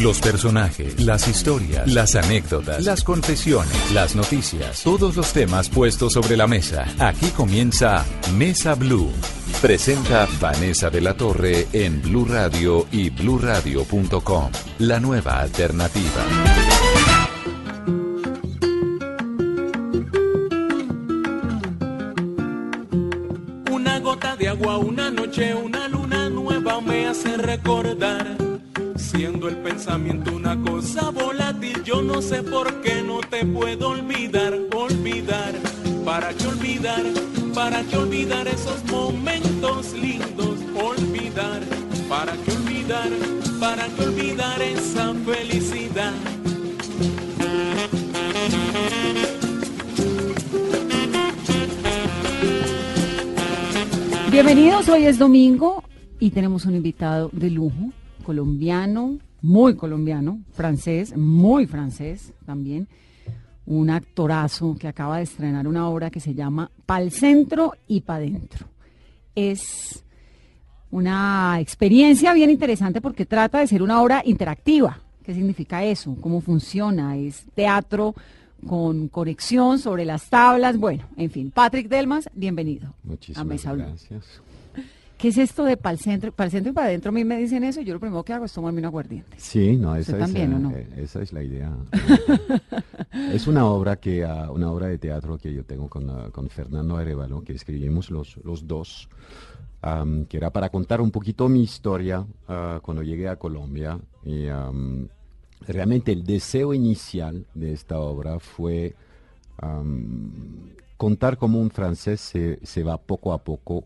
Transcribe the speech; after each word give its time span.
Los 0.00 0.20
personajes, 0.20 1.00
las 1.00 1.26
historias, 1.26 1.90
las 1.90 2.16
anécdotas, 2.16 2.84
las 2.84 3.02
confesiones, 3.02 3.90
las 3.92 4.14
noticias, 4.14 4.82
todos 4.82 5.16
los 5.16 5.32
temas 5.32 5.70
puestos 5.70 6.12
sobre 6.12 6.36
la 6.36 6.46
mesa. 6.46 6.84
Aquí 6.98 7.30
comienza 7.30 8.04
Mesa 8.36 8.74
Blue. 8.74 9.10
Presenta 9.62 10.28
Vanessa 10.38 10.90
de 10.90 11.00
la 11.00 11.14
Torre 11.14 11.66
en 11.72 12.02
Blue 12.02 12.26
Radio 12.26 12.86
y 12.92 13.08
bluradio.com. 13.08 14.50
La 14.80 15.00
nueva 15.00 15.40
alternativa. 15.40 16.26
Una 23.70 23.98
gota 24.00 24.36
de 24.36 24.48
agua, 24.48 24.76
una 24.76 25.10
noche, 25.10 25.54
una 25.54 25.88
luna 25.88 26.28
nueva 26.28 26.82
me 26.82 27.06
hace 27.06 27.38
recordar. 27.38 27.85
Pensamiento 29.96 30.36
una 30.36 30.60
cosa 30.60 31.08
volátil, 31.08 31.82
yo 31.82 32.02
no 32.02 32.20
sé 32.20 32.42
por 32.42 32.82
qué 32.82 33.02
no 33.02 33.20
te 33.20 33.46
puedo 33.46 33.88
olvidar, 33.88 34.52
olvidar. 34.74 35.54
¿Para 36.04 36.34
qué 36.34 36.46
olvidar? 36.48 37.02
¿Para 37.54 37.82
qué 37.82 37.96
olvidar 37.96 38.46
esos 38.46 38.84
momentos 38.90 39.94
lindos? 39.94 40.58
Olvidar. 40.74 41.62
¿Para 42.10 42.34
qué 42.34 42.52
olvidar? 42.52 43.08
¿Para 43.58 43.86
qué 43.86 44.02
olvidar 44.02 44.60
esa 44.60 45.14
felicidad? 45.14 46.12
Bienvenidos, 54.30 54.90
hoy 54.90 55.06
es 55.06 55.18
domingo 55.18 55.82
y 56.20 56.32
tenemos 56.32 56.66
un 56.66 56.74
invitado 56.74 57.30
de 57.32 57.48
lujo, 57.48 57.92
colombiano, 58.24 59.20
muy 59.46 59.76
colombiano, 59.76 60.40
francés, 60.52 61.16
muy 61.16 61.66
francés 61.66 62.32
también, 62.44 62.88
un 63.64 63.90
actorazo 63.90 64.76
que 64.78 64.88
acaba 64.88 65.18
de 65.18 65.22
estrenar 65.22 65.68
una 65.68 65.88
obra 65.88 66.10
que 66.10 66.20
se 66.20 66.34
llama 66.34 66.70
Pal 66.84 67.10
Centro 67.12 67.74
y 67.86 68.00
Pa' 68.00 68.18
Dentro. 68.18 68.66
Es 69.34 70.04
una 70.90 71.58
experiencia 71.60 72.32
bien 72.32 72.50
interesante 72.50 73.00
porque 73.00 73.24
trata 73.24 73.60
de 73.60 73.66
ser 73.66 73.82
una 73.82 74.02
obra 74.02 74.22
interactiva. 74.24 74.98
¿Qué 75.22 75.32
significa 75.32 75.84
eso? 75.84 76.16
¿Cómo 76.20 76.40
funciona? 76.40 77.16
Es 77.16 77.44
teatro 77.54 78.14
con 78.66 79.08
conexión 79.08 79.78
sobre 79.78 80.04
las 80.04 80.28
tablas. 80.28 80.76
Bueno, 80.76 81.04
en 81.16 81.30
fin, 81.30 81.50
Patrick 81.52 81.88
Delmas, 81.88 82.28
bienvenido 82.34 82.94
Muchísimas 83.04 83.40
a 83.40 83.44
Mesa 83.44 83.72
Blue. 83.72 83.84
¿Qué 85.18 85.28
es 85.28 85.38
esto 85.38 85.64
de 85.64 85.78
pal 85.78 85.98
centro? 85.98 86.30
Pal 86.30 86.50
centro 86.50 86.72
y 86.72 86.74
para 86.74 86.88
adentro 86.88 87.08
a 87.08 87.12
mí 87.12 87.24
me 87.24 87.38
dicen 87.38 87.64
eso 87.64 87.80
y 87.80 87.84
yo 87.84 87.94
lo 87.94 88.00
primero 88.00 88.22
que 88.22 88.34
hago 88.34 88.44
es 88.44 88.52
tomarme 88.52 88.80
un 88.80 88.84
aguardiente. 88.84 89.36
Sí, 89.38 89.76
no, 89.76 89.96
esa, 89.96 90.12
¿Usted 90.12 90.14
es, 90.14 90.20
también, 90.20 90.52
eh, 90.52 90.56
o 90.56 90.58
no? 90.58 90.70
esa 90.96 91.22
es 91.22 91.32
la 91.32 91.42
idea. 91.42 91.74
es 93.32 93.46
una 93.46 93.64
obra 93.64 93.96
que 93.96 94.24
ah, 94.24 94.50
una 94.50 94.70
obra 94.70 94.88
de 94.88 94.98
teatro 94.98 95.38
que 95.38 95.54
yo 95.54 95.64
tengo 95.64 95.88
con, 95.88 96.10
ah, 96.10 96.28
con 96.30 96.50
Fernando 96.50 96.98
Arevalo, 96.98 97.42
que 97.42 97.54
escribimos 97.54 98.10
los, 98.10 98.36
los 98.44 98.66
dos, 98.66 99.08
que 100.28 100.36
era 100.36 100.50
para 100.50 100.68
contar 100.68 101.00
un 101.00 101.12
poquito 101.12 101.48
mi 101.48 101.62
historia 101.62 102.26
ah, 102.48 102.80
cuando 102.82 103.02
llegué 103.02 103.28
a 103.28 103.36
Colombia. 103.36 103.98
Y 104.22 104.48
realmente 105.66 106.12
el 106.12 106.24
deseo 106.24 106.74
inicial 106.74 107.46
de 107.54 107.72
esta 107.72 108.00
obra 108.00 108.38
fue 108.38 108.94
contar 110.96 111.36
cómo 111.38 111.60
un 111.60 111.70
francés 111.70 112.20
se, 112.20 112.58
se 112.64 112.82
va 112.82 112.96
poco 112.98 113.32
a 113.32 113.38
poco 113.44 113.84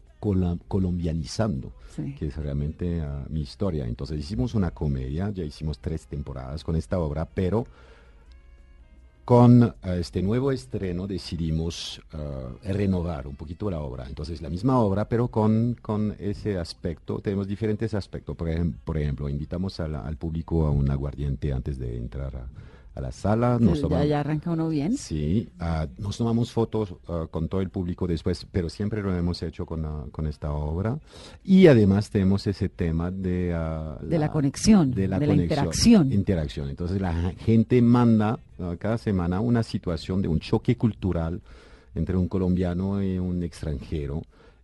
colombianizando 0.68 1.72
Sí. 1.96 2.14
que 2.14 2.26
es 2.26 2.36
realmente 2.36 3.00
ah, 3.00 3.24
mi 3.28 3.40
historia. 3.40 3.84
Entonces 3.86 4.20
hicimos 4.20 4.54
una 4.54 4.70
comedia, 4.70 5.30
ya 5.30 5.42
hicimos 5.44 5.78
tres 5.80 6.06
temporadas 6.06 6.62
con 6.62 6.76
esta 6.76 6.98
obra, 7.00 7.24
pero 7.24 7.66
con 9.24 9.62
ah, 9.82 9.96
este 9.96 10.22
nuevo 10.22 10.50
estreno 10.52 11.06
decidimos 11.06 12.00
ah, 12.12 12.48
renovar 12.64 13.26
un 13.26 13.36
poquito 13.36 13.70
la 13.70 13.80
obra. 13.80 14.06
Entonces 14.08 14.42
la 14.42 14.50
misma 14.50 14.78
obra, 14.80 15.08
pero 15.08 15.28
con, 15.28 15.76
con 15.80 16.14
ese 16.18 16.58
aspecto, 16.58 17.18
tenemos 17.20 17.46
diferentes 17.48 17.94
aspectos. 17.94 18.36
Por, 18.36 18.48
ejem- 18.48 18.74
por 18.84 18.96
ejemplo, 18.98 19.28
invitamos 19.28 19.78
la- 19.80 20.00
al 20.06 20.16
público 20.16 20.66
a 20.66 20.70
un 20.70 20.90
aguardiente 20.90 21.52
antes 21.52 21.78
de 21.78 21.96
entrar 21.96 22.34
a, 22.36 22.46
a 22.94 23.00
la 23.00 23.12
sala. 23.12 23.58
Nos 23.60 23.76
ya, 23.78 23.82
tomamos- 23.82 24.08
ya 24.08 24.20
arranca 24.20 24.50
uno 24.50 24.68
bien. 24.68 24.96
Sí, 24.96 25.48
ah, 25.60 25.86
nos 25.98 26.16
tomamos 26.18 26.50
fotos 26.52 26.94
ah, 27.08 27.26
con 27.30 27.48
todo 27.48 27.60
el 27.60 27.70
público 27.70 28.06
después, 28.06 28.46
pero 28.50 28.68
siempre 28.68 29.00
lo 29.02 29.16
hemos 29.16 29.42
hecho 29.42 29.64
con, 29.64 29.84
ah, 29.84 30.04
con 30.10 30.26
esta 30.26 30.52
obra. 30.52 30.98
Y 31.44 31.66
además 31.68 32.10
tenemos 32.10 32.46
ese 32.46 32.68
tema 32.68 33.10
de, 33.10 33.52
ah, 33.54 33.96
De 34.02 34.18
la 34.18 34.30
conexión, 34.30 34.90
de 34.90 35.06
la, 35.08 35.18
de 35.18 35.26
la 35.26 35.32
conexión, 35.34 35.42
interacción. 35.62 36.12
interacción. 36.12 36.68
Entonces 36.68 37.00
la 37.00 37.32
gente 37.38 37.80
manda 37.80 38.38
cada 38.78 38.98
semana 38.98 39.40
una 39.40 39.62
situación 39.62 40.20
de 40.20 40.28
un 40.28 40.40
choque 40.40 40.76
cultural 40.76 41.40
entre 41.94 42.16
un 42.16 42.28
colombiano 42.28 43.02
y 43.02 43.18
un 43.18 43.42
extranjero. 43.42 44.22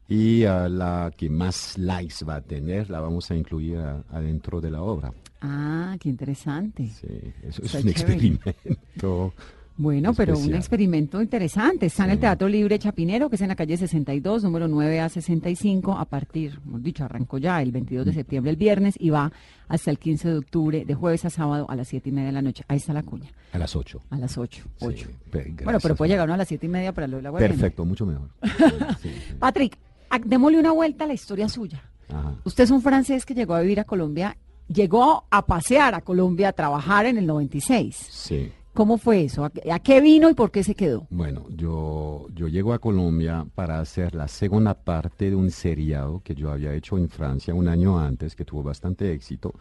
Y 0.09 0.45
ah, 0.45 0.69
la 0.69 1.13
que 1.17 1.29
más 1.29 1.77
likes 1.79 2.25
va 2.25 2.37
a 2.37 2.41
tener 2.41 2.91
la 2.91 3.01
vamos 3.01 3.31
a 3.31 3.35
incluir 3.37 3.79
adentro 4.11 4.61
de 4.61 4.71
la 4.71 4.83
obra. 4.83 5.13
Ah, 5.41 5.97
qué 6.01 6.09
interesante. 6.09 6.87
Sí, 6.89 7.07
eso 7.47 7.63
es 7.63 7.75
un 7.75 7.81
chévere. 7.81 7.91
experimento. 7.91 9.35
Bueno, 9.79 10.15
pero 10.15 10.39
un 10.39 10.55
experimento 10.55 11.21
interesante. 11.21 11.85
Está 11.87 12.05
en 12.05 12.13
el. 12.13 12.19
Teatro 12.19 12.49
Libre 12.49 12.79
Chapinero, 12.79 13.29
que 13.29 13.37
es 13.37 13.43
en 13.43 13.49
la 13.49 13.57
calle 13.57 13.77
62, 13.77 14.43
número 14.45 14.69
9 14.69 15.01
a 15.01 15.09
65, 15.11 15.93
a 15.93 16.07
partir, 16.07 16.59
hemos 16.67 16.83
dicho, 16.83 17.05
arrancó 17.05 17.37
ya 17.37 17.61
el 17.61 17.73
22 17.73 18.07
de 18.07 18.15
septiembre, 18.15 18.51
el 18.53 18.57
viernes, 18.57 18.95
y 18.99 19.11
va 19.11 19.31
hasta 19.69 19.91
el 19.91 19.99
15 19.99 20.29
de 20.31 20.39
octubre, 20.39 20.85
de 20.87 20.95
jueves 20.95 21.27
a 21.27 21.31
sábado 21.31 21.67
a 21.69 21.77
las 21.77 21.89
7 21.89 22.09
y 22.09 22.13
media 22.13 22.29
de 22.29 22.33
la 22.33 22.41
noche. 22.43 22.65
Ahí 22.69 22.79
está 22.79 22.95
la 22.95 23.03
cuña, 23.03 23.29
A 23.53 23.59
las 23.59 23.77
8. 23.77 24.01
a 24.09 24.17
las 24.17 24.39
8. 24.39 24.63
Sí, 24.79 24.87
ocho. 24.87 25.09
pe- 25.31 25.55
Bueno, 25.63 25.79
pero 25.83 25.95
puede 25.95 26.13
llegar 26.13 26.27
uno 26.27 26.35
a 26.35 26.39
las 26.39 26.49
7 26.49 26.65
y 26.65 26.69
media 26.71 26.93
para 26.95 27.07
lo 27.07 27.19
de 27.19 27.25
la 27.25 27.31
guardia. 27.31 27.49
Perfecto, 27.49 27.85
mucho 27.85 28.07
mejor. 28.07 28.31
Sí. 29.03 29.11
Patrick, 29.39 29.75
a- 29.75 29.79
démosle 30.25 30.59
una 30.59 30.73
vuelta 30.73 31.05
a 31.05 31.07
la 31.09 31.15
historia 31.15 31.49
suya. 31.49 31.83
Ajá. 32.09 32.35
Usted 32.45 32.65
es 32.65 32.71
un 32.71 32.83
francés 32.83 33.25
que 33.27 33.35
llegó 33.35 33.55
a 33.55 33.61
vivir 33.61 33.81
a 33.81 33.85
Colombia, 33.85 34.37
llegó 34.69 35.25
a 35.31 35.47
pasear 35.47 35.95
a 35.95 36.01
Colombia, 36.01 36.49
a 36.51 36.53
trabajar 36.53 37.07
en 37.07 37.19
el 37.19 37.27
96. 37.27 37.95
Sí. 37.97 38.53
¿Cómo 38.75 38.99
fue 38.99 39.25
eso? 39.25 39.43
¿A, 39.45 39.79
qué- 39.81 40.01
vino 40.03 40.29
y 40.29 40.35
por 40.35 40.51
qué 40.51 40.63
se 40.63 40.75
quedó? 40.75 41.07
Bueno, 41.09 41.47
yo, 41.49 42.27
yo 42.35 42.47
llego 42.47 42.75
a 42.75 42.79
Colombia 42.79 43.47
para 43.55 43.81
hacer 43.81 44.15
la 44.15 44.29
segunda 44.29 44.75
parte 44.75 45.31
de 45.31 45.37
un 45.37 45.51
seriado 45.51 46.21
que 46.23 46.35
yo 46.35 46.51
había 46.51 46.75
hecho 46.75 46.99
en 46.99 47.09
Francia 47.09 47.55
un 47.55 47.69
año 47.69 47.99
antes, 47.99 48.37
que 48.37 48.45
tuvo 48.45 48.63
bastante 48.63 49.13
éxito. 49.15 49.55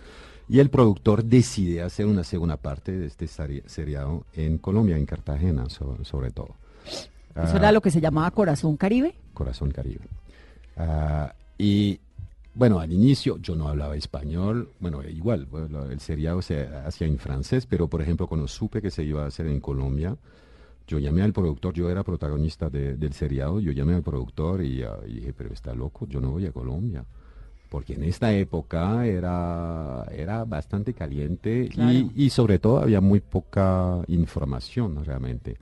Y 0.50 0.60
el 0.60 0.70
productor 0.70 1.24
decide 1.24 1.82
hacer 1.82 2.06
una 2.08 2.26
segunda 2.26 2.58
parte 2.58 2.92
de 2.92 3.06
este 3.08 3.26
seri- 3.28 3.64
seriado 3.68 4.26
en 4.34 4.58
Colombia, 4.58 4.98
en 4.98 5.06
Cartagena, 5.06 5.70
so- 5.70 5.98
sobre 6.04 6.32
todo. 6.32 6.50
Eso 6.86 7.08
Ah, 7.36 7.54
era 7.56 7.72
lo 7.72 7.82
que 7.82 7.92
se 7.92 8.02
llamaba 8.02 8.30
Corazón 8.32 8.76
Caribe. 8.76 9.16
Corazón 9.34 9.72
Caribe. 9.72 10.02
Ah, 10.78 11.34
y 11.58 12.00
bueno, 12.54 12.80
al 12.80 12.92
inicio 12.92 13.38
yo 13.38 13.56
no 13.56 13.68
hablaba 13.68 13.96
español, 13.96 14.70
bueno, 14.80 15.04
igual, 15.04 15.46
bueno, 15.46 15.86
el 15.86 16.00
seriado 16.00 16.42
se 16.42 16.68
hacía 16.68 17.08
en 17.08 17.18
francés, 17.18 17.66
pero 17.66 17.88
por 17.88 18.02
ejemplo 18.02 18.28
cuando 18.28 18.48
supe 18.48 18.82
que 18.82 18.92
se 18.92 19.04
iba 19.04 19.24
a 19.24 19.28
hacer 19.28 19.48
en 19.48 19.60
Colombia, 19.60 20.16
yo 20.88 21.00
llamé 21.00 21.24
al 21.24 21.34
productor, 21.34 21.74
yo 21.74 21.90
era 21.90 22.04
protagonista 22.04 22.70
de- 22.70 22.96
del 22.96 23.14
seriado, 23.14 23.60
yo 23.60 23.72
llamé 23.72 23.96
al 23.96 24.04
productor 24.04 24.64
y, 24.64 24.84
ah, 24.84 24.98
y 25.08 25.16
dije, 25.16 25.34
pero 25.34 25.52
está 25.54 25.74
loco, 25.74 26.06
yo 26.08 26.22
no 26.22 26.32
voy 26.32 26.46
a 26.46 26.52
Colombia. 26.52 27.04
Porque 27.68 27.96
en 27.96 28.04
esta 28.04 28.32
época 28.32 29.06
era, 29.08 30.06
era 30.16 30.46
bastante 30.46 30.94
caliente 30.94 31.68
Claro. 31.70 31.92
y, 31.92 32.12
y 32.16 32.30
sobre 32.30 32.60
todo 32.60 32.78
había 32.80 33.02
muy 33.02 33.20
poca 33.20 34.02
información 34.08 35.04
realmente. 35.04 35.58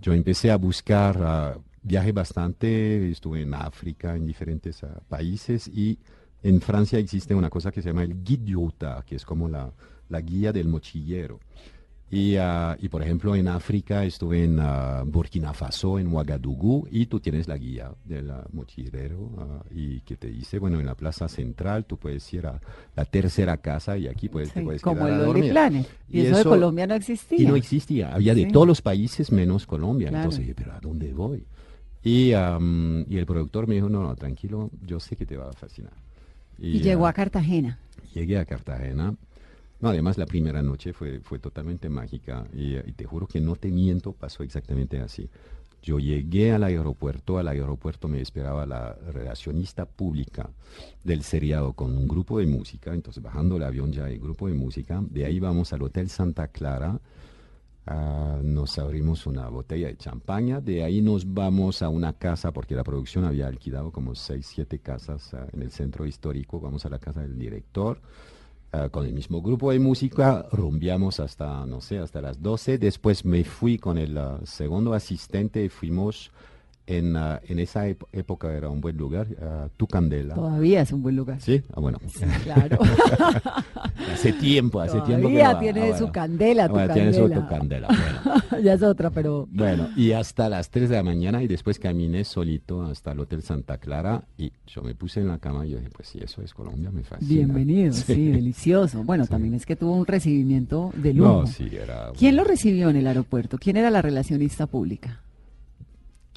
Yo 0.00 0.12
empecé 0.14 0.50
a 0.52 0.56
buscar, 0.56 1.18
ah, 1.20 1.56
viajé 1.88 2.12
bastante, 2.12 3.10
estuve 3.10 3.42
en 3.42 3.54
África, 3.54 4.14
en 4.14 4.26
diferentes 4.26 4.84
ah, 4.84 5.00
países 5.08 5.66
y 5.68 5.98
en 6.42 6.60
Francia 6.60 6.98
existe 6.98 7.34
una 7.34 7.50
cosa 7.50 7.72
que 7.72 7.82
se 7.82 7.88
llama 7.88 8.04
el 8.04 8.14
routard, 8.46 9.04
que 9.04 9.16
es 9.16 9.24
como 9.24 9.48
la, 9.48 9.72
la 10.08 10.20
guía 10.20 10.52
del 10.52 10.68
mochillero. 10.68 11.40
Y, 12.10 12.36
ah, 12.36 12.74
y, 12.80 12.88
por 12.88 13.02
ejemplo 13.02 13.36
en 13.36 13.48
África 13.48 14.02
estuve 14.04 14.44
en 14.44 14.58
ah, 14.60 15.02
Burkina 15.04 15.52
Faso, 15.52 15.98
en 15.98 16.08
Ouagadougou, 16.08 16.86
y 16.90 17.06
tú 17.06 17.20
tienes 17.20 17.48
la 17.48 17.56
guía 17.56 17.90
del 18.04 18.30
mochilero 18.52 19.64
y 19.70 20.00
que 20.02 20.16
te 20.16 20.28
dice, 20.28 20.58
bueno, 20.58 20.80
en 20.80 20.86
la 20.86 20.94
plaza 20.94 21.28
central 21.28 21.86
tú 21.86 21.96
puedes 21.96 22.30
ir 22.34 22.46
a 22.46 22.60
la 22.96 23.04
tercera 23.06 23.56
casa 23.58 23.96
y 23.96 24.08
aquí 24.08 24.28
puedes, 24.28 24.52
te 24.52 24.60
Sí, 24.60 24.64
puedes 24.64 24.82
como 24.82 25.04
quedar 25.04 25.12
el 25.12 25.20
a 25.20 25.24
dormir. 25.24 25.50
Planet. 25.50 25.88
Y, 26.08 26.20
eso, 26.20 26.36
de 26.36 26.44
Colombia 26.44 26.86
no 26.86 26.94
existía. 26.94 27.38
Y 27.38 27.46
no 27.46 27.56
existía, 27.56 28.14
había 28.14 28.34
de 28.34 28.46
todos 28.46 28.66
los 28.66 28.82
países 28.82 29.32
menos 29.32 29.66
Colombia. 29.66 30.08
Claro. 30.08 30.24
Entonces 30.24 30.40
dije, 30.40 30.54
pero 30.54 30.72
¿a 30.72 30.80
dónde 30.80 31.12
voy? 31.12 31.44
Y, 32.02 32.32
am, 32.32 33.04
y 33.08 33.18
el 33.18 33.26
productor 33.26 33.66
me 33.66 33.74
dijo, 33.74 33.88
no, 33.88 34.02
no, 34.02 34.14
tranquilo, 34.14 34.70
yo 34.86 35.00
sé 35.00 35.16
que 35.16 35.26
te 35.26 35.36
va 35.36 35.50
a 35.50 35.52
fascinar. 35.52 35.92
Y, 36.58 36.80
llegó 36.80 37.06
a 37.06 37.12
Cartagena. 37.12 37.78
Llegué 38.14 38.38
a 38.38 38.44
Cartagena. 38.44 39.14
No, 39.80 39.88
además 39.88 40.18
la 40.18 40.26
primera 40.26 40.60
noche 40.60 40.92
fue, 40.92 41.20
fue 41.20 41.38
totalmente 41.38 41.88
mágica 41.88 42.44
y, 42.52 42.76
y 42.76 42.92
te 42.92 43.04
juro 43.04 43.26
que 43.26 43.40
no 43.40 43.54
te 43.54 43.70
miento, 43.70 44.12
pasó 44.12 44.42
exactamente 44.42 44.98
así. 44.98 45.28
Yo 45.82 45.98
llegué 45.98 46.52
al 46.52 46.64
aeropuerto, 46.64 47.38
al 47.38 47.48
aeropuerto 47.48 48.08
me 48.08 48.20
esperaba 48.20 48.66
la 48.66 48.94
relacionista 49.12 49.86
pública 49.86 50.50
del 51.04 51.22
seriado 51.22 51.72
con 51.72 51.96
un 51.96 52.08
grupo 52.08 52.40
de 52.40 52.46
música, 52.46 52.92
entonces 52.92 53.22
bajando 53.22 53.56
el 53.56 53.62
avión 53.62 53.92
ya 53.92 54.06
hay 54.06 54.18
grupo 54.18 54.48
de 54.48 54.54
música, 54.54 55.00
de 55.08 55.24
ahí 55.24 55.38
vamos 55.38 55.72
al 55.72 55.82
Hotel 55.82 56.08
Santa 56.08 56.48
Clara, 56.48 57.00
ah, 57.88 58.38
nos 58.42 58.78
abrimos 58.78 59.26
una 59.26 59.48
botella 59.48 59.88
de 59.88 59.96
champaña, 59.96 60.60
de 60.60 60.84
ahí 60.84 61.00
nos 61.02 61.34
vamos 61.34 61.82
a 61.82 61.88
una 61.88 62.12
casa, 62.12 62.52
porque 62.52 62.74
la 62.74 62.84
producción 62.84 63.24
había 63.24 63.46
alquilado 63.46 63.90
como 63.90 64.14
seis, 64.14 64.46
siete 64.46 64.78
casas 64.78 65.34
ah, 65.34 65.46
en 65.52 65.62
el 65.62 65.70
centro 65.70 66.06
histórico, 66.06 66.60
vamos 66.60 66.86
a 66.86 66.88
la 66.88 66.98
casa 66.98 67.22
del 67.22 67.38
director, 67.38 68.00
Ah, 68.70 68.90
con 68.90 69.06
el 69.06 69.14
mismo 69.14 69.40
grupo 69.40 69.72
de 69.72 69.78
música, 69.78 70.46
rumbiamos 70.52 71.20
hasta, 71.20 71.64
no 71.64 71.80
sé, 71.80 71.98
hasta 72.00 72.20
las 72.20 72.42
12. 72.42 72.76
Después 72.76 73.24
me 73.24 73.42
fui 73.42 73.78
con 73.78 73.96
el 73.96 74.18
segundo 74.44 74.92
asistente. 74.92 75.64
Y 75.64 75.68
fuimos 75.70 76.30
en, 76.88 77.16
uh, 77.16 77.38
en 77.46 77.58
esa 77.58 77.86
época 77.86 78.50
era 78.54 78.70
un 78.70 78.80
buen 78.80 78.96
lugar, 78.96 79.26
uh, 79.30 79.68
Tu 79.76 79.86
Candela. 79.86 80.34
Todavía 80.34 80.80
es 80.80 80.90
un 80.90 81.02
buen 81.02 81.16
lugar. 81.16 81.38
Sí, 81.40 81.62
ah, 81.74 81.80
bueno. 81.80 81.98
Sí, 82.06 82.24
claro. 82.44 82.78
hace 84.12 84.32
tiempo, 84.32 84.80
hace 84.80 84.92
Todavía 84.94 85.06
tiempo 85.18 85.28
Todavía 85.28 85.58
tiene 85.58 85.92
ah, 85.92 85.98
su 85.98 86.10
candela, 86.10 86.66
tu 86.66 86.72
bueno, 86.72 86.88
candela. 86.88 87.12
tiene 87.12 87.28
su 87.28 87.40
Tu 87.40 87.46
Candela. 87.48 87.88
Bueno. 87.88 88.62
ya 88.64 88.72
es 88.72 88.82
otra, 88.82 89.10
pero... 89.10 89.46
bueno, 89.50 89.88
y 89.96 90.12
hasta 90.12 90.48
las 90.48 90.70
3 90.70 90.88
de 90.88 90.96
la 90.96 91.02
mañana 91.02 91.42
y 91.42 91.46
después 91.46 91.78
caminé 91.78 92.24
solito 92.24 92.82
hasta 92.84 93.12
el 93.12 93.20
Hotel 93.20 93.42
Santa 93.42 93.76
Clara 93.76 94.24
y 94.38 94.50
yo 94.66 94.82
me 94.82 94.94
puse 94.94 95.20
en 95.20 95.28
la 95.28 95.38
cama 95.38 95.66
y 95.66 95.70
yo 95.70 95.76
dije, 95.78 95.90
pues 95.94 96.08
sí, 96.08 96.18
eso 96.22 96.40
es 96.40 96.54
Colombia, 96.54 96.90
me 96.90 97.02
fascina. 97.02 97.28
Bienvenido, 97.28 97.92
sí, 97.92 98.30
delicioso. 98.30 99.04
Bueno, 99.04 99.24
Sí. 99.24 99.30
también 99.30 99.52
es 99.54 99.66
que 99.66 99.76
tuvo 99.76 99.92
un 99.94 100.06
recibimiento 100.06 100.90
de 100.96 101.12
lujo. 101.12 101.40
No, 101.42 101.46
sí, 101.46 101.68
era... 101.70 102.12
¿Quién 102.18 102.34
lo 102.36 102.44
recibió 102.44 102.88
en 102.88 102.96
el 102.96 103.06
aeropuerto? 103.06 103.58
¿Quién 103.58 103.76
era 103.76 103.90
la 103.90 104.00
relacionista 104.00 104.66
pública? 104.66 105.20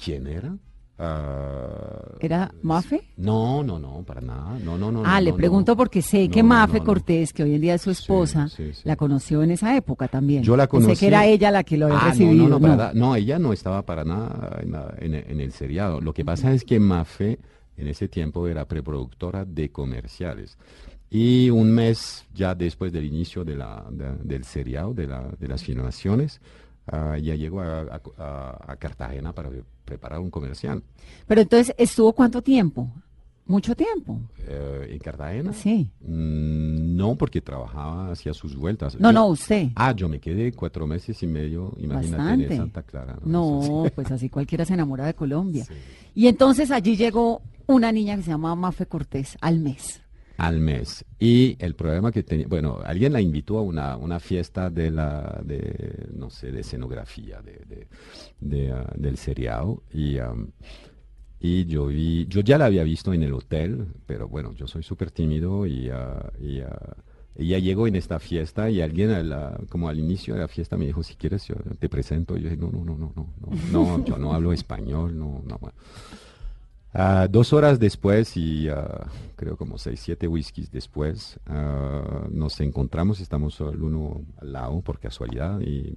¿Quién 0.02 0.26
era? 0.26 0.56
Ah, 0.98 2.16
¿Era 2.20 2.52
Mafe? 2.62 3.08
No, 3.16 3.62
no, 3.64 3.78
no, 3.78 4.02
para 4.04 4.20
nada. 4.20 4.58
No, 4.64 4.78
no, 4.78 4.92
no. 4.92 5.02
Ah, 5.04 5.18
no, 5.18 5.24
le 5.24 5.30
no, 5.32 5.36
pregunto 5.36 5.72
no. 5.72 5.76
porque 5.76 6.00
sé 6.02 6.28
que 6.28 6.42
Mafe 6.42 6.74
no, 6.74 6.78
no. 6.80 6.84
Cortés, 6.84 7.32
que 7.32 7.42
hoy 7.42 7.54
en 7.54 7.60
día 7.60 7.74
es 7.74 7.82
su 7.82 7.90
esposa, 7.90 8.48
sí, 8.48 8.72
sí. 8.72 8.82
la 8.84 8.94
conoció 8.96 9.42
en 9.42 9.50
esa 9.52 9.76
época 9.76 10.06
también. 10.08 10.42
Yo 10.42 10.56
la 10.56 10.68
Pensé 10.68 10.84
conocí. 10.86 11.00
que 11.00 11.06
era 11.08 11.26
ella 11.26 11.50
la 11.50 11.64
que 11.64 11.76
lo 11.76 11.86
había 11.86 11.98
Ah, 11.98 12.08
recibido. 12.10 12.34
No, 12.34 12.42
no, 12.44 12.48
no, 12.50 12.60
para 12.60 12.76
nada. 12.76 12.92
No, 12.94 13.16
ella 13.16 13.38
no 13.38 13.52
estaba 13.52 13.82
para 13.84 14.04
nada 14.04 14.58
en, 14.62 14.72
la- 14.72 14.94
en 14.98 15.14
el- 15.14 15.24
en 15.28 15.40
el 15.40 15.52
seriado. 15.52 16.00
Lo 16.00 16.12
que 16.12 16.24
pasa 16.24 16.52
es 16.52 16.64
que 16.64 16.78
Mafe 16.78 17.38
en 17.76 17.88
ese 17.88 18.06
tiempo 18.08 18.46
era 18.46 18.64
preproductora 18.66 19.44
de 19.44 19.70
comerciales. 19.70 20.56
Y 21.10 21.50
un 21.50 21.72
mes 21.72 22.24
ya 22.34 22.54
después 22.54 22.92
del 22.92 23.04
inicio 23.04 23.44
de 23.44 23.56
la, 23.56 23.84
de- 23.90 24.16
del 24.22 24.44
seriado, 24.44 24.94
de, 24.94 25.06
la, 25.08 25.28
de 25.38 25.48
las 25.48 25.62
filmaciones, 25.64 26.40
ah, 26.86 27.16
ya 27.18 27.34
llegó 27.34 27.60
a, 27.60 27.80
a- 27.82 28.00
a- 28.18 28.72
a 28.72 28.76
Cartagena 28.76 29.32
para 29.32 29.50
preparar 29.84 30.20
un 30.20 30.30
comercial. 30.30 30.82
Pero 31.26 31.40
entonces, 31.40 31.74
¿estuvo 31.78 32.12
cuánto 32.12 32.42
tiempo? 32.42 32.90
Mucho 33.44 33.74
tiempo. 33.74 34.20
Eh, 34.46 34.88
¿En 34.92 34.98
Cartagena? 35.00 35.52
Sí. 35.52 35.90
Mm, 36.00 36.96
no, 36.96 37.16
porque 37.16 37.40
trabajaba, 37.40 38.12
hacía 38.12 38.32
sus 38.32 38.54
vueltas. 38.56 38.94
No, 39.00 39.08
Yo- 39.08 39.12
no, 39.12 39.26
usted. 39.26 39.70
Ah, 39.74 39.92
yo 39.92 40.08
me 40.08 40.20
quedé 40.20 40.52
cuatro 40.52 40.86
meses 40.86 41.20
y 41.22 41.26
medio, 41.26 41.72
imagínate, 41.78 42.16
Bastante. 42.22 42.54
en 42.54 42.56
Santa 42.56 42.82
Clara. 42.84 43.18
No, 43.24 43.84
pues 43.94 44.10
así 44.12 44.28
cualquiera 44.30 44.64
se 44.64 44.74
enamora 44.74 45.06
de 45.06 45.14
Colombia. 45.14 45.64
Sí. 45.64 45.74
Y 46.14 46.26
entonces 46.28 46.70
allí 46.70 46.96
llegó 46.96 47.42
una 47.66 47.90
niña 47.90 48.16
que 48.16 48.22
se 48.22 48.30
llamaba 48.30 48.54
Mafe 48.54 48.86
Cortés 48.86 49.36
al 49.40 49.58
mes. 49.58 50.01
Al 50.36 50.60
mes. 50.60 51.04
Y 51.18 51.56
el 51.58 51.74
problema 51.74 52.10
que 52.10 52.22
tenía, 52.22 52.46
bueno, 52.46 52.80
alguien 52.84 53.12
la 53.12 53.20
invitó 53.20 53.58
a 53.58 53.62
una, 53.62 53.96
una 53.96 54.18
fiesta 54.18 54.70
de 54.70 54.90
la, 54.90 55.40
de, 55.44 56.08
no 56.14 56.30
sé, 56.30 56.50
de 56.50 56.60
escenografía, 56.60 57.40
de, 58.40 58.72
ah, 58.72 58.92
del 58.96 59.16
seriado. 59.18 59.82
Y, 59.92 60.18
y 61.40 61.66
yo 61.66 61.86
vi, 61.86 62.26
yo 62.28 62.40
ya 62.40 62.56
la 62.56 62.66
había 62.66 62.84
visto 62.84 63.12
en 63.12 63.22
el 63.22 63.34
hotel, 63.34 63.88
pero 64.06 64.28
bueno, 64.28 64.52
yo 64.52 64.66
soy 64.66 64.82
súper 64.82 65.10
tímido 65.10 65.66
y, 65.66 65.90
ah, 65.90 66.32
y, 66.40 66.60
ah, 66.60 66.96
llegó 67.36 67.86
en 67.86 67.96
esta 67.96 68.18
fiesta 68.18 68.70
y 68.70 68.80
alguien 68.80 69.10
como 69.68 69.88
al 69.88 69.98
inicio 69.98 70.34
de 70.34 70.40
la 70.40 70.48
fiesta 70.48 70.76
me 70.76 70.86
dijo, 70.86 71.02
si 71.02 71.14
quieres 71.14 71.46
yo 71.46 71.56
te 71.78 71.88
presento. 71.88 72.36
Y 72.36 72.42
yo 72.42 72.50
dije, 72.50 72.60
no, 72.60 72.70
no, 72.70 72.84
no, 72.84 72.96
no, 72.96 73.12
no, 73.14 73.26
no, 73.70 73.98
no, 73.98 74.04
yo 74.04 74.18
no 74.18 74.34
hablo 74.34 74.52
español, 74.52 75.18
no, 75.18 75.42
no. 75.46 75.58
Ah, 76.94 77.26
dos 77.28 77.54
horas 77.54 77.80
después 77.80 78.36
y 78.36 78.68
ah, 78.68 79.06
creo 79.36 79.56
como 79.56 79.78
seis, 79.78 80.00
siete 80.00 80.28
whiskies 80.28 80.70
después, 80.70 81.40
ah, 81.46 82.26
nos 82.30 82.60
encontramos, 82.60 83.20
estamos 83.20 83.58
el 83.60 83.82
uno 83.82 84.20
al 84.38 84.52
lado 84.52 84.80
por 84.82 84.98
casualidad 84.98 85.58
y, 85.60 85.96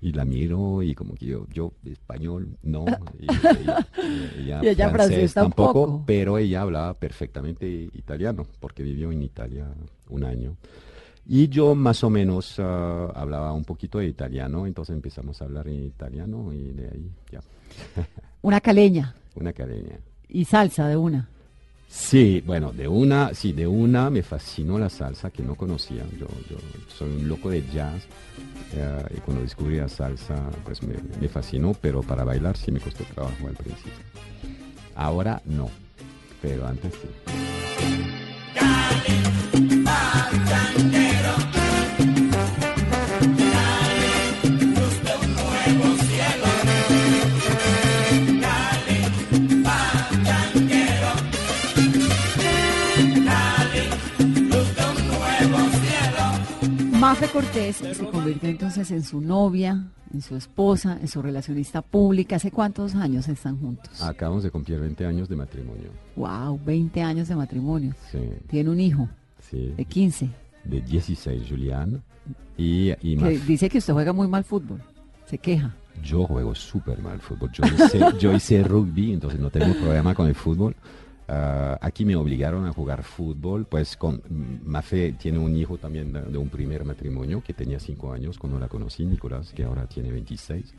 y 0.00 0.12
la 0.12 0.24
miro 0.24 0.82
y 0.82 0.94
como 0.94 1.14
que 1.14 1.26
yo, 1.26 1.46
yo 1.52 1.72
español 1.84 2.56
no, 2.62 2.84
y 3.18 3.24
ella, 3.24 3.88
ella 4.38 4.60
Y 4.62 4.68
ella 4.68 4.90
francés 4.90 5.34
tampoco. 5.34 6.04
pero 6.06 6.38
ella 6.38 6.62
hablaba 6.62 6.94
perfectamente 6.94 7.66
italiano 7.92 8.46
porque 8.60 8.84
vivió 8.84 9.10
en 9.10 9.22
Italia 9.22 9.66
un 10.08 10.24
año. 10.24 10.56
Y 11.26 11.48
yo 11.48 11.74
más 11.74 12.02
o 12.04 12.10
menos 12.10 12.54
ah, 12.60 13.10
hablaba 13.16 13.52
un 13.52 13.64
poquito 13.64 13.98
de 13.98 14.06
italiano, 14.06 14.64
entonces 14.64 14.94
empezamos 14.94 15.42
a 15.42 15.44
hablar 15.44 15.66
en 15.66 15.82
italiano 15.86 16.52
y 16.52 16.70
de 16.70 16.88
ahí 16.88 17.10
ya, 17.32 17.40
Una 18.42 18.60
caleña 18.60 19.16
una 19.34 19.50
academia. 19.50 20.00
Y 20.32 20.44
salsa 20.44 20.88
de 20.88 20.96
una. 20.96 21.28
Sí, 21.88 22.42
bueno, 22.46 22.72
de 22.72 22.86
una, 22.86 23.34
sí, 23.34 23.52
de 23.52 23.66
una 23.66 24.10
me 24.10 24.22
fascinó 24.22 24.78
la 24.78 24.88
salsa 24.88 25.30
que 25.30 25.42
no 25.42 25.56
conocía. 25.56 26.04
Yo, 26.18 26.28
yo 26.48 26.56
soy 26.88 27.10
un 27.10 27.28
loco 27.28 27.50
de 27.50 27.64
jazz 27.72 28.04
eh, 28.74 29.04
y 29.16 29.20
cuando 29.20 29.42
descubrí 29.42 29.76
la 29.76 29.88
salsa, 29.88 30.36
pues 30.64 30.82
me, 30.84 30.94
me 31.20 31.28
fascinó, 31.28 31.74
pero 31.80 32.02
para 32.02 32.22
bailar 32.22 32.56
sí 32.56 32.70
me 32.70 32.78
costó 32.78 33.02
trabajo 33.04 33.48
al 33.48 33.54
principio. 33.54 33.92
Ahora 34.94 35.42
no, 35.44 35.68
pero 36.40 36.66
antes 36.66 36.92
sí. 36.94 37.08
Mafe 57.20 57.32
Cortés 57.34 57.76
se 57.76 58.06
convirtió 58.06 58.48
entonces 58.48 58.90
en 58.90 59.02
su 59.02 59.20
novia, 59.20 59.88
en 60.14 60.22
su 60.22 60.36
esposa, 60.36 60.96
en 60.98 61.06
su 61.06 61.20
relacionista 61.20 61.82
pública. 61.82 62.36
¿Hace 62.36 62.50
cuántos 62.50 62.94
años 62.94 63.28
están 63.28 63.58
juntos? 63.60 64.00
Acabamos 64.00 64.42
de 64.42 64.50
cumplir 64.50 64.80
20 64.80 65.04
años 65.04 65.28
de 65.28 65.36
matrimonio. 65.36 65.90
Wow, 66.16 66.58
20 66.64 67.02
años 67.02 67.28
de 67.28 67.36
matrimonio. 67.36 67.92
Sí, 68.10 68.20
Tiene 68.48 68.70
un 68.70 68.80
hijo 68.80 69.06
sí, 69.50 69.74
de 69.76 69.84
15 69.84 70.30
de 70.64 70.80
16, 70.80 71.42
Julián. 71.46 72.02
Y, 72.56 72.92
y 73.02 73.16
que 73.18 73.22
más- 73.36 73.46
dice 73.46 73.68
que 73.68 73.76
usted 73.76 73.92
juega 73.92 74.14
muy 74.14 74.26
mal 74.26 74.42
fútbol. 74.44 74.80
Se 75.26 75.36
queja. 75.36 75.74
Yo 76.02 76.24
juego 76.24 76.54
súper 76.54 77.02
mal 77.02 77.20
fútbol. 77.20 77.50
Yo 77.52 77.64
hice, 77.66 78.00
yo 78.18 78.32
hice 78.32 78.64
rugby, 78.64 79.12
entonces 79.12 79.38
no 79.38 79.50
tengo 79.50 79.74
problema 79.74 80.14
con 80.14 80.26
el 80.26 80.34
fútbol. 80.34 80.74
Ah, 81.32 81.78
aquí 81.80 82.04
me 82.04 82.16
obligaron 82.16 82.66
a 82.66 82.72
jugar 82.72 83.04
fútbol, 83.04 83.64
pues 83.64 83.96
con 83.96 84.16
mm, 84.16 84.68
Mafe 84.68 85.12
tiene 85.12 85.38
un 85.38 85.54
hijo 85.54 85.78
también 85.78 86.12
de, 86.12 86.36
un 86.36 86.48
primer 86.48 86.84
matrimonio 86.84 87.40
que 87.40 87.54
tenía 87.54 87.78
cinco 87.78 88.12
años 88.12 88.36
cuando 88.36 88.58
la 88.58 88.66
conocí, 88.66 89.06
Nicolás, 89.06 89.52
que 89.52 89.62
ahora 89.62 89.86
tiene 89.86 90.10
26. 90.10 90.74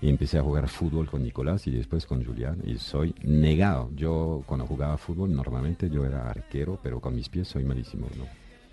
Y 0.00 0.08
empecé 0.08 0.38
a 0.38 0.42
jugar 0.42 0.68
fútbol 0.68 1.08
con 1.08 1.22
Nicolás 1.22 1.68
y 1.68 1.70
después 1.70 2.04
con 2.04 2.24
Julián 2.24 2.58
y 2.64 2.78
soy 2.78 3.14
negado. 3.22 3.90
Yo 3.94 4.42
cuando 4.44 4.66
jugaba 4.66 4.98
fútbol 4.98 5.32
normalmente 5.32 5.88
yo 5.88 6.04
era 6.04 6.28
arquero, 6.28 6.80
pero 6.82 6.98
con 6.98 7.14
mis 7.14 7.28
pies 7.28 7.46
soy 7.46 7.62
malísimo. 7.62 8.08
¿no? 8.18 8.24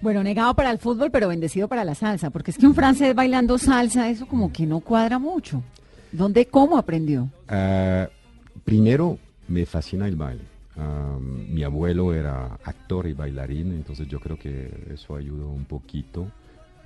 Bueno, 0.02 0.24
negado 0.24 0.56
para 0.56 0.72
el 0.72 0.80
fútbol, 0.80 1.12
pero 1.12 1.28
bendecido 1.28 1.68
para 1.68 1.86
la 1.86 1.94
salsa, 1.94 2.32
porque 2.32 2.50
es 2.50 2.58
que 2.58 2.66
un 2.66 2.74
francés 2.74 3.14
bailando 3.14 3.60
salsa, 3.60 4.10
eso 4.10 4.26
como 4.28 4.52
que 4.52 4.66
no 4.66 4.80
cuadra 4.80 5.20
mucho. 5.20 5.62
¿Dónde, 6.12 6.48
cómo 6.48 6.76
aprendió? 6.76 7.30
Ah, 7.48 8.10
primero, 8.64 9.20
me 9.48 9.68
fascina 9.68 10.08
el 10.08 10.16
baile. 10.16 10.59
Mi 11.20 11.64
abuelo 11.64 12.14
era 12.14 12.58
actor 12.64 13.08
y 13.08 13.14
bailarín, 13.14 13.74
entonces 13.74 14.08
yo 14.08 14.20
creo 14.20 14.38
que 14.38 14.72
eso 14.94 15.16
ayudó 15.16 15.50
un 15.50 15.66
poquito. 15.66 16.32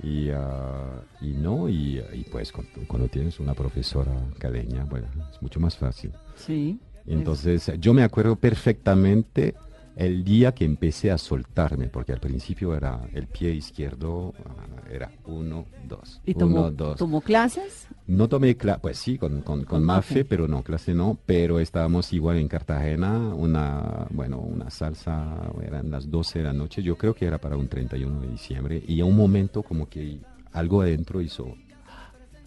Y, 0.01 0.29
ah, 0.29 1.01
y 1.21 1.33
no, 1.33 1.69
y, 1.69 2.01
y 2.13 2.25
pues 2.31 2.51
cuando, 2.51 2.71
cuando 2.87 3.07
tienes 3.07 3.39
una 3.39 3.53
profesora 3.53 4.11
caleña, 4.39 4.85
bueno, 4.85 5.07
es 5.31 5.41
mucho 5.41 5.59
más 5.59 5.77
fácil. 5.77 6.11
Sí. 6.35 6.79
Entonces, 7.05 7.71
yo 7.79 7.93
me 7.93 8.03
acuerdo 8.03 8.35
perfectamente 8.35 9.53
el 9.95 10.23
día 10.23 10.53
que 10.53 10.65
empecé 10.65 11.11
a 11.11 11.17
soltarme, 11.17 11.87
porque 11.87 12.13
al 12.13 12.19
principio 12.19 12.75
era 12.75 13.01
el 13.13 13.27
pie 13.27 13.51
izquierdo, 13.51 14.33
ah, 14.45 14.89
era 14.89 15.11
uno, 15.25 15.65
dos, 15.87 16.21
¿Y 16.25 16.33
tomó, 16.33 16.61
uno, 16.61 16.71
dos. 16.71 16.97
tomó 16.97 17.21
clases? 17.21 17.87
No 18.07 18.27
tomé 18.27 18.55
clase, 18.57 18.79
pues 18.81 18.97
sí, 18.97 19.17
con, 19.17 19.41
con, 19.41 19.65
con 19.65 19.83
Mafe. 19.83 20.25
pero 20.25 20.47
no, 20.47 20.63
clase 20.63 20.93
no, 20.93 21.17
pero 21.25 21.59
estábamos 21.59 22.11
igual 22.13 22.37
en 22.37 22.47
Cartagena, 22.47 23.33
una, 23.33 24.07
bueno, 24.09 24.39
una 24.39 24.69
salsa, 24.69 25.51
eran 25.61 25.91
las 25.91 26.09
12 26.09 26.39
de 26.39 26.45
la 26.45 26.53
noche, 26.53 26.81
yo 26.81 26.97
creo 26.97 27.13
que 27.13 27.25
era 27.25 27.37
para 27.37 27.55
un 27.55 27.67
31 27.67 28.21
de 28.21 28.27
diciembre, 28.27 28.83
y 28.87 28.99
a 29.01 29.05
un 29.05 29.15
momento 29.15 29.63
como 29.63 29.87
que 29.87 30.19
algo 30.53 30.81
adentro 30.81 31.21
hizo, 31.21 31.55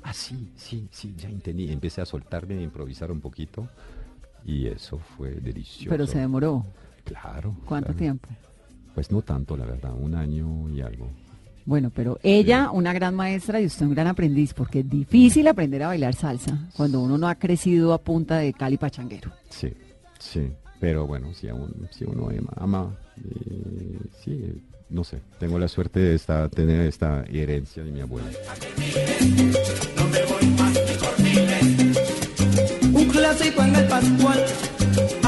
ah, 0.03 0.13
sí, 0.13 0.53
sí, 0.57 0.89
sí, 0.91 1.15
ya 1.17 1.29
entendí. 1.29 1.71
Empecé 1.71 2.01
a 2.01 2.07
soltarme, 2.07 2.59
a 2.59 2.63
improvisar 2.63 3.11
un 3.11 3.21
poquito 3.21 3.69
y 4.45 4.69
eso 4.69 4.99
fue 4.99 5.33
delicioso. 5.33 5.91
Pero 5.91 6.07
se 6.07 6.21
demoró. 6.21 6.65
Claro. 7.07 7.57
¿Cuánto 7.65 7.89
claro. 7.89 7.99
tiempo? 7.99 8.29
Pues 8.95 9.11
no 9.11 9.23
tanto, 9.23 9.57
la 9.57 9.65
verdad, 9.65 9.95
un 9.99 10.15
año 10.15 10.69
y 10.69 10.83
algo. 10.83 11.09
Bueno, 11.65 11.91
pero 11.93 12.21
ella, 12.23 12.71
una 12.71 12.93
gran 12.93 13.15
maestra 13.15 13.61
y 13.61 13.67
usted 13.67 13.87
un 13.87 13.95
gran 13.95 14.07
aprendiz, 14.07 14.55
porque 14.55 14.81
es 14.81 14.89
difícil 14.89 15.49
aprender 15.49 15.83
a 15.83 15.89
bailar 15.89 16.15
salsa 16.15 16.69
cuando 16.77 17.01
uno 17.01 17.19
no 17.19 17.27
ha 17.27 17.35
crecido 17.35 17.93
a 17.93 17.99
punta 17.99 18.39
de 18.39 18.53
cali 18.53 18.77
pachanguero. 18.77 19.33
Sí, 19.49 19.73
sí. 20.19 20.53
Pero 20.79 21.07
bueno, 21.07 21.33
si, 21.35 21.49
aún, 21.49 21.89
si 21.91 22.05
uno 22.05 22.29
ama, 22.29 22.53
ama 22.57 22.97
eh, 23.17 23.99
sí, 24.23 24.63
no 24.91 25.03
sé, 25.03 25.21
tengo 25.39 25.59
la 25.59 25.69
suerte 25.69 26.01
de 26.01 26.15
esta, 26.15 26.49
tener 26.49 26.83
esta 26.83 27.25
herencia 27.25 27.83
de 27.83 27.91
mi 27.91 28.01
abuela. 28.01 28.29
Un 32.93 33.09
clásico 33.09 33.63
en 33.63 33.75
el 33.75 33.89
Pascual, 33.89 34.45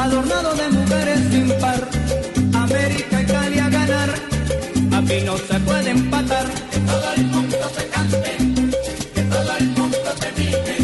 adornado 0.02 0.54
de 0.54 0.68
mujeres 0.70 1.20
sin 1.30 1.48
par. 1.60 1.88
América 2.54 3.22
y 3.22 3.26
Cali 3.26 3.58
a 3.58 3.68
ganar, 3.68 4.10
aquí 4.98 5.20
no 5.24 5.36
se 5.36 5.60
puede 5.60 5.90
empatar. 5.90 6.46
Que 6.70 6.80
todo 6.80 7.12
el 7.16 7.24
mundo 7.24 7.56
se 7.76 7.88
cante, 7.88 8.32
que 9.14 9.22
todo 9.22 9.56
el 9.58 9.66
mundo 9.76 9.98
te 10.20 10.28
mire. 10.38 10.76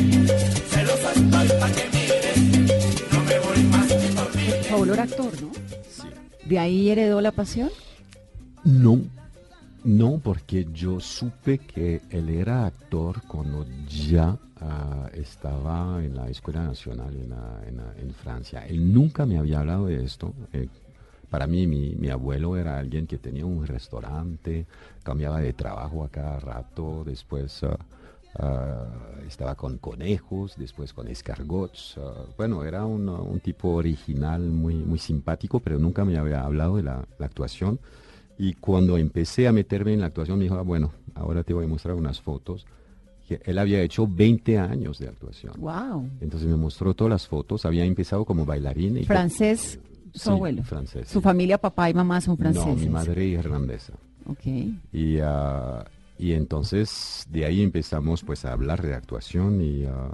Celoso 0.70 1.08
estoy 1.14 1.48
pa' 1.60 1.70
que 1.76 1.84
mires, 1.94 2.38
no 3.12 3.24
me 3.24 3.38
voy 3.40 3.62
más 3.64 3.88
ni 3.88 4.08
por 4.16 4.36
mí. 4.36 4.46
Su 4.68 4.74
abuelo 4.74 4.94
era 4.94 5.02
actor, 5.04 5.32
¿no? 5.42 5.50
Sí. 5.90 6.08
¿De 6.44 6.58
ahí 6.58 6.90
heredó 6.90 7.20
la 7.20 7.32
pasión? 7.32 7.70
No, 8.64 9.00
no, 9.84 10.18
porque 10.18 10.66
yo 10.72 10.98
supe 10.98 11.58
que 11.58 12.00
él 12.08 12.30
era 12.30 12.64
actor 12.64 13.20
cuando 13.28 13.66
ya 13.86 14.38
ah, 14.60 15.10
estaba 15.12 16.02
en 16.02 16.16
la 16.16 16.30
Escuela 16.30 16.64
Nacional 16.64 17.14
en, 17.14 18.14
Francia. 18.14 18.66
Él 18.66 18.94
nunca 18.94 19.26
me 19.26 19.36
había 19.36 19.60
hablado 19.60 19.86
de 19.86 20.02
esto. 20.02 20.32
Eh, 20.54 20.68
para 21.28 21.46
mí, 21.46 21.66
mi, 21.66 22.08
abuelo 22.08 22.56
era 22.56 22.78
alguien 22.78 23.06
que 23.06 23.18
tenía 23.18 23.44
un 23.44 23.66
restaurante, 23.66 24.66
cambiaba 25.02 25.40
de 25.40 25.52
trabajo 25.52 26.02
a 26.02 26.08
cada 26.08 26.40
rato, 26.40 27.02
después 27.04 27.62
ah, 27.64 27.76
ah, 28.38 28.86
estaba 29.28 29.54
con 29.54 29.76
conejos, 29.76 30.54
después 30.56 30.94
con 30.94 31.08
escargots. 31.08 32.00
bueno, 32.38 32.64
era 32.64 32.86
un, 32.86 33.38
tipo 33.40 33.74
original, 33.74 34.40
muy, 34.40 34.98
simpático, 34.98 35.60
pero 35.60 35.78
nunca 35.78 36.06
me 36.06 36.16
había 36.16 36.42
hablado 36.42 36.76
de 36.76 36.84
la 36.84 37.06
actuación. 37.18 37.78
Y 38.38 38.54
cuando 38.54 38.96
empecé 38.98 39.46
a 39.46 39.52
meterme 39.52 39.92
en 39.94 40.00
la 40.00 40.06
actuación, 40.06 40.38
me 40.38 40.44
dijo, 40.44 40.56
"Ah, 40.56 40.62
bueno, 40.62 40.92
ahora 41.14 41.42
te 41.44 41.54
voy 41.54 41.64
a 41.64 41.68
mostrar 41.68 41.94
unas 41.94 42.20
fotos. 42.20 42.66
Que 43.28 43.40
él 43.44 43.58
había 43.58 43.80
hecho 43.80 44.06
20 44.06 44.58
años 44.58 44.98
de 44.98 45.08
actuación. 45.08 45.54
¡Wow! 45.58 46.08
Entonces 46.20 46.46
me 46.48 46.56
mostró 46.56 46.92
todas 46.92 47.10
las 47.10 47.26
fotos. 47.26 47.64
Había 47.64 47.84
empezado 47.84 48.24
como 48.26 48.44
bailarín. 48.44 48.98
Y 48.98 49.04
Francés, 49.04 49.78
su 50.12 50.18
Sí, 50.20 50.30
abuelo. 50.30 50.62
francés, 50.62 51.08
Su 51.08 51.20
familia, 51.22 51.56
papá 51.56 51.88
y 51.88 51.94
mamá 51.94 52.20
son 52.20 52.36
franceses. 52.36 52.66
No, 52.68 52.74
mi 52.76 52.88
madre 52.90 53.24
irlandesa. 53.26 53.94
Ok. 54.26 54.44
Y, 54.92 55.18
ah, 55.22 55.84
y 56.18 56.32
entonces 56.32 57.26
de 57.30 57.46
ahí 57.46 57.62
empezamos 57.62 58.22
pues 58.22 58.44
a 58.44 58.52
hablar 58.52 58.82
de 58.82 58.94
actuación 58.94 59.60
y, 59.62 59.84
ah, 59.86 60.10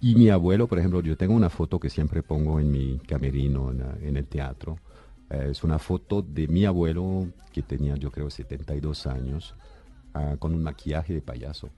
y 0.00 0.14
mi 0.16 0.28
abuelo, 0.28 0.66
por 0.66 0.78
ejemplo, 0.78 1.00
yo 1.00 1.16
tengo 1.16 1.34
una 1.34 1.48
foto 1.48 1.78
que 1.80 1.88
siempre 1.88 2.22
pongo 2.22 2.60
en 2.60 2.70
mi 2.70 2.98
camerino 2.98 3.70
en, 3.70 3.82
en 4.08 4.16
el 4.18 4.26
teatro. 4.26 4.76
Eh, 5.32 5.48
es 5.50 5.64
una 5.64 5.78
foto 5.78 6.20
de 6.20 6.46
mi 6.46 6.66
abuelo 6.66 7.26
que 7.52 7.62
tenía 7.62 7.96
yo 7.96 8.10
creo 8.10 8.28
72 8.28 9.06
años 9.06 9.54
ah, 10.14 10.36
con 10.38 10.54
un 10.54 10.62
maquillaje 10.62 11.14
de 11.14 11.22
payaso. 11.22 11.70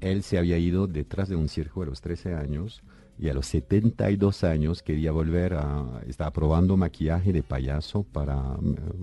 Él 0.00 0.22
se 0.22 0.38
había 0.38 0.58
ido 0.58 0.86
detrás 0.86 1.28
de 1.28 1.36
un 1.36 1.48
circo 1.48 1.82
a 1.82 1.86
los 1.86 2.00
13 2.00 2.34
años 2.34 2.82
y 3.20 3.28
a 3.28 3.34
los 3.34 3.46
72 3.46 4.44
años 4.44 4.80
quería 4.80 5.10
volver 5.10 5.54
a... 5.54 6.02
Estaba 6.06 6.30
probando 6.30 6.76
maquillaje 6.76 7.32
de 7.32 7.42
payaso 7.42 8.04
para... 8.04 8.56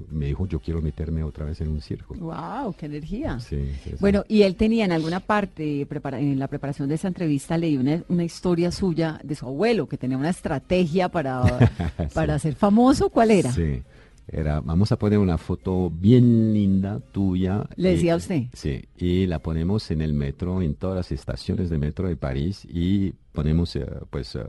Me 0.10 0.28
dijo, 0.28 0.48
yo 0.48 0.62
quiero 0.62 0.82
meterme 0.82 1.22
otra 1.22 1.44
vez 1.44 1.60
en 1.60 1.68
un 1.68 1.82
circo. 1.82 2.14
¡Wow! 2.16 2.74
¡Qué 2.78 2.86
energía! 2.86 3.42
Sí, 3.42 3.58
sí, 3.84 3.90
sí. 3.90 3.96
Bueno, 4.00 4.24
y 4.30 4.44
él 4.44 4.56
tenía 4.56 4.86
en 4.86 4.94
alguna 4.94 5.20
parte, 5.20 5.86
prepara- 5.86 6.20
en 6.22 6.40
la 6.40 6.48
preparación 6.48 6.88
de 6.88 6.96
esa 6.96 7.10
entrevista, 7.10 7.58
leí 7.58 7.76
una, 7.76 8.04
una 8.08 8.24
historia 8.24 8.72
suya 8.72 9.20
de 9.22 9.36
su 9.36 9.46
abuelo, 9.48 9.90
que 9.90 9.98
tenía 9.98 10.18
una 10.18 10.30
estrategia 10.30 11.10
para, 11.10 11.44
para 12.14 12.40
ser 12.40 12.56
famoso. 12.56 13.10
¿Cuál 13.10 13.32
era? 13.32 13.52
Sí, 13.52 13.84
era, 14.28 14.60
vamos 14.62 14.92
a 14.92 14.98
poner 14.98 15.20
una 15.20 15.38
foto 15.38 15.90
bien 15.92 16.54
linda 16.54 17.00
tuya. 17.12 17.66
Le 17.76 17.90
decía 17.92 18.08
y- 18.08 18.10
a 18.10 18.16
usted. 18.16 18.44
Sí, 18.54 18.84
y 18.98 19.28
la 19.28 19.40
ponemos 19.40 19.92
en 19.92 20.02
el 20.02 20.14
metro, 20.14 20.62
en 20.62 20.76
todas 20.76 20.96
las 20.96 21.12
estaciones 21.12 21.70
de 21.70 21.78
metro 21.78 22.08
de 22.08 22.16
París 22.18 22.66
y 22.70 23.12
ponemos, 23.32 23.76
eh, 23.76 23.86
pues, 24.10 24.36
eh, 24.36 24.44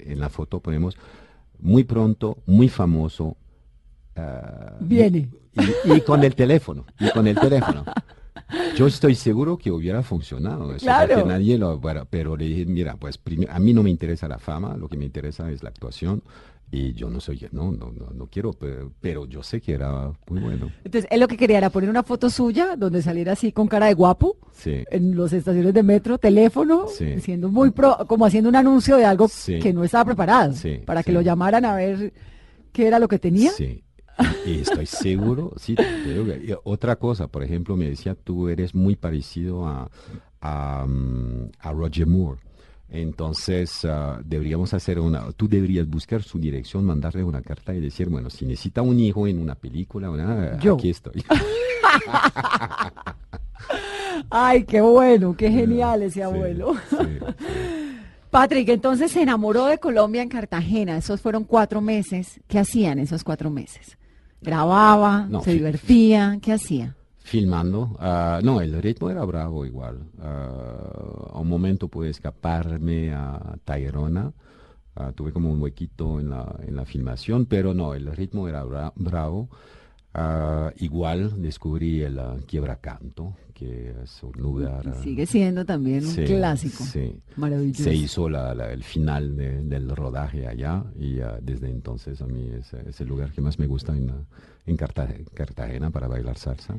en 0.00 0.20
la 0.20 0.28
foto 0.28 0.60
ponemos 0.60 0.96
muy 1.60 1.84
pronto, 1.84 2.38
muy 2.46 2.68
famoso. 2.68 3.36
ah, 4.16 4.76
Viene. 4.80 5.30
Y, 5.86 5.92
y 5.96 6.00
con 6.02 6.22
el 6.24 6.34
teléfono, 6.34 6.86
y 6.98 7.10
con 7.10 7.26
el 7.26 7.36
teléfono. 7.38 7.84
Yo 8.76 8.86
estoy 8.86 9.14
seguro 9.14 9.56
que 9.58 9.70
hubiera 9.70 10.02
funcionado 10.02 10.74
eso, 10.74 10.84
Claro. 10.86 11.14
porque 11.14 11.28
nadie 11.28 11.56
lo, 11.58 11.78
bueno, 11.78 12.06
pero 12.08 12.36
le 12.36 12.46
dije, 12.46 12.66
mira, 12.66 12.96
pues 12.96 13.18
a 13.48 13.58
mí 13.58 13.72
no 13.72 13.82
me 13.82 13.90
interesa 13.90 14.28
la 14.28 14.38
fama, 14.38 14.76
lo 14.76 14.88
que 14.88 14.96
me 14.96 15.04
interesa 15.06 15.50
es 15.50 15.62
la 15.62 15.68
actuación 15.70 16.22
y 16.74 16.94
yo 16.94 17.10
no 17.10 17.20
soy, 17.20 17.46
no, 17.52 17.70
no, 17.70 17.92
no, 17.92 18.10
no 18.14 18.26
quiero, 18.28 18.54
pero, 18.54 18.90
pero 18.98 19.26
yo 19.26 19.42
sé 19.42 19.60
que 19.60 19.74
era 19.74 20.10
muy 20.28 20.40
bueno. 20.40 20.72
Entonces, 20.84 21.06
él 21.10 21.20
lo 21.20 21.28
que 21.28 21.36
quería 21.36 21.58
era 21.58 21.68
poner 21.68 21.90
una 21.90 22.02
foto 22.02 22.30
suya 22.30 22.76
donde 22.76 23.02
saliera 23.02 23.32
así 23.32 23.52
con 23.52 23.68
cara 23.68 23.86
de 23.86 23.94
guapo 23.94 24.38
Sí. 24.52 24.82
en 24.90 25.14
las 25.16 25.34
estaciones 25.34 25.74
de 25.74 25.82
metro, 25.82 26.16
teléfono, 26.16 26.86
Sí. 26.88 27.20
siendo 27.20 27.50
muy 27.50 27.72
pro, 27.72 27.98
como 28.08 28.24
haciendo 28.24 28.48
un 28.48 28.56
anuncio 28.56 28.96
de 28.96 29.04
algo 29.04 29.28
Sí. 29.28 29.58
que 29.58 29.72
no 29.74 29.84
estaba 29.84 30.06
preparado, 30.06 30.54
para 30.86 31.02
que 31.02 31.12
lo 31.12 31.20
llamaran 31.20 31.66
a 31.66 31.76
ver 31.76 32.12
qué 32.72 32.86
era 32.86 32.98
lo 32.98 33.06
que 33.06 33.18
tenía. 33.18 33.50
Sí. 33.50 33.84
Y, 34.46 34.60
estoy 34.60 34.86
seguro, 34.86 35.52
sí, 35.56 35.74
que- 35.74 36.56
otra 36.64 36.96
cosa, 36.96 37.28
por 37.28 37.42
ejemplo, 37.42 37.76
me 37.76 37.90
decía, 37.90 38.14
tú 38.14 38.48
eres 38.48 38.74
muy 38.74 38.96
parecido 38.96 39.66
a, 39.66 39.90
a, 40.40 40.86
mm, 40.86 41.50
a 41.60 41.72
Roger 41.72 42.06
Moore. 42.06 42.40
Entonces, 42.94 43.86
ah, 43.86 44.20
deberíamos 44.22 44.74
hacer 44.74 45.00
una, 45.00 45.32
tú 45.32 45.48
deberías 45.48 45.88
buscar 45.88 46.22
su 46.22 46.38
dirección, 46.38 46.84
mandarle 46.84 47.24
una 47.24 47.40
carta 47.40 47.74
y 47.74 47.80
decir, 47.80 48.10
bueno, 48.10 48.28
si 48.28 48.44
necesita 48.44 48.82
un 48.82 49.00
hijo 49.00 49.26
en 49.26 49.38
una 49.38 49.54
película, 49.54 50.10
una, 50.10 50.58
Yo. 50.58 50.74
aquí 50.74 50.90
estoy. 50.90 51.24
Ay, 54.30 54.64
qué 54.64 54.82
bueno, 54.82 55.34
qué 55.34 55.50
genial 55.50 56.02
ese 56.02 56.22
abuelo. 56.22 56.74
Sí, 56.90 56.96
sí. 57.00 57.06
Patrick, 58.30 58.68
entonces 58.68 59.10
se 59.10 59.22
enamoró 59.22 59.66
de 59.66 59.78
Colombia 59.78 60.22
en 60.22 60.28
Cartagena. 60.28 60.98
Esos 60.98 61.20
fueron 61.20 61.44
cuatro 61.44 61.80
meses. 61.80 62.40
¿Qué 62.46 62.58
hacían 62.58 62.98
esos 62.98 63.24
cuatro 63.24 63.50
meses? 63.50 63.96
¿Grababa? 64.42 65.26
No, 65.30 65.42
¿Se 65.42 65.52
divertía? 65.52 66.38
¿Qué 66.42 66.52
hacía? 66.52 66.94
Filmando, 67.24 67.96
ah, 68.00 68.40
no, 68.42 68.60
el 68.60 68.82
ritmo 68.82 69.08
era 69.10 69.24
bravo 69.24 69.64
igual. 69.64 70.10
Ah, 70.20 71.30
a 71.32 71.38
un 71.38 71.48
momento 71.48 71.88
pude 71.88 72.10
escaparme 72.10 73.12
a 73.14 73.56
Tayrona, 73.64 74.32
ah, 74.96 75.12
tuve 75.14 75.32
como 75.32 75.50
un 75.52 75.62
huequito 75.62 76.20
en 76.20 76.30
la, 76.30 76.56
en 76.66 76.76
la 76.76 76.84
filmación, 76.84 77.46
pero 77.46 77.74
no, 77.74 77.94
el 77.94 78.06
ritmo 78.16 78.48
era 78.48 78.64
bra- 78.64 78.92
bravo. 78.96 79.48
Igual 80.76 81.40
descubrí 81.40 82.02
el 82.02 82.18
ah, 82.18 82.36
Quiebracanto, 82.46 83.34
que 83.64 85.02
Sigue 85.02 85.26
siendo 85.26 85.64
también 85.64 86.04
un 86.04 86.10
sí, 86.12 86.24
clásico. 86.24 86.84
sí. 86.84 87.14
Maravilloso. 87.36 87.82
Se 87.84 87.94
hizo 87.94 88.28
la- 88.28 88.54
la- 88.54 88.72
el 88.72 88.82
final 88.84 89.36
de- 89.36 89.62
del 89.64 89.88
rodaje 89.94 90.46
allá 90.46 90.84
y 90.98 91.20
ah, 91.20 91.38
desde 91.42 91.70
entonces 91.70 92.20
a 92.20 92.26
mí 92.26 92.50
es, 92.58 92.72
es 92.74 93.00
el 93.00 93.08
lugar 93.08 93.32
que 93.32 93.40
más 93.40 93.58
me 93.58 93.66
gusta 93.66 93.96
en, 93.96 94.10
en 94.66 94.76
Carta- 94.76 95.14
Cartagena 95.34 95.90
para 95.90 96.08
bailar 96.08 96.36
salsa. 96.38 96.74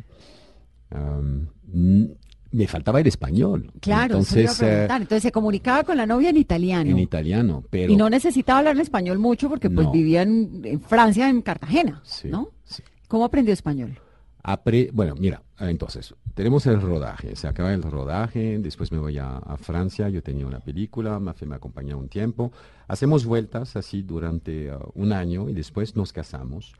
Mm, 0.92 2.06
me 2.52 2.68
faltaba 2.68 3.00
el 3.02 3.08
español. 3.08 3.72
Claro, 3.80 4.04
entonces 4.16 4.62
eh. 4.62 4.84
Entonces 4.86 5.24
se 5.24 5.32
comunicaba 5.32 5.84
con 5.84 5.98
la 5.98 6.06
novia 6.06 6.30
en 6.30 6.38
italiano. 6.38 6.90
en 6.92 7.00
italiano, 7.00 7.64
pero 7.70 7.92
y 7.92 7.96
no 7.96 8.10
necesitaba 8.10 8.60
hablar 8.60 8.78
español 8.80 9.18
mucho 9.18 9.50
porque 9.50 9.70
pues 9.72 9.88
No. 9.88 9.92
vivía 9.92 10.22
en, 10.22 10.62
en 10.64 10.80
Francia, 10.82 11.30
en 11.30 11.42
Cartagena, 11.42 12.02
Sí, 12.06 12.28
¿no? 12.30 12.50
sí. 12.64 12.84
¿Cómo 13.08 13.26
aprendió 13.26 13.54
español? 13.54 13.98
Apre- 14.44 14.90
bueno, 14.94 15.16
mira, 15.18 15.42
entonces, 15.60 16.14
tenemos 16.34 16.66
el 16.66 16.82
rodaje, 16.82 17.36
se 17.36 17.48
acaba 17.48 17.74
el 17.74 17.84
rodaje, 17.84 18.58
después 18.60 18.92
me 18.92 18.98
voy 18.98 19.18
a, 19.18 19.38
a 19.38 19.58
Francia, 19.58 20.10
yo 20.10 20.24
tenía 20.24 20.48
una 20.48 20.60
película, 20.60 21.20
Mafe 21.20 21.46
me 21.46 21.56
acompaña 21.56 21.96
un 21.96 22.10
tiempo, 22.10 22.52
hacemos 22.88 23.26
vueltas 23.26 23.76
así 23.76 24.02
durante 24.02 24.74
uh, 24.74 24.92
un 24.96 25.14
año 25.14 25.50
y 25.50 25.54
después 25.54 25.96
nos 25.96 26.12
casamos. 26.12 26.74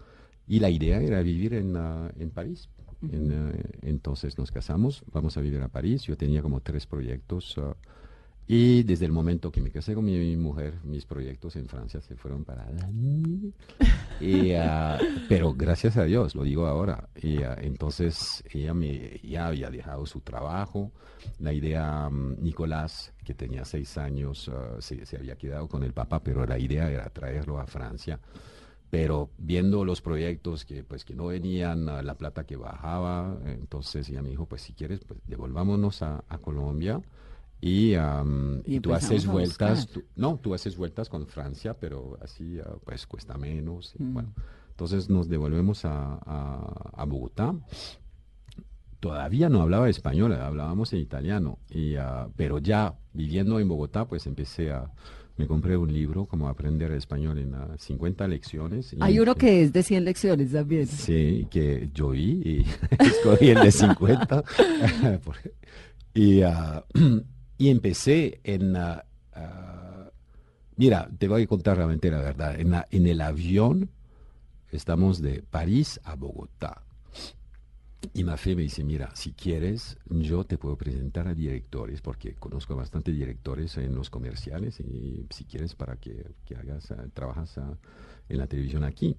Y 0.48 0.60
la 0.60 0.70
idea 0.70 1.02
era 1.02 1.22
vivir 1.22 1.54
en, 1.54 1.78
uh, 1.78 2.10
en 2.20 2.30
París. 2.32 2.70
En, 3.12 3.32
uh, 3.32 3.54
entonces 3.82 4.38
nos 4.38 4.52
casamos, 4.52 5.04
vamos 5.12 5.38
a 5.38 5.42
vivir 5.42 5.62
a 5.62 5.68
París, 5.68 6.04
yo 6.04 6.18
tenía 6.18 6.42
como 6.42 6.62
tres 6.62 6.86
proyectos 6.88 7.60
Y 8.46 8.84
desde 8.84 9.06
el 9.06 9.14
momento 9.14 9.52
que 9.52 9.62
me 9.62 9.72
casé 9.72 9.96
con 9.96 10.04
mi, 10.04 10.36
mujer, 10.36 10.80
mis 10.84 11.06
proyectos 11.06 11.56
en 11.56 11.68
Francia 11.68 12.02
se 12.02 12.16
fueron 12.16 12.44
para... 12.44 12.68
Y, 14.20 14.52
ah, 14.52 15.00
pero 15.30 15.54
gracias 15.54 15.98
a 15.98 16.04
Dios, 16.04 16.36
lo 16.36 16.44
digo 16.44 16.68
ahora. 16.68 17.10
Y, 17.16 17.42
ah, 17.44 17.58
entonces 17.62 18.44
ella 18.52 18.74
me, 18.74 19.20
ya 19.24 19.48
había 19.48 19.70
dejado 19.70 20.06
su 20.06 20.20
trabajo. 20.20 20.92
La 21.40 21.54
idea, 21.54 22.10
mm, 22.10 22.44
Nicolás, 22.44 23.14
que 23.24 23.34
tenía 23.34 23.64
seis 23.64 23.98
años, 23.98 24.50
ah, 24.54 24.76
se, 24.80 25.06
se 25.06 25.18
había 25.18 25.36
quedado 25.36 25.68
con 25.70 25.84
el 25.84 25.94
papá, 25.94 26.22
pero 26.22 26.46
la 26.46 26.60
idea 26.60 26.90
era 26.92 27.10
traerlo 27.10 27.60
a 27.60 27.68
Francia 27.68 28.20
pero 28.90 29.32
viendo 29.40 29.86
los 29.86 30.02
proyectos 30.02 30.66
que 30.66 30.84
pues 30.84 31.04
que 31.04 31.16
no 31.16 31.26
venían 31.26 31.88
la 31.88 32.14
plata 32.14 32.44
que 32.44 32.58
bajaba 32.58 33.40
entonces 33.48 34.08
ella 34.08 34.22
me 34.22 34.30
dijo 34.30 34.46
pues 34.46 34.62
si 34.62 34.74
quieres 34.74 35.00
pues 35.00 35.20
devolvámonos 35.26 36.04
a, 36.04 36.24
a 36.30 36.38
Colombia 36.38 37.02
y, 37.66 38.80
tú 38.82 38.94
haces 38.94 39.26
vueltas, 39.26 39.88
no, 40.18 40.38
tú 40.38 40.54
haces 40.54 40.76
vueltas 40.76 41.08
con 41.08 41.28
Francia, 41.28 41.74
pero 41.80 42.18
así 42.22 42.60
ah, 42.60 42.76
pues 42.84 43.08
cuesta 43.08 43.38
menos. 43.38 43.96
Mm. 43.98 44.14
bueno, 44.14 44.34
entonces 44.72 45.10
nos 45.10 45.30
devolvemos 45.30 45.86
a, 45.86 46.20
a, 46.94 47.06
Bogotá. 47.06 47.56
Todavía 49.00 49.48
no 49.48 49.62
hablaba 49.62 49.88
español, 49.88 50.34
hablábamos 50.34 50.92
en 50.92 51.00
italiano, 51.00 51.60
y, 51.70 51.96
uh, 51.96 52.32
pero 52.36 52.58
ya 52.58 52.96
viviendo 53.14 53.60
en 53.60 53.68
Bogotá, 53.70 54.10
pues 54.10 54.28
empecé 54.28 54.72
a, 54.72 54.92
me 55.38 55.48
compré 55.48 55.78
un 55.78 55.92
libro 55.94 56.26
como 56.26 56.50
aprender 56.50 56.92
español 56.92 57.38
en 57.38 57.56
50 57.78 58.28
lecciones. 58.28 58.94
Hay 59.00 59.20
uno 59.20 59.36
que 59.36 59.64
es 59.64 59.72
de 59.72 59.84
100 59.84 60.04
lecciones 60.04 60.52
también. 60.52 60.88
Sí, 60.88 61.48
que 61.50 61.90
yo 61.94 62.10
vi 62.10 62.42
y 62.44 62.66
escogí 63.00 63.52
el 63.52 63.62
de 63.62 63.72
50. 63.72 64.44
y, 66.14 66.44
uh, 66.44 66.84
y 67.64 67.70
empecé 67.70 68.42
en... 68.44 68.76
Ah, 68.76 69.06
ah, 69.32 70.12
mira, 70.76 71.10
te 71.18 71.30
voy 71.30 71.44
a 71.44 71.48
contar 71.48 71.78
realmente 71.78 72.12
la 72.12 72.20
verdad. 72.20 72.60
En, 72.60 72.74
en 72.92 73.08
el 73.08 73.22
avión 73.22 73.90
estamos 74.70 75.22
de 75.22 75.44
París 75.44 76.02
a 76.04 76.16
Bogotá. 76.16 76.84
Y 78.14 78.26
Mafé 78.26 78.58
me 78.58 78.64
dice, 78.64 78.84
mira, 78.84 79.16
si 79.16 79.32
quieres, 79.32 79.98
yo 80.10 80.44
te 80.44 80.58
puedo 80.58 80.76
presentar 80.76 81.30
a 81.30 81.34
directores, 81.34 82.02
porque 82.02 82.34
conozco 82.34 82.76
bastante 82.76 83.14
directores 83.14 83.78
en 83.78 83.96
los 83.96 84.10
comerciales, 84.10 84.82
y 84.82 85.26
si 85.30 85.46
quieres 85.46 85.74
para 85.74 85.96
que, 85.96 86.32
que 86.44 86.58
hagas, 86.58 86.92
ah, 86.92 87.06
trabajas 87.14 87.58
en 88.28 88.38
la 88.38 88.48
televisión 88.48 88.84
aquí. 88.84 89.16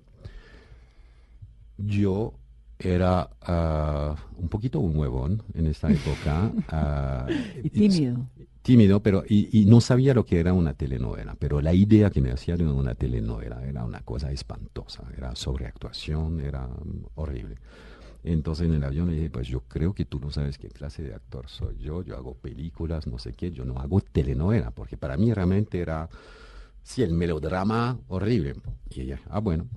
Yo 1.78 2.34
era 2.78 3.30
uh, 3.48 4.40
un 4.40 4.48
poquito 4.48 4.80
un 4.80 4.96
huevón 4.96 5.42
en 5.54 5.66
esta 5.66 5.90
época. 5.90 6.52
Uh, 6.72 7.32
y 7.64 7.70
tímido. 7.70 8.26
Tímido, 8.62 9.02
pero 9.02 9.24
y, 9.28 9.60
y, 9.60 9.66
no 9.66 9.82
sabía 9.82 10.14
lo 10.14 10.24
que 10.24 10.40
era 10.40 10.54
una 10.54 10.72
telenovela, 10.72 11.36
pero 11.38 11.60
la 11.60 11.74
idea 11.74 12.08
que 12.08 12.22
me 12.22 12.32
hacía 12.32 12.56
de 12.56 12.64
una 12.64 12.94
telenovela 12.94 13.62
era 13.66 13.84
una 13.84 14.00
cosa 14.00 14.32
espantosa, 14.32 15.04
era 15.16 15.36
sobreactuación, 15.36 16.40
era 16.40 16.66
horrible. 17.14 17.56
Entonces 18.24 18.66
en 18.66 18.74
el 18.74 18.84
avión 18.84 19.10
le 19.10 19.16
dije, 19.16 19.30
pues 19.30 19.48
yo 19.48 19.60
creo 19.68 19.92
que 19.92 20.06
tú 20.06 20.18
no 20.18 20.30
sabes 20.30 20.56
qué 20.56 20.68
clase 20.68 21.02
de 21.02 21.14
actor 21.14 21.46
soy 21.50 21.76
yo, 21.76 22.02
yo 22.02 22.16
hago 22.16 22.34
películas, 22.34 23.06
no 23.06 23.18
sé 23.18 23.34
qué, 23.34 23.50
yo 23.50 23.66
no 23.66 23.78
hago 23.78 24.00
telenovela, 24.00 24.70
porque 24.70 24.96
para 24.96 25.18
mí 25.18 25.32
realmente 25.34 25.78
era, 25.78 26.08
sí, 26.82 27.02
el 27.02 27.12
melodrama 27.12 27.98
horrible. 28.08 28.54
Y 28.88 29.02
ella, 29.02 29.20
ah, 29.28 29.40
bueno. 29.40 29.68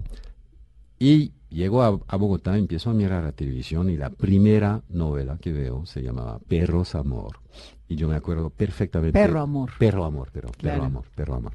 Y 0.99 1.33
llego 1.49 1.83
a, 1.83 2.17
Bogotá, 2.17 2.57
empiezo 2.57 2.89
a 2.89 2.93
mirar 2.93 3.23
la 3.23 3.31
televisión 3.31 3.89
y 3.89 3.97
la 3.97 4.09
primera 4.09 4.81
novela 4.89 5.37
que 5.39 5.51
veo 5.51 5.85
se 5.85 6.01
llamaba 6.01 6.39
Perros 6.39 6.95
Amor. 6.95 7.39
Y 7.87 7.95
yo 7.95 8.07
me 8.07 8.15
acuerdo 8.15 8.49
perfectamente. 8.49 9.17
Perro 9.17 9.41
Amor. 9.41 9.71
Perro 9.77 10.05
Amor, 10.05 10.29
pero 10.33 10.49
Perro 10.61 10.83
Amor, 10.83 11.05
Perro 11.15 11.35
Amor. 11.35 11.53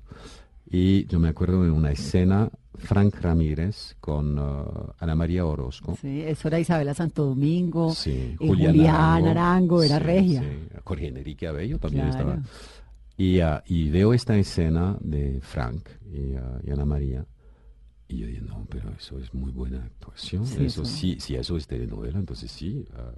Y 0.70 1.06
yo 1.06 1.18
me 1.18 1.28
acuerdo 1.28 1.62
de 1.62 1.70
una 1.70 1.90
escena, 1.90 2.48
Frank 2.74 3.16
Ramírez 3.20 3.96
con 4.00 4.38
uh, 4.38 4.92
Ana 4.98 5.14
María 5.14 5.44
Orozco. 5.44 5.98
Sí, 6.00 6.22
eso 6.22 6.48
era 6.48 6.58
Isabela 6.58 6.94
Santo 6.94 7.26
Domingo. 7.26 7.92
Sí, 7.92 8.34
Julián, 8.38 9.26
Arango, 9.26 9.82
era 9.82 9.98
regia. 9.98 10.40
Sí, 10.40 10.78
Jorge 10.82 11.08
Enrique 11.08 11.46
Abello 11.46 11.78
también 11.78 12.08
estaba. 12.08 12.38
Y, 13.18 13.42
uh, 13.42 13.60
y, 13.66 13.90
veo 13.90 14.14
esta 14.14 14.36
escena 14.38 14.96
de 15.00 15.40
Frank 15.42 15.86
y, 16.10 16.34
uh, 16.34 16.60
y 16.66 16.70
Ana 16.70 16.86
María 16.86 17.26
y 18.12 18.18
yo 18.18 18.26
dije, 18.26 18.42
no, 18.42 18.66
pero 18.68 18.90
eso 18.90 19.18
es 19.18 19.32
muy 19.32 19.50
buena 19.50 19.84
actuación. 19.84 20.44
eso, 20.60 20.84
sí, 20.84 21.16
si 21.18 21.34
eso 21.34 21.56
es 21.56 21.66
telenovela, 21.66 22.18
entonces 22.18 22.50
sí. 22.50 22.84
Ah, 22.94 23.12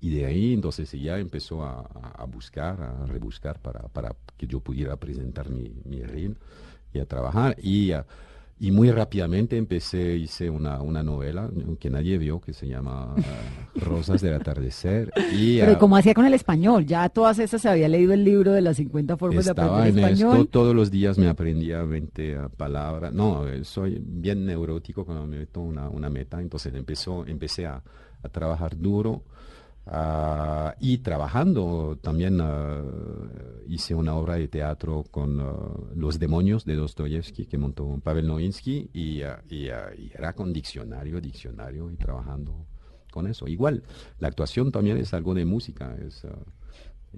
y 0.00 0.10
de 0.10 0.26
ahí 0.26 0.52
entonces 0.54 0.92
ella 0.94 1.18
empezó 1.18 1.62
a, 1.62 1.80
a, 1.80 2.24
buscar, 2.24 2.80
a 2.80 3.06
rebuscar 3.06 3.60
para, 3.60 3.80
para 3.88 4.16
que 4.36 4.46
yo 4.46 4.60
pudiera 4.60 4.96
presentar 4.96 5.50
mi, 5.50 5.74
mi 5.84 6.02
reel 6.02 6.36
y 6.92 6.98
a 6.98 7.06
trabajar. 7.06 7.56
Y 7.62 7.92
uh, 7.92 8.02
y 8.62 8.72
muy 8.72 8.90
rápidamente 8.90 9.56
empecé, 9.56 10.16
hice 10.16 10.50
una, 10.50 10.82
una 10.82 11.02
novela 11.02 11.50
que 11.78 11.88
nadie 11.88 12.18
vio, 12.18 12.42
que 12.42 12.52
se 12.52 12.68
llama 12.68 13.14
uh, 13.14 13.80
Rosas 13.80 14.20
del 14.20 14.34
Atardecer. 14.34 15.10
Y, 15.32 15.58
Pero 15.60 15.78
como 15.78 15.96
hacía 15.96 16.12
con 16.12 16.26
el 16.26 16.34
español, 16.34 16.84
ya 16.84 17.08
todas 17.08 17.38
esas 17.38 17.62
se 17.62 17.70
había 17.70 17.88
leído 17.88 18.12
el 18.12 18.22
libro 18.22 18.52
de 18.52 18.60
las 18.60 18.76
50 18.76 19.16
formas 19.16 19.46
de 19.46 19.52
aprender 19.52 19.86
en 19.86 19.98
español. 20.00 20.32
Esto, 20.32 20.46
todos 20.46 20.74
los 20.74 20.90
días 20.90 21.16
me 21.16 21.28
aprendía 21.28 21.82
20 21.84 22.38
uh, 22.38 22.50
palabras. 22.50 23.14
No, 23.14 23.48
eh, 23.48 23.64
soy 23.64 23.98
bien 23.98 24.44
neurótico 24.44 25.06
cuando 25.06 25.26
me 25.26 25.38
meto 25.38 25.62
una, 25.62 25.88
una 25.88 26.10
meta, 26.10 26.38
entonces 26.38 26.74
empezó, 26.74 27.26
empecé 27.26 27.64
a, 27.64 27.82
a 28.22 28.28
trabajar 28.28 28.76
duro. 28.76 29.22
Uh, 29.86 30.70
y 30.78 30.98
trabajando 30.98 31.98
también 32.00 32.40
uh, 32.40 33.62
hice 33.66 33.94
una 33.94 34.14
obra 34.14 34.34
de 34.34 34.46
teatro 34.46 35.04
con 35.10 35.40
uh, 35.40 35.88
Los 35.96 36.18
demonios 36.18 36.64
de 36.64 36.76
Dostoyevsky 36.76 37.46
que 37.46 37.58
montó 37.58 37.98
Pavel 38.04 38.28
Novinsky 38.28 38.90
y, 38.92 39.22
y, 39.48 39.68
era 40.14 40.34
con 40.34 40.52
diccionario, 40.52 41.20
diccionario 41.20 41.90
y 41.90 41.96
trabajando 41.96 42.66
con 43.10 43.26
eso. 43.26 43.48
Igual, 43.48 43.82
la 44.18 44.28
actuación 44.28 44.70
también 44.70 44.98
es 44.98 45.12
algo 45.14 45.34
de 45.34 45.44
música, 45.44 45.96
es, 46.06 46.24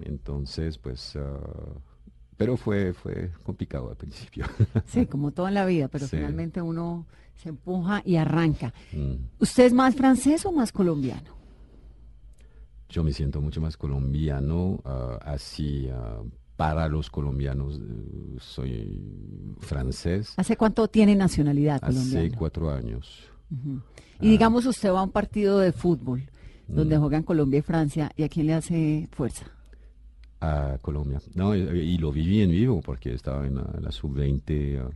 entonces 0.01 0.79
pues... 0.79 1.15
pero 2.37 2.57
fue, 2.57 2.93
fue 2.93 3.29
complicado 3.43 3.89
al 3.89 3.97
principio. 3.97 4.45
Sí, 4.87 5.05
como 5.05 5.31
toda 5.31 5.51
la 5.51 5.65
vida, 5.65 5.89
pero 5.89 6.07
finalmente 6.07 6.61
uno 6.61 7.05
se 7.35 7.49
empuja 7.49 8.01
y 8.05 8.15
arranca. 8.15 8.73
Mm. 8.93 9.15
¿Usted 9.39 9.65
es 9.65 9.73
más 9.73 9.95
francés 9.95 10.45
o 10.45 10.51
más 10.51 10.71
colombiano? 10.71 11.42
Yo 12.93 13.03
me 13.03 13.11
siento 13.11 13.41
mucho 13.41 13.59
más 13.59 13.75
colombiano, 13.75 14.79
ah, 14.85 15.17
así 15.23 15.89
ah, 15.91 16.21
para 16.55 16.87
los 16.87 17.09
colombianos 17.09 17.79
eh, 17.79 18.37
soy 18.39 19.55
francés. 19.59 20.33
¿Hace 20.37 20.55
cuánto 20.55 20.87
tiene 20.87 21.15
nacionalidad 21.15 21.81
colombiana? 21.81 22.27
Hace 22.27 22.37
cuatro 22.37 22.71
años. 22.71 23.23
Y 24.21 24.29
digamos 24.29 24.67
usted 24.67 24.91
va 24.91 24.99
a 24.99 25.03
un 25.03 25.11
partido 25.11 25.57
de 25.59 25.71
fútbol 25.71 26.23
donde 26.67 26.97
mm. 26.97 27.01
juegan 27.01 27.23
Colombia 27.23 27.59
y 27.59 27.61
Francia, 27.61 28.11
¿y 28.15 28.23
a 28.23 28.29
quién 28.29 28.47
le 28.47 28.53
hace 28.53 29.07
fuerza? 29.11 29.45
A 30.39 30.77
Colombia. 30.81 31.19
No, 31.33 31.55
y, 31.55 31.97
lo 31.97 32.11
viví 32.11 32.41
en 32.41 32.51
vivo 32.51 32.81
porque 32.81 33.13
estaba 33.13 33.47
en 33.47 33.55
la, 33.55 33.91
sub-20 33.91 34.87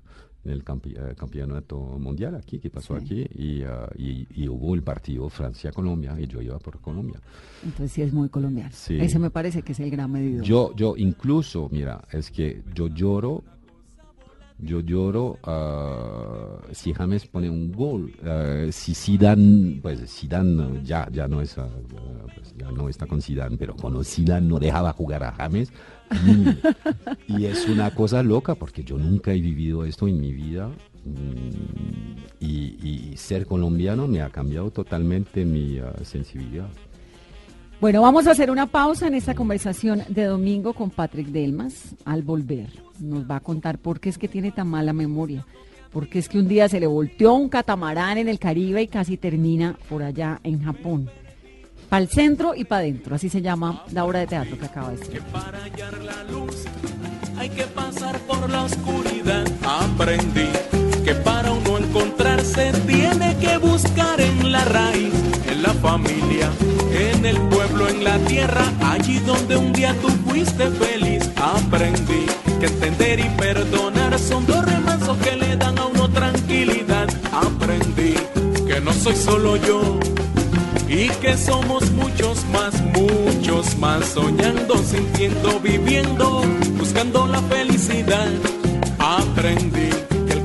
en 0.47 0.53
el 0.53 0.59
eh, 0.59 1.15
campeonato 1.15 1.77
mundial 1.77 2.35
aquí, 2.35 2.59
que 2.59 2.69
pasó 2.69 2.95
aquí, 2.95 3.25
y, 3.35 3.63
y, 3.97 4.47
hubo 4.47 4.75
el 4.75 4.83
partido 4.83 5.29
Francia-Colombia, 5.29 6.15
y 6.19 6.27
yo 6.27 6.41
iba 6.41 6.57
por 6.59 6.79
Colombia. 6.79 7.19
Entonces 7.63 7.91
sí 7.91 8.01
es 8.01 8.13
muy 8.13 8.29
colombiano. 8.29 8.69
Ese 8.69 9.19
me 9.19 9.29
parece 9.29 9.61
que 9.61 9.73
es 9.73 9.79
el 9.79 9.91
gran 9.91 10.11
medidor. 10.11 10.43
Yo, 10.43 10.73
yo 10.75 10.95
incluso, 10.97 11.69
mira, 11.71 12.01
es 12.11 12.31
que 12.31 12.63
yo 12.73 12.87
lloro 12.87 13.43
yo 14.59 14.79
lloro 14.79 15.37
uh, 15.45 16.73
si 16.73 16.93
James 16.93 17.25
pone 17.27 17.49
un 17.49 17.71
gol. 17.71 18.13
Uh, 18.23 18.71
si 18.71 18.93
Zidane, 18.95 19.79
pues 19.81 19.99
Zidane 20.07 20.81
ya, 20.83 21.07
ya, 21.11 21.27
no 21.27 21.41
es, 21.41 21.57
uh, 21.57 21.63
pues 22.33 22.55
ya 22.57 22.71
no 22.71 22.89
está 22.89 23.05
con 23.05 23.21
Zidane, 23.21 23.57
pero 23.57 23.75
cuando 23.75 24.03
Zidane 24.03 24.47
no 24.47 24.59
dejaba 24.59 24.93
jugar 24.93 25.23
a 25.23 25.31
James, 25.33 25.71
mm, 26.11 26.49
y 27.27 27.45
es 27.45 27.67
una 27.67 27.93
cosa 27.93 28.23
loca 28.23 28.55
porque 28.55 28.83
yo 28.83 28.97
nunca 28.97 29.31
he 29.31 29.39
vivido 29.39 29.85
esto 29.85 30.07
en 30.07 30.19
mi 30.19 30.33
vida. 30.33 30.69
Mm, 31.05 32.17
y, 32.39 33.11
y, 33.11 33.17
ser 33.17 33.45
colombiano 33.45 34.07
me 34.07 34.21
ha 34.21 34.29
cambiado 34.29 34.69
totalmente 34.69 35.45
mi 35.45 35.79
sensibilidad. 36.03 36.67
Bueno, 37.79 38.01
vamos 38.01 38.27
a 38.27 38.31
hacer 38.31 38.51
una 38.51 38.67
pausa 38.67 39.07
en 39.07 39.13
esta 39.13 39.35
conversación 39.35 40.03
de 40.09 40.25
domingo 40.25 40.73
con 40.73 40.89
Patrick 40.89 41.27
Delmas. 41.27 41.95
Al 42.05 42.23
volver, 42.23 42.69
nos 42.99 43.29
va 43.29 43.37
a 43.37 43.39
contar 43.39 43.77
por 43.77 43.99
qué 43.99 44.09
es 44.09 44.17
que 44.17 44.27
tiene 44.27 44.51
tan 44.51 44.67
mala 44.67 44.93
memoria. 44.93 45.45
Porque 45.91 46.19
es 46.19 46.29
que 46.29 46.39
un 46.39 46.47
día 46.47 46.67
se 46.67 46.79
le 46.79 46.87
volteó 46.87 47.33
un 47.33 47.49
catamarán 47.49 48.17
en 48.17 48.27
el 48.27 48.39
Caribe 48.39 48.81
y 48.81 48.87
casi 48.87 49.17
termina 49.17 49.77
por 49.89 50.03
allá 50.03 50.39
en 50.43 50.61
Japón. 50.61 51.09
Para 51.89 52.01
el 52.01 52.09
centro 52.09 52.53
y 52.53 52.65
para 52.65 52.81
adentro, 52.81 53.15
así 53.15 53.29
se 53.29 53.41
llama 53.41 53.83
la 53.93 54.03
obra 54.03 54.19
de 54.19 54.27
teatro 54.27 54.59
que 54.59 54.65
acaba 54.65 54.91
de 54.91 54.97
ser. 54.97 55.21
para 55.21 55.63
hallar 55.63 55.97
la 56.03 56.23
luz 56.25 56.65
hay 57.37 57.49
que 57.49 57.63
pasar 57.63 58.19
por 58.21 58.49
la 58.49 58.63
oscuridad. 58.63 59.45
Aprendí 59.63 60.49
que 61.07 61.15
para 61.15 61.53
uno 61.53 61.77
encontrarse 61.77 62.73
tiene 62.85 63.37
que 63.37 63.57
buscar 63.59 64.19
en 64.19 64.51
la 64.51 64.65
raíz, 64.65 65.13
en 65.49 65.63
la 65.63 65.73
familia, 65.75 66.51
en 66.91 67.25
el 67.25 67.37
pueblo, 67.47 67.87
en 67.87 68.03
la 68.03 68.17
tierra, 68.25 68.65
allí 68.81 69.19
donde 69.19 69.55
un 69.55 69.71
día 69.71 69.95
tú 70.01 70.09
fuiste 70.27 70.69
feliz. 70.71 71.23
Aprendí 71.37 72.25
que 72.59 72.65
entender 72.65 73.21
y 73.21 73.29
perdonar 73.37 74.19
son 74.19 74.45
dos 74.45 74.65
remansos 74.65 75.17
que 75.19 75.37
le 75.37 75.55
dan 75.55 75.79
a 75.79 75.85
uno 75.85 76.09
tranquilidad. 76.09 77.07
Aprendí 77.31 78.15
que 78.67 78.81
no 78.81 78.91
soy 78.91 79.15
solo 79.15 79.55
yo 79.55 79.97
y 80.89 81.07
que 81.21 81.37
somos 81.37 81.89
muchos 81.91 82.43
más, 82.51 82.73
muchos 82.81 83.77
más, 83.77 84.03
soñando, 84.07 84.77
sintiendo, 84.79 85.57
viviendo, 85.61 86.41
buscando 86.77 87.27
la 87.27 87.41
felicidad. 87.43 88.27
Aprendí 88.99 89.89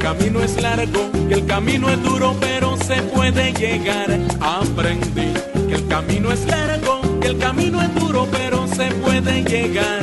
camino 0.02 0.40
es 0.40 0.60
largo, 0.60 1.12
que 1.28 1.34
el 1.34 1.46
camino 1.46 1.88
es 1.88 2.02
duro, 2.02 2.34
pero 2.40 2.76
se 2.76 3.00
puede 3.02 3.52
llegar. 3.52 4.10
Aprendí 4.40 5.32
que 5.68 5.74
el 5.74 5.86
camino 5.86 6.32
es 6.32 6.44
largo, 6.46 7.00
que 7.20 7.28
el 7.28 7.38
camino 7.38 7.80
es 7.80 7.94
duro, 7.94 8.26
pero 8.32 8.66
se 8.66 8.90
puede 8.96 9.44
llegar. 9.44 10.02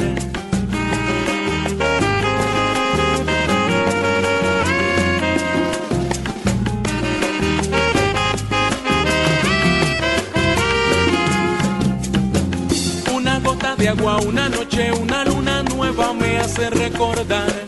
Una 13.13 13.39
gota 13.39 13.75
de 13.75 13.89
agua, 13.89 14.17
una 14.21 14.47
noche, 14.47 14.93
una 14.93 15.25
luna 15.25 15.63
nueva 15.63 16.13
me 16.13 16.39
hace 16.39 16.69
recordar. 16.69 17.58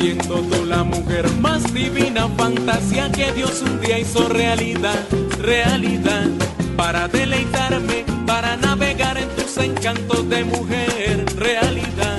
Siendo 0.00 0.36
tú 0.42 0.64
la 0.64 0.84
mujer 0.84 1.28
más 1.40 1.74
divina, 1.74 2.28
fantasía 2.36 3.10
que 3.10 3.32
Dios 3.32 3.62
un 3.62 3.80
día 3.80 3.98
hizo 3.98 4.28
realidad, 4.28 4.94
realidad. 5.40 6.28
Para 6.76 7.08
deleitarme, 7.08 8.04
para 8.24 8.56
navegar 8.56 9.18
en 9.18 9.28
tus 9.30 9.56
encantos 9.56 10.28
de 10.28 10.44
mujer, 10.44 11.24
realidad. 11.34 12.18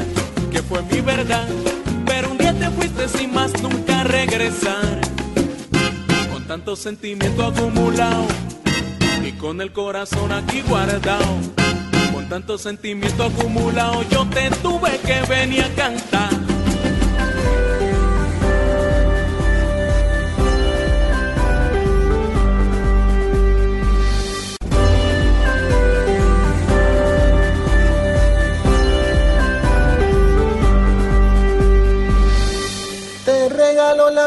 Que 0.52 0.62
fue 0.62 0.82
mi 0.92 1.00
verdad, 1.00 1.48
pero 2.06 2.32
un 2.32 2.38
día 2.38 2.54
te 2.54 2.70
fuiste 2.70 3.08
sin 3.08 3.34
más 3.34 3.54
nunca 3.62 4.04
regresar. 4.04 5.00
Con 6.34 6.46
tanto 6.48 6.76
sentimiento 6.76 7.46
acumulado 7.46 8.26
y 9.26 9.32
con 9.32 9.62
el 9.62 9.72
corazón 9.72 10.34
aquí 10.34 10.64
guardado. 10.68 11.38
Con 12.14 12.28
tanto 12.28 12.58
sentimiento 12.58 13.24
acumulado, 13.24 14.04
yo 14.10 14.28
te 14.28 14.50
tuve 14.62 15.00
que 15.06 15.22
venir 15.30 15.64
a 15.64 15.70
cantar. 15.76 16.49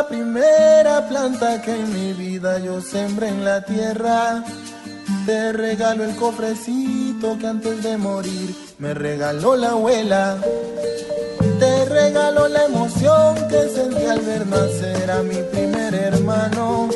La 0.03 0.09
primera 0.09 1.09
planta 1.09 1.63
que 1.63 1.71
en 1.71 1.93
mi 1.93 2.13
vida 2.13 2.59
yo 2.59 2.81
sembré 2.81 3.29
en 3.29 3.45
la 3.45 3.65
tierra. 3.65 4.43
Te 5.27 5.53
regalo 5.53 6.03
el 6.03 6.17
cofrecito 6.17 7.39
que 7.39 7.47
antes 7.47 7.83
de 7.85 7.97
morir 7.99 8.55
me 8.79 8.95
regaló 8.95 9.55
la 9.55 9.71
abuela. 9.71 10.39
Te 11.61 11.85
regalo 11.85 12.49
la 12.49 12.65
emoción 12.65 13.49
que 13.49 13.69
sentí 13.69 14.05
al 14.07 14.21
ver 14.21 14.45
nacer 14.47 15.11
a 15.11 15.23
mi 15.23 15.41
primer 15.53 15.95
hermano. 15.95 16.89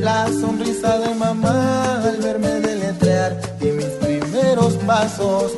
La 0.00 0.26
sonrisa 0.40 0.98
de 0.98 1.14
mamá 1.14 2.02
al 2.02 2.16
verme 2.16 2.48
deletrear 2.60 3.38
y 3.60 3.66
mis 3.66 3.92
primeros 4.06 4.72
pasos. 4.86 5.52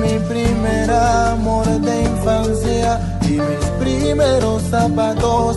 Mi 0.00 0.18
primer 0.32 0.88
amor 0.90 1.66
de 1.66 2.02
infancia 2.02 3.18
y 3.22 3.40
mis 3.48 3.66
primeros 3.80 4.62
zapatos. 4.70 5.56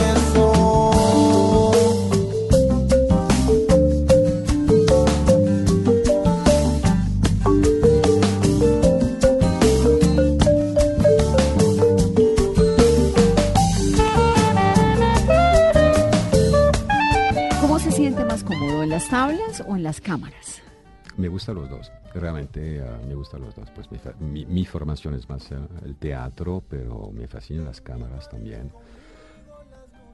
Me 21.21 21.27
gustan 21.27 21.53
los 21.53 21.69
dos, 21.69 21.91
realmente 22.15 22.81
ah, 22.81 22.99
me 23.07 23.13
gustan 23.13 23.41
los 23.41 23.55
dos. 23.55 23.69
Pues 23.75 23.87
mi, 24.19 24.65
formación 24.65 25.13
es 25.13 25.29
más 25.29 25.51
ah, 25.51 25.67
el 25.85 25.95
teatro, 25.95 26.63
pero 26.67 27.11
me 27.13 27.27
fascinan 27.27 27.65
las 27.65 27.79
cámaras 27.79 28.27
también. 28.27 28.71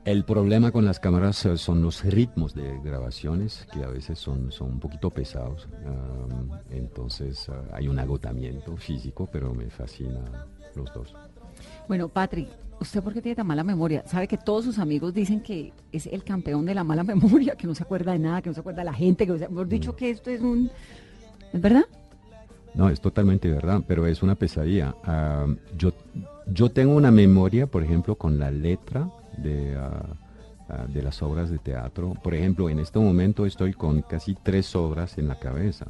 El 0.03 0.25
problema 0.25 0.73
con 0.73 0.83
las 0.83 0.99
cámaras 0.99 1.45
eh, 1.45 1.55
son 1.55 1.81
los 1.81 2.03
ritmos 2.03 2.53
de 2.53 2.81
grabaciones, 2.81 3.65
que 3.71 3.85
a 3.85 3.87
veces 3.87 4.19
son, 4.19 4.51
son 4.51 4.71
un 4.71 4.79
poquito 4.81 5.09
pesados. 5.09 5.69
entonces 6.71 7.49
hay 7.71 7.87
un 7.87 7.99
agotamiento 7.99 8.75
físico, 8.75 9.29
pero 9.31 9.53
me 9.53 9.69
fascina 9.69 10.45
los 10.75 10.93
dos. 10.93 11.15
Bueno, 11.87 12.09
Patrick, 12.09 12.49
¿usted 12.79 13.01
por 13.01 13.13
qué 13.13 13.21
tiene 13.21 13.35
tan 13.35 13.47
mala 13.47 13.63
memoria? 13.63 14.03
¿Sabe 14.05 14.27
que 14.27 14.37
todos 14.37 14.65
sus 14.65 14.79
amigos 14.79 15.13
dicen 15.13 15.41
que 15.41 15.73
es 15.91 16.07
el 16.07 16.23
campeón 16.23 16.65
de 16.65 16.73
la 16.73 16.83
mala 16.83 17.03
memoria, 17.15 17.55
que 17.55 17.67
no 17.67 17.75
se 17.75 17.83
acuerda 17.83 18.13
de 18.13 18.19
nada, 18.19 18.41
que 18.41 18.49
no 18.49 18.53
se 18.53 18.59
acuerda 18.59 18.79
de 18.81 18.85
la 18.85 18.93
gente, 18.93 19.25
que, 19.25 19.33
hemos 19.33 19.69
dicho 19.69 19.95
que 19.95 20.09
esto 20.09 20.29
es 20.29 20.41
un... 20.41 20.69
¿Es 21.53 21.61
verdad? 21.61 21.85
No, 22.73 22.89
es 22.89 23.01
totalmente 23.01 23.49
verdad, 23.49 23.81
pero 23.87 24.05
es 24.05 24.21
una 24.21 24.35
pesadilla. 24.35 24.95
Ah, 25.03 25.47
yo, 25.77 25.93
yo 26.45 26.69
tengo 26.69 26.95
una 26.95 27.09
memoria, 27.09 27.65
por 27.67 27.83
ejemplo, 27.83 28.15
con 28.15 28.37
la 28.37 28.51
letra 28.51 29.09
de, 29.37 29.75
ah, 29.75 30.85
de 30.87 31.01
las 31.01 31.21
obras 31.23 31.49
de 31.49 31.57
teatro. 31.57 32.13
Por 32.21 32.35
ejemplo, 32.35 32.69
en 32.69 32.79
este 32.79 32.99
momento 32.99 33.45
estoy 33.45 33.73
con 33.73 34.01
casi 34.01 34.35
tres 34.35 34.75
obras 34.75 35.17
en 35.17 35.27
la 35.27 35.39
cabeza. 35.39 35.87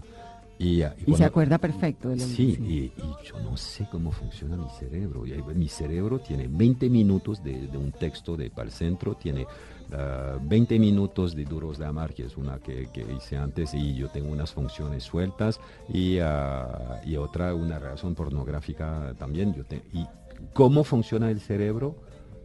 Y, 0.60 0.82
ah, 0.82 0.96
Y 1.06 1.14
se 1.14 1.24
acuerda 1.24 1.58
perfecto 1.60 2.10
de 2.10 2.16
lo 2.18 2.24
Sí, 2.24 2.58
y, 2.62 3.02
y 3.02 3.16
yo 3.24 3.40
no 3.44 3.56
sé 3.58 3.88
cómo 3.92 4.12
funciona 4.12 4.58
mi 4.58 4.70
cerebro. 4.70 5.26
Y, 5.26 5.34
mi 5.54 5.68
cerebro 5.68 6.20
tiene 6.20 6.48
20 6.48 6.90
minutos 6.90 7.44
de, 7.44 7.68
de 7.68 7.78
un 7.78 7.92
texto 7.92 8.36
de 8.36 8.52
Centro, 8.72 9.14
tiene 9.16 9.46
ah, 9.94 10.38
20 10.42 10.80
minutos 10.80 11.36
de 11.36 11.46
Duros 11.46 11.78
de 11.78 11.86
Amar, 11.86 12.14
que 12.14 12.26
es 12.26 12.38
una 12.38 12.58
que, 12.58 12.90
que 12.92 13.06
hice 13.16 13.38
antes, 13.38 13.74
y 13.74 13.94
yo 13.96 14.10
tengo 14.10 14.32
unas 14.32 14.52
funciones 14.52 15.04
sueltas, 15.04 15.60
y, 15.94 16.18
ah, 16.20 17.02
y 17.06 17.18
otra, 17.18 17.54
una 17.54 17.78
relación 17.78 18.16
pornográfica 18.16 19.14
también. 19.20 19.54
Yo 19.54 19.64
te- 19.64 19.84
y 19.94 20.06
cómo 20.54 20.84
funciona 20.84 21.30
el 21.30 21.40
cerebro, 21.40 21.96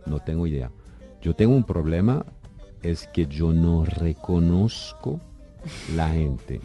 no 0.05 0.21
tengo 0.21 0.47
idea. 0.47 0.71
Yo 1.23 1.35
tengo 1.35 1.55
un 1.55 1.65
problema, 1.65 2.27
es 2.83 3.07
que 3.07 3.27
yo 3.27 3.53
no 3.53 3.85
reconozco 3.85 5.21
la 5.95 6.09
gente 6.11 6.61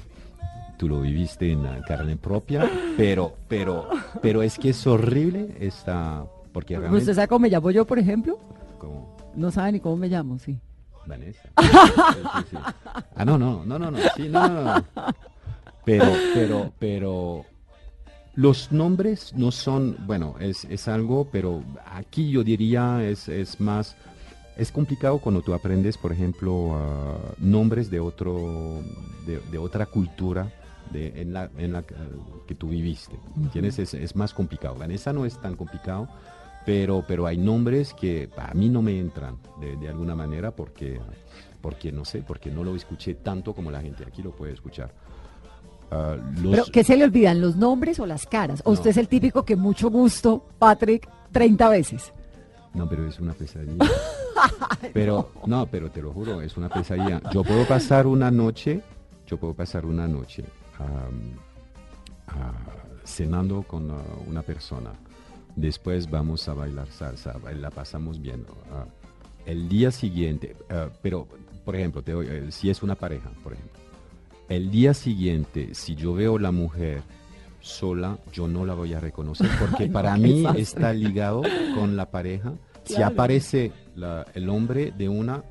tú 0.77 0.87
lo 0.87 1.01
viviste 1.01 1.51
en 1.51 1.63
la 1.63 1.81
carne 1.81 2.15
propia, 2.15 2.69
pero, 2.95 3.35
pero, 3.47 3.89
pero 4.21 4.43
es 4.43 4.57
que 4.57 4.69
es 4.69 4.87
horrible 4.87 5.55
esta, 5.59 6.25
porque 6.53 6.77
¿Usted 6.77 7.13
sabe 7.13 7.27
cómo 7.27 7.39
me 7.39 7.49
llamo 7.49 7.71
yo, 7.71 7.85
por 7.85 7.99
ejemplo? 7.99 8.39
No 9.35 9.51
sabe 9.51 9.73
ni 9.73 9.79
cómo 9.79 9.97
me 9.97 10.07
llamo, 10.07 10.39
sí. 10.39 10.59
Vanessa. 11.05 11.49
Sí, 11.61 11.67
sí, 11.67 12.45
sí. 12.51 12.57
Ah, 13.15 13.23
no, 13.23 13.37
no, 13.37 13.63
no, 13.65 13.77
no, 13.79 13.91
no, 13.91 13.97
sí, 14.15 14.27
no, 14.27 14.47
no, 14.47 14.63
no. 14.63 14.85
Pero, 15.85 16.05
pero, 16.33 16.73
pero, 16.79 17.45
los 18.35 18.71
nombres 18.71 19.33
no 19.35 19.51
son, 19.51 19.95
bueno, 20.05 20.35
es, 20.39 20.65
es 20.65 20.87
algo, 20.87 21.27
pero 21.31 21.63
aquí 21.85 22.29
yo 22.29 22.43
diría 22.43 23.03
es, 23.03 23.29
es 23.29 23.59
más, 23.61 23.95
es 24.57 24.71
complicado 24.71 25.19
cuando 25.19 25.41
tú 25.41 25.53
aprendes, 25.53 25.97
por 25.97 26.11
ejemplo, 26.11 26.75
ah, 26.75 27.33
nombres 27.37 27.89
de 27.89 27.99
otro, 27.99 28.81
de, 29.25 29.39
de 29.51 29.57
otra 29.57 29.85
cultura 29.85 30.51
de, 30.91 31.21
en 31.21 31.33
la, 31.33 31.49
en 31.57 31.73
la 31.73 31.83
que 32.47 32.55
tú 32.55 32.69
viviste. 32.69 33.17
¿Entiendes? 33.35 33.79
Es, 33.79 33.93
es 33.93 34.15
más 34.15 34.33
complicado. 34.33 34.75
Vanessa 34.75 35.13
no 35.13 35.25
es 35.25 35.39
tan 35.41 35.55
complicado, 35.55 36.07
pero, 36.65 37.03
pero 37.07 37.25
hay 37.27 37.37
nombres 37.37 37.93
que 37.93 38.29
a 38.37 38.53
mí 38.53 38.69
no 38.69 38.81
me 38.81 38.99
entran 38.99 39.37
de, 39.59 39.75
de 39.77 39.89
alguna 39.89 40.15
manera 40.15 40.51
porque, 40.51 40.99
porque 41.61 41.91
no 41.91 42.05
sé, 42.05 42.21
porque 42.21 42.51
no 42.51 42.63
lo 42.63 42.75
escuché 42.75 43.15
tanto 43.15 43.53
como 43.53 43.71
la 43.71 43.81
gente 43.81 44.03
aquí 44.05 44.21
lo 44.21 44.31
puede 44.31 44.53
escuchar. 44.53 44.91
Ah, 45.91 46.17
los- 46.41 46.51
Pero, 46.51 46.65
¿qué 46.71 46.83
se 46.83 46.97
le 46.97 47.05
olvidan? 47.05 47.39
¿Los 47.39 47.55
nombres 47.55 47.99
o 47.99 48.05
las 48.05 48.25
caras? 48.25 48.61
¿O 48.65 48.69
No. 48.69 48.73
usted 48.73 48.89
es 48.89 48.97
el 48.97 49.07
típico 49.07 49.45
que 49.45 49.55
mucho 49.55 49.89
gusto, 49.89 50.45
Patrick, 50.59 51.07
30 51.31 51.69
veces? 51.69 52.11
No, 52.73 52.87
pero 52.89 53.07
es 53.07 53.19
una 53.19 53.33
pesadilla. 53.33 53.85
pero, 54.93 55.31
no, 55.45 55.65
pero 55.67 55.89
te 55.89 56.01
lo 56.01 56.11
juro, 56.11 56.41
es 56.41 56.57
una 56.57 56.69
pesadilla. 56.69 57.21
Yo 57.31 57.43
puedo 57.43 57.65
pasar 57.65 58.05
una 58.05 58.29
noche, 58.29 58.81
yo 59.25 59.37
puedo 59.37 59.53
pasar 59.53 59.85
una 59.85 60.07
noche 60.07 60.43
cenando 63.03 63.63
con 63.63 63.91
ah, 63.91 64.01
una 64.27 64.41
persona. 64.41 64.91
Después 65.55 66.09
vamos 66.09 66.47
a 66.49 66.53
bailar 66.53 66.87
salsa, 66.91 67.35
la 67.59 67.71
pasamos 67.71 68.21
bien. 68.21 68.45
ah, 68.71 68.85
el 69.45 69.69
día 69.69 69.91
siguiente, 69.91 70.55
ah, 70.69 70.89
pero, 71.01 71.27
por 71.65 71.75
ejemplo, 71.75 72.01
te 72.03 72.11
doy, 72.11 72.27
eh, 72.29 72.45
si 72.51 72.69
es 72.69 72.83
una 72.83 72.95
pareja, 72.95 73.29
por 73.43 73.53
ejemplo, 73.53 73.79
el 74.49 74.69
día 74.71 74.93
siguiente, 74.93 75.73
si 75.73 75.95
yo 75.95 76.13
veo 76.13 76.37
la 76.37 76.51
mujer 76.51 77.01
sola, 77.59 78.17
yo 78.31 78.47
no 78.47 78.65
la 78.65 78.73
voy 78.75 78.93
a 78.93 78.99
reconocer 78.99 79.49
porque 79.59 79.83
Ay, 79.83 79.89
no, 79.89 79.93
para 79.93 80.17
mí 80.17 80.45
está 80.57 80.93
ligado 80.93 81.41
con 81.75 81.95
la 81.97 82.09
pareja. 82.11 82.53
Si 82.83 83.01
aparece 83.01 83.71
la- 83.95 84.25
el 84.33 84.47
hombre 84.49 84.93
de 84.97 85.09
una, 85.09 85.43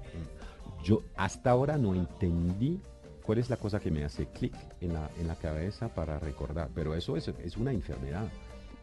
yo 0.83 1.03
hasta 1.17 1.51
ahora 1.51 1.77
no 1.77 1.95
entendí 1.95 2.81
cuál 3.27 3.39
es 3.39 3.51
la 3.51 3.57
cosa 3.57 3.81
que 3.81 3.91
me 3.91 4.05
hace 4.05 4.27
clic 4.27 4.55
en 4.81 4.95
la, 4.95 5.11
en 5.21 5.27
la 5.29 5.35
cabeza 5.35 5.89
para 5.89 6.19
recordar, 6.19 6.69
pero 6.75 6.95
eso 6.95 7.17
es, 7.17 7.29
es 7.45 7.57
una 7.57 7.73
enfermedad. 7.73 8.27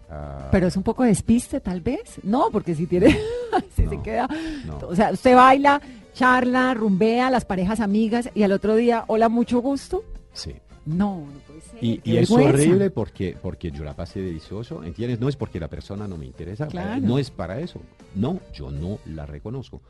Ah, 0.09 0.49
Pero 0.51 0.67
es 0.67 0.75
un 0.77 0.83
poco 0.83 1.03
despiste, 1.03 1.59
tal 1.61 1.81
vez. 1.81 2.19
No, 2.23 2.49
porque 2.51 2.75
si 2.75 2.85
tiene, 2.85 3.17
si 3.75 3.87
se 3.87 4.01
queda. 4.01 4.27
no. 4.65 4.77
O 4.87 4.95
sea, 4.95 5.11
usted 5.11 5.33
baila, 5.33 5.81
charla, 6.13 6.73
rumbea, 6.73 7.31
las 7.31 7.45
parejas 7.45 7.79
amigas 7.79 8.29
y 8.35 8.43
al 8.43 8.51
otro 8.51 8.75
día, 8.75 9.05
hola, 9.07 9.29
mucho 9.29 9.59
gusto. 9.61 10.03
sí. 10.33 10.53
No, 10.85 11.19
no 11.33 11.39
puede 11.47 11.61
ser. 11.61 11.81
Y, 11.81 12.01
y 12.03 12.17
es 12.17 12.29
horrible 12.29 12.89
porque, 12.89 13.37
porque 13.41 13.71
yo 13.71 13.85
la 13.85 13.95
pasé 13.95 14.19
delicioso, 14.19 14.83
¿entiendes? 14.83 15.17
No 15.17 15.29
es 15.29 15.37
porque 15.37 15.57
la 15.57 15.69
persona 15.69 16.09
no 16.09 16.17
me 16.17 16.25
interesa, 16.25 16.67
Claro. 16.67 16.99
no 17.01 17.17
es 17.19 17.31
para 17.31 17.61
eso. 17.61 17.79
No, 18.15 18.41
yo 18.53 18.69
no 18.69 18.99
la 19.05 19.25
reconozco. 19.25 19.81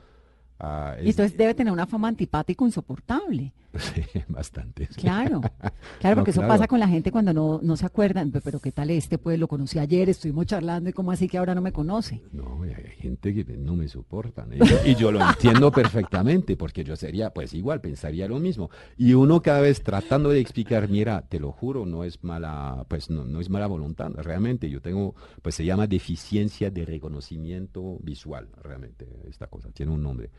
Ah, 0.60 0.96
Y 1.00 1.04
es- 1.04 1.10
entonces 1.12 1.38
debe 1.38 1.54
tener 1.54 1.74
una 1.74 1.88
fama 1.88 2.08
antipático 2.08 2.66
insoportable. 2.66 3.52
Sí, 3.76 4.04
bastante. 4.28 4.86
sí. 4.92 5.02
Claro, 5.02 5.42
claro, 6.00 6.16
No, 6.18 6.22
porque 6.22 6.30
eso 6.30 6.42
pasa 6.42 6.68
con 6.68 6.80
la 6.80 6.88
gente 6.88 7.12
cuando 7.12 7.34
no, 7.34 7.60
no 7.63 7.76
se 7.76 7.88
acuerdan. 7.88 8.30
"Pe- 8.30 8.39
Pero 8.42 8.60
qué 8.60 8.72
tal 8.72 8.92
este, 8.92 9.18
pues 9.18 9.39
lo 9.39 9.48
conocí 9.48 9.80
ayer, 9.80 10.10
estuvimos 10.10 10.46
charlando 10.46 10.92
y 10.92 10.94
cómo 10.94 11.12
así 11.12 11.28
que 11.28 11.39
ahora 11.39 11.56
no 11.56 11.62
me 11.62 11.72
conoce. 11.72 12.22
No, 12.32 12.62
hay 12.62 12.76
gente 13.00 13.34
que 13.34 13.44
no 13.58 13.76
me 13.76 13.88
soportan. 13.88 14.54
Y 14.54 14.60
yo, 14.60 14.76
y 14.86 14.94
yo 14.94 15.12
lo 15.12 15.28
entiendo 15.28 15.72
perfectamente, 15.72 16.56
porque 16.56 16.84
yo 16.84 16.96
sería, 16.96 17.32
pues 17.32 17.56
igual, 17.56 17.82
pensaría 17.82 18.28
lo 18.28 18.39
mismo. 18.39 18.70
Y 18.96 19.16
uno 19.16 19.42
cada 19.42 19.62
vez 19.62 19.82
tratando 19.82 20.30
de 20.30 20.39
explicar, 20.39 20.88
mira, 20.88 21.24
te 21.28 21.39
lo 21.39 21.52
juro, 21.52 21.88
no 21.88 22.04
es 22.04 22.24
mala, 22.24 22.86
pues 22.88 23.10
no, 23.10 23.26
no 23.26 23.39
es 23.42 23.50
mala 23.50 23.66
voluntad. 23.66 24.12
Realmente 24.18 24.70
yo 24.70 24.82
tengo, 24.82 25.16
pues 25.42 25.56
se 25.56 25.66
llama 25.66 25.88
deficiencia 25.88 26.70
de 26.70 26.86
reconocimiento 26.86 27.98
visual, 28.04 28.50
realmente, 28.62 29.08
esta 29.28 29.48
cosa, 29.48 29.72
tiene 29.72 29.92
un 29.92 30.04
nombre. 30.04 30.30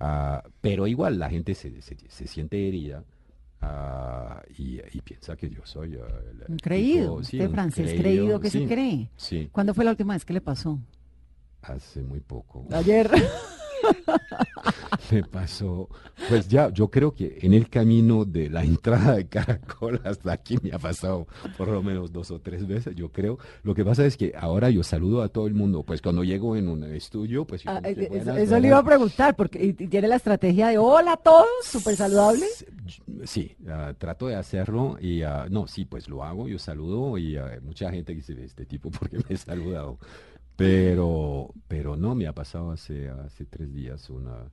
Ah, 0.00 0.42
pero 0.60 0.86
igual 0.86 1.18
la 1.18 1.30
gente 1.30 1.54
se, 1.54 1.80
se- 1.82 1.96
se 2.08 2.26
siente 2.26 2.66
herida. 2.68 3.04
ah, 3.60 4.42
y, 4.58 4.80
y 4.92 5.00
piensa 5.02 5.36
que 5.36 5.48
yo 5.48 5.60
soy 5.64 5.96
ah, 5.96 6.06
el- 6.48 6.60
creído, 6.60 7.18
tipo- 7.18 7.24
sí, 7.24 7.36
usted 7.38 7.50
francés 7.52 7.94
creído 8.00 8.40
que 8.40 8.50
se 8.50 8.66
cree. 8.66 9.08
Sí, 9.16 9.48
¿Cuándo 9.52 9.72
fue 9.74 9.84
la 9.84 9.92
última 9.92 10.14
vez 10.14 10.24
que 10.24 10.32
le 10.32 10.40
pasó? 10.40 10.80
hace 11.62 12.02
muy 12.02 12.18
poco. 12.20 12.66
Ayer. 12.72 13.08
Me 15.10 15.22
pasó, 15.24 15.88
pues 16.28 16.48
ya, 16.48 16.70
yo 16.70 16.88
creo 16.90 17.14
que 17.14 17.38
en 17.42 17.52
el 17.52 17.68
camino 17.68 18.24
de 18.24 18.48
la 18.48 18.64
entrada 18.64 19.16
de 19.16 19.26
Caracol 19.26 20.00
hasta 20.04 20.32
aquí 20.32 20.56
me 20.62 20.72
ha 20.72 20.78
pasado 20.78 21.26
por 21.58 21.68
lo 21.68 21.82
menos 21.82 22.12
dos 22.12 22.30
o 22.30 22.40
tres 22.40 22.66
veces, 22.66 22.94
yo 22.94 23.10
creo. 23.10 23.38
Lo 23.62 23.74
que 23.74 23.84
pasa 23.84 24.04
es 24.06 24.16
que 24.16 24.32
ahora 24.38 24.70
yo 24.70 24.82
saludo 24.82 25.22
a 25.22 25.28
todo 25.28 25.46
el 25.46 25.54
mundo, 25.54 25.82
pues 25.82 26.00
cuando 26.00 26.24
llego 26.24 26.56
en 26.56 26.68
un 26.68 26.84
estudio, 26.84 27.44
pues... 27.46 27.62
yo 27.62 27.70
Ah, 27.70 27.80
eh, 27.84 27.94
"Buenas, 27.94 28.12
eso, 28.12 28.20
eso 28.20 28.36
le 28.36 28.46
buenas". 28.46 28.64
iba 28.68 28.78
a 28.78 28.84
preguntar, 28.84 29.36
porque 29.36 29.72
tiene 29.74 30.08
la 30.08 30.16
estrategia 30.16 30.68
de 30.68 30.78
hola 30.78 31.12
a 31.14 31.16
todos, 31.16 31.46
súper 31.64 31.96
saludable. 31.96 32.46
Sí, 33.24 33.56
ah, 33.68 33.92
trato 33.98 34.26
de 34.28 34.36
hacerlo 34.36 34.96
y 35.00 35.22
ah, 35.22 35.46
no, 35.50 35.66
sí, 35.66 35.84
pues 35.84 36.08
lo 36.08 36.24
hago, 36.24 36.48
yo 36.48 36.58
saludo 36.58 37.18
y 37.18 37.36
mucha 37.62 37.90
gente 37.90 38.14
dice 38.14 38.34
este 38.44 38.64
tipo 38.66 38.90
porque 38.90 39.18
me 39.18 39.24
he 39.34 39.36
saludado. 39.36 39.98
Pero, 40.62 41.52
pero 41.66 41.96
no, 41.96 42.14
me 42.14 42.28
ha 42.28 42.32
pasado 42.32 42.70
hace, 42.70 43.08
hace 43.08 43.46
tres 43.46 43.72
días 43.72 44.08
una, 44.10 44.48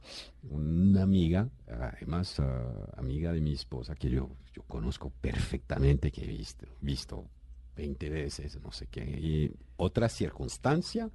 una 0.49 1.03
amiga, 1.03 1.47
además 1.67 2.39
ah, 2.39 2.91
amiga 2.97 3.31
de 3.31 3.41
mi 3.41 3.53
esposa, 3.53 3.93
que 3.93 4.09
yo, 4.09 4.29
yo 4.53 4.63
conozco 4.63 5.11
perfectamente, 5.21 6.11
que 6.11 6.23
he 6.23 6.27
visto, 6.27 6.65
visto 6.81 7.25
20 7.75 8.09
veces, 8.09 8.59
no 8.61 8.71
sé 8.71 8.87
qué, 8.87 9.03
y 9.03 9.51
otra 9.77 10.09
circunstancia, 10.09 11.11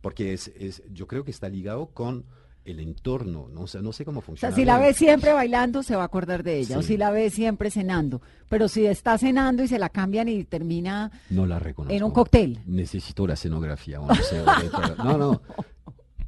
porque 0.00 0.32
es, 0.32 0.48
es, 0.56 0.82
yo 0.92 1.06
creo 1.06 1.24
que 1.24 1.30
está 1.30 1.50
ligado 1.50 1.88
con 1.88 2.24
el 2.72 2.80
entorno, 2.80 3.48
no, 3.52 3.66
sé 3.66 3.80
no 3.82 3.92
sé 3.92 4.04
cómo 4.04 4.20
O 4.20 4.22
sea, 4.22 4.26
funciona. 4.26 4.54
si 4.56 4.64
la 4.64 4.78
ve 4.78 4.94
siempre 4.94 5.32
bailando, 5.32 5.82
se 5.82 5.96
va 5.96 6.02
a 6.02 6.06
acordar 6.06 6.42
de 6.42 6.58
ella. 6.58 6.78
O 6.78 6.82
si 6.82 6.96
la 6.96 7.10
ve 7.10 7.30
siempre 7.30 7.70
cenando. 7.70 8.20
Pero 8.48 8.68
si 8.68 8.86
está 8.86 9.16
cenando 9.18 9.62
y 9.62 9.68
se 9.68 9.78
la 9.78 9.88
cambian 9.88 10.28
y 10.28 10.44
termina 10.44 11.10
No 11.30 11.46
la 11.46 11.58
reconozco. 11.58 11.94
en 11.94 12.02
un 12.02 12.10
cóctel. 12.10 12.60
Necesito 12.66 13.26
la 13.26 13.34
escenografía. 13.34 14.00
o 14.00 14.06
no, 14.08 14.14
sé, 14.14 14.38
ahorita- 14.38 14.94
no, 15.04 15.18
no. 15.18 15.42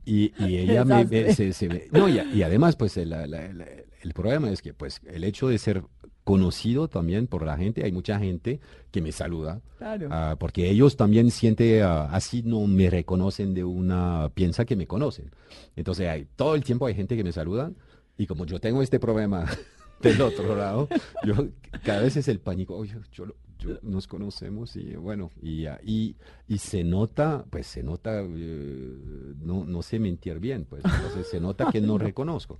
Y, 0.04 0.32
y 0.44 0.56
ella 0.58 0.84
me 0.84 1.06
se, 1.34 1.88
No, 1.92 2.08
y, 2.08 2.18
y 2.34 2.42
además, 2.42 2.76
pues 2.76 2.96
el, 2.96 3.10
la- 3.10 3.26
la- 3.26 3.52
la- 3.52 3.66
el 4.02 4.12
problema 4.14 4.50
es 4.50 4.62
que 4.62 4.72
pues 4.72 5.00
el 5.06 5.24
hecho 5.24 5.48
de 5.48 5.58
ser 5.58 5.82
conocido 6.30 6.86
también 6.86 7.26
por 7.26 7.44
la 7.44 7.56
gente, 7.56 7.82
hay 7.84 7.90
mucha 7.90 8.20
gente 8.20 8.60
que 8.92 9.02
me 9.02 9.10
saluda, 9.10 9.60
Claro. 9.78 10.06
ah, 10.12 10.36
porque 10.38 10.70
ellos 10.70 10.96
también 10.96 11.32
sienten, 11.32 11.82
ah, 11.82 12.04
así 12.12 12.42
no 12.44 12.64
me 12.68 12.88
reconocen 12.88 13.52
de 13.52 13.64
una, 13.64 14.30
piensa 14.32 14.64
que 14.64 14.76
me 14.76 14.86
conocen. 14.86 15.32
Entonces, 15.74 16.08
hay, 16.08 16.28
todo 16.36 16.54
el 16.54 16.62
tiempo 16.62 16.86
hay 16.86 16.94
gente 16.94 17.16
que 17.16 17.24
me 17.24 17.32
saluda 17.32 17.72
y 18.16 18.26
como 18.28 18.46
yo 18.46 18.60
tengo 18.60 18.80
este 18.80 19.00
problema 19.00 19.44
del 20.02 20.20
otro 20.22 20.54
lado, 20.54 20.88
yo 21.24 21.34
cada 21.82 22.02
vez 22.02 22.16
es 22.16 22.28
el 22.28 22.38
pánico, 22.38 22.76
oye, 22.76 22.94
yo, 23.12 23.26
lo- 23.26 23.34
yo- 23.60 23.78
nos 23.82 24.06
conocemos 24.06 24.74
y 24.76 24.96
bueno, 24.96 25.30
y, 25.42 25.66
y, 25.84 26.16
y 26.48 26.58
se 26.58 26.82
nota, 26.84 27.44
pues 27.48 27.66
se 27.66 27.82
nota, 27.82 28.20
eh, 28.22 29.34
no, 29.40 29.64
no 29.64 29.82
sé 29.82 29.98
mentir 29.98 30.38
bien, 30.40 30.64
pues 30.68 30.84
entonces 30.84 31.28
se 31.28 31.40
nota 31.40 31.70
que 31.70 31.80
no 31.80 31.98
reconozco. 31.98 32.58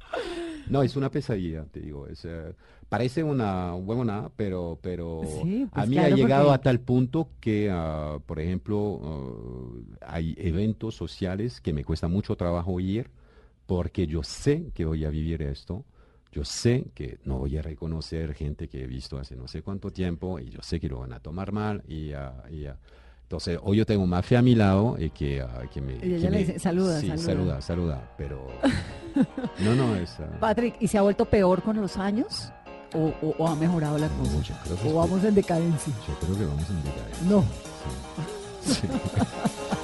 No, 0.68 0.82
es 0.82 0.94
una 0.94 1.10
pesadilla, 1.10 1.64
te 1.64 1.80
digo, 1.80 2.06
es, 2.06 2.24
eh, 2.24 2.54
parece 2.88 3.24
una 3.24 3.72
buena, 3.72 4.30
pero, 4.36 4.78
pero 4.80 5.22
Sí, 5.42 5.66
a 5.72 5.74
pues 5.74 5.88
mí 5.88 5.96
claro, 5.96 6.14
ha 6.14 6.16
llegado 6.16 6.44
porque- 6.48 6.54
a 6.54 6.62
tal 6.62 6.80
punto 6.80 7.28
que, 7.40 7.68
ah, 7.72 8.18
por 8.24 8.38
ejemplo, 8.38 9.00
ah, 10.00 10.14
hay 10.14 10.34
eventos 10.38 10.94
sociales 10.94 11.60
que 11.60 11.72
me 11.72 11.84
cuesta 11.84 12.06
mucho 12.08 12.36
trabajo 12.36 12.78
ir 12.78 13.10
porque 13.66 14.06
yo 14.06 14.22
sé 14.22 14.70
que 14.74 14.84
voy 14.84 15.04
a 15.04 15.10
vivir 15.10 15.42
esto. 15.42 15.84
Yo 16.32 16.44
sé 16.44 16.86
que 16.94 17.18
no 17.24 17.38
voy 17.38 17.56
a 17.58 17.62
reconocer 17.62 18.34
gente 18.34 18.68
que 18.68 18.84
he 18.84 18.86
visto 18.86 19.18
hace 19.18 19.34
no 19.34 19.48
sé 19.48 19.62
cuánto 19.62 19.90
tiempo 19.90 20.38
y 20.38 20.48
yo 20.50 20.60
sé 20.62 20.78
que 20.78 20.88
lo 20.88 21.00
van 21.00 21.12
a 21.12 21.18
tomar 21.20 21.50
mal 21.52 21.82
y, 21.88 22.10
y, 22.10 22.12
ah, 22.14 22.76
entonces 23.22 23.58
hoy 23.62 23.78
yo 23.78 23.86
tengo 23.86 24.06
Mafia 24.06 24.38
a 24.38 24.42
mi 24.42 24.54
lado 24.54 24.96
y 24.98 25.10
que, 25.10 25.40
ah, 25.40 25.62
que 25.72 25.80
me 25.80 25.94
Y 26.04 26.14
ella 26.14 26.30
le 26.30 26.38
dice, 26.38 26.58
"Saluda, 26.60 27.00
sí, 27.00 27.08
saluda". 27.08 27.24
saluda 27.24 27.60
saluda 27.60 28.14
pero 28.16 28.46
no 29.64 29.74
no 29.74 29.96
es 29.96 30.16
Patrick, 30.38 30.76
¿y 30.80 30.86
se 30.88 30.98
ha 30.98 31.02
vuelto 31.02 31.24
peor 31.24 31.62
con 31.62 31.80
los 31.80 31.96
años? 31.96 32.52
¿O, 32.94 33.12
o- 33.22 33.34
o 33.38 33.48
ha 33.48 33.54
mejorado 33.56 33.98
la 33.98 34.08
no, 34.08 34.18
cosa? 34.18 34.40
yo 34.42 34.54
creo 34.64 34.76
que 34.82 34.88
¿O 34.88 34.94
vamos 34.94 35.24
en 35.24 35.34
decadencia? 35.34 35.92
yo 36.08 36.14
creo 36.20 36.38
que 36.38 36.44
vamos 36.44 36.70
en 36.70 36.82
decadencia. 36.84 37.26
No. 37.28 37.44
Sí. 38.64 38.72
Sí. 38.82 38.88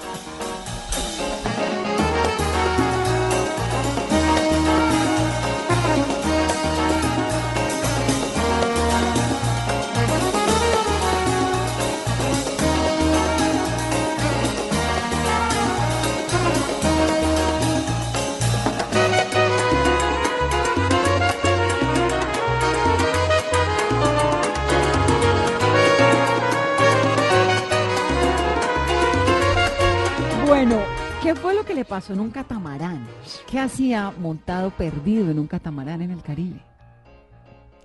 pasó 31.97 32.13
en 32.13 32.21
un 32.21 32.31
catamarán? 32.31 33.07
¿Qué 33.51 33.59
hacía 33.59 34.13
montado 34.19 34.71
perdido 34.71 35.31
en 35.31 35.39
un 35.39 35.47
catamarán 35.47 36.03
en 36.03 36.11
el 36.11 36.21
Caribe? 36.21 36.61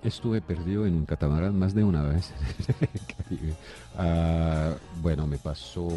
Estuve 0.02 0.42
perdido 0.42 0.84
en 0.84 0.96
un 0.96 1.06
catamarán 1.06 1.58
más 1.58 1.72
de 1.72 1.82
una 1.82 2.02
vez 2.02 2.30
en 2.68 2.88
el 2.92 3.00
Caribe. 3.16 3.54
Ah, 3.96 4.74
bueno, 5.00 5.26
me 5.26 5.38
pasó 5.38 5.88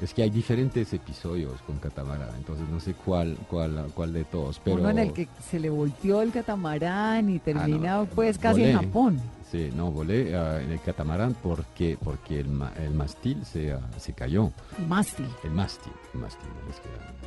Es 0.00 0.14
que 0.14 0.22
hay 0.22 0.30
diferentes 0.30 0.92
episodios 0.92 1.60
con 1.62 1.78
catamarán, 1.78 2.32
entonces 2.36 2.68
no 2.68 2.78
sé 2.78 2.94
cuál, 2.94 3.36
cuál, 3.48 3.90
cuál 3.92 4.12
de 4.12 4.22
todos, 4.22 4.60
pero... 4.64 4.76
Uno 4.76 4.90
en 4.90 5.00
el 5.00 5.12
que 5.12 5.26
se 5.50 5.58
le 5.58 5.68
volteó 5.68 6.22
el 6.22 6.30
catamarán 6.30 7.28
y 7.28 7.40
termina 7.40 7.96
no, 7.96 8.06
pues 8.06 8.38
casi 8.38 8.62
en. 8.62 8.76
Japón. 8.76 9.20
Sí, 9.50 9.70
no, 9.74 9.90
volé 9.90 10.36
ah, 10.36 10.60
en 10.62 10.70
el 10.70 10.80
catamarán 10.80 11.34
porque, 11.42 11.98
porque 12.02 12.38
el, 12.40 12.48
ma- 12.48 12.72
el 12.76 12.94
mastil 12.94 13.44
se, 13.44 13.72
ah, 13.72 13.80
se 13.98 14.12
cayó. 14.12 14.52
Mástil. 14.86 15.26
El 15.42 15.50
mástil, 15.50 15.92
el 16.14 16.20
mástil, 16.20 16.48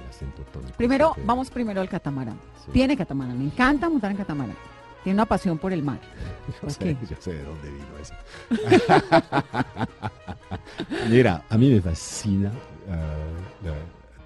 el 0.02 0.10
acento 0.10 0.42
tónico. 0.54 0.74
Primero, 0.78 1.16
vamos 1.26 1.50
primero 1.50 1.82
al 1.82 1.90
catamarán. 1.90 2.40
Sí. 2.66 2.72
Tiene 2.72 2.96
catamarán, 2.96 3.38
le 3.40 3.46
encanta 3.46 3.90
montar 3.90 4.12
en 4.12 4.18
catamarán. 4.18 4.56
Tiene 5.04 5.16
una 5.18 5.26
pasión 5.26 5.58
por 5.58 5.74
el 5.74 5.84
mar. 5.84 6.00
Yo 6.48 6.54
¿Por 6.62 6.72
sé, 6.72 6.80
qué? 6.80 6.98
yo 7.10 7.16
sé 7.20 7.34
de 7.34 7.44
dónde 7.44 7.70
vino 7.70 7.98
eso. 8.02 8.14
Mira, 11.10 11.44
a 11.50 11.58
mí 11.58 11.70
me 11.70 11.82
fascina 11.82 12.52
ah, 12.90 13.74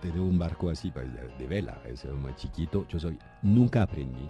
tener 0.01 0.19
un 0.19 0.37
barco 0.37 0.69
así 0.69 0.91
pues, 0.91 1.11
de, 1.11 1.27
de 1.37 1.47
vela, 1.47 1.77
es 1.85 2.05
muy 2.05 2.35
chiquito. 2.35 2.85
Yo 2.89 2.99
soy, 2.99 3.17
nunca 3.41 3.81
aprendí. 3.81 4.27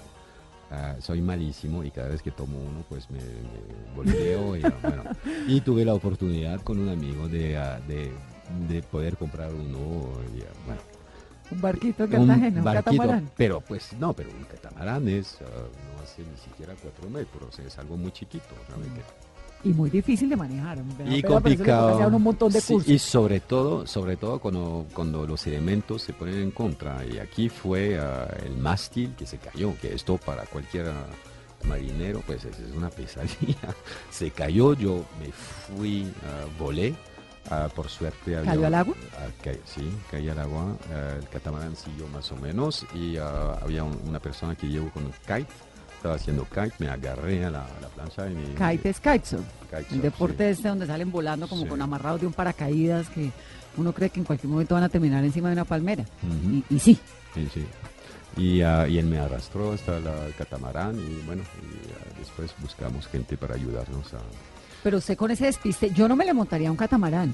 Ah, 0.70 0.96
soy 1.00 1.22
malísimo 1.22 1.84
y 1.84 1.92
cada 1.92 2.10
vez 2.10 2.22
que 2.22 2.32
tomo 2.32 2.58
uno 2.60 2.84
pues 2.90 3.10
me, 3.10 3.20
me 3.20 3.96
volteo 3.96 4.58
y, 4.58 4.64
ah, 4.66 4.74
bueno, 4.82 5.04
y 5.48 5.62
tuve 5.62 5.86
la 5.86 5.94
oportunidad 5.94 6.60
con 6.62 6.78
un 6.80 6.90
amigo 6.90 7.30
de, 7.30 7.58
ah, 7.58 7.80
de, 7.88 8.12
de 8.68 8.84
poder 8.84 9.16
comprar 9.16 9.54
uno 9.54 10.12
y, 10.36 10.42
ah, 10.42 10.54
bueno, 10.66 10.82
Un 11.52 11.62
barquito 11.62 12.04
en 12.04 12.20
un 12.20 12.28
Cartagena, 12.28 12.58
un 12.60 12.64
barquito, 12.66 12.92
catamarán. 12.92 13.32
pero 13.38 13.62
pues 13.62 13.94
no, 13.94 14.12
pero 14.14 14.30
un 14.32 14.44
catamarán 14.44 15.08
es, 15.08 15.38
no 15.42 16.04
hace 16.04 16.24
ni 16.24 16.38
siquiera 16.38 16.76
cuatro 16.82 17.10
metros, 17.10 17.58
es 17.60 17.78
algo 17.78 17.96
muy 17.96 18.12
chiquito 18.12 18.54
realmente. 18.68 19.02
Y 19.64 19.70
muy 19.70 19.90
difícil 19.90 20.30
de 20.30 20.36
manejar. 20.38 20.78
¿verdad? 20.84 21.12
Y 21.14 21.22
Pero 21.22 21.34
complicado. 21.34 22.08
un 22.10 22.22
montón 22.24 22.52
de 22.52 22.62
Sí, 22.62 22.74
cursos. 22.74 22.92
y 22.92 23.00
sobre 23.00 23.40
todo, 23.40 23.86
sobre 23.88 24.16
todo 24.16 24.40
cuando, 24.40 24.86
cuando 24.94 25.26
los 25.28 25.46
elementos 25.48 26.04
se 26.04 26.14
ponen 26.14 26.36
en 26.42 26.52
contra. 26.52 27.04
Y 27.06 27.18
aquí 27.20 27.50
fue 27.50 27.98
ah, 28.00 28.28
el 28.46 28.58
mástil 28.58 29.14
que 29.18 29.26
se 29.26 29.38
cayó, 29.38 29.74
que 29.82 29.94
esto 29.94 30.18
para 30.18 30.44
cualquier 30.46 30.92
marinero 31.66 32.22
pues 32.26 32.46
es, 32.46 32.58
es 32.60 32.72
una 32.76 32.90
pesadilla. 32.92 33.76
Se 34.12 34.32
cayó, 34.32 34.74
yo 34.74 35.04
me 35.20 35.32
fui, 35.32 36.12
ah, 36.24 36.46
volé. 36.60 36.96
ah, 37.50 37.68
por 37.76 37.90
suerte 37.90 38.38
había... 38.38 38.52
¿Cayó 38.52 38.68
al 38.68 38.74
agua? 38.76 38.96
ah, 39.18 39.28
ca- 39.44 39.52
sí, 39.66 39.90
caí 40.12 40.30
al 40.30 40.40
agua. 40.40 40.76
el 41.20 41.28
catamarán 41.30 41.76
siguió 41.76 42.08
más 42.10 42.32
o 42.32 42.36
menos. 42.38 42.86
Y 42.94 43.18
había 43.18 43.84
un- 43.84 44.00
una 44.08 44.20
persona 44.20 44.56
que 44.56 44.68
llevó 44.68 44.90
con 44.92 45.06
un 45.06 45.12
kite. 45.26 45.48
Estaba 46.08 46.16
haciendo 46.16 46.46
kite, 46.46 46.74
me 46.80 46.88
agarré 46.88 47.44
a 47.44 47.50
la, 47.50 47.64
a 47.66 47.82
la 47.82 47.88
plancha 47.90 48.30
y 48.30 48.34
me... 48.34 48.44
Kite 48.54 48.90
es 48.92 49.00
kitesurf. 49.02 49.42
kitesurf, 49.70 49.92
El 49.92 50.02
deporte 50.02 50.46
sí. 50.46 50.52
este 50.52 50.70
donde 50.70 50.88
salen 50.88 51.12
volando 51.12 51.50
como 51.50 51.64
Sí. 51.64 51.68
con 51.68 51.82
amarrados 51.82 52.22
de 52.22 52.28
un 52.28 52.32
paracaídas 52.34 53.10
que 53.10 53.30
uno 53.76 53.92
cree 53.92 54.10
que 54.10 54.22
en 54.22 54.26
cualquier 54.26 54.50
momento 54.50 54.76
van 54.76 54.86
a 54.86 54.90
terminar 54.90 55.22
encima 55.26 55.50
de 55.50 55.54
una 55.54 55.66
palmera. 55.66 56.06
Y, 56.24 56.64
y 56.74 56.80
sí, 56.80 56.98
Sí, 57.34 57.48
sí. 57.54 57.66
Y, 58.38 58.62
ah, 58.62 58.88
y 58.88 59.00
él 59.00 59.06
me 59.06 59.20
arrastró 59.20 59.74
hasta 59.74 60.00
la 60.00 60.14
catamarán 60.38 60.96
y 60.98 61.26
bueno, 61.26 61.42
y, 61.44 61.92
ah, 61.92 62.14
después 62.20 62.54
buscamos 62.62 63.06
gente 63.08 63.36
para 63.36 63.56
ayudarnos 63.56 64.14
a... 64.14 64.20
pero 64.84 65.00
usted 65.00 65.18
con 65.18 65.30
ese 65.32 65.46
despiste, 65.48 65.90
yo 65.92 66.08
no 66.08 66.16
me 66.16 66.24
le 66.24 66.34
montaría 66.34 66.70
a 66.70 66.72
un 66.72 66.78
catamarán. 66.78 67.34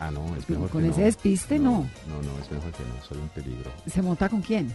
Ah, 0.00 0.10
no, 0.10 0.24
es 0.36 0.48
mejor 0.48 0.70
Con 0.70 0.82
que 0.82 0.88
ese 0.88 1.00
no. 1.00 1.04
despiste, 1.06 1.58
no. 1.58 1.70
No, 2.08 2.22
no, 2.22 2.38
es 2.42 2.50
mejor 2.50 2.72
que 2.72 2.82
no, 2.84 3.04
soy 3.06 3.18
un 3.18 3.28
peligro. 3.28 3.70
¿Se 3.86 4.00
monta 4.02 4.28
con 4.30 4.40
quién? 4.42 4.74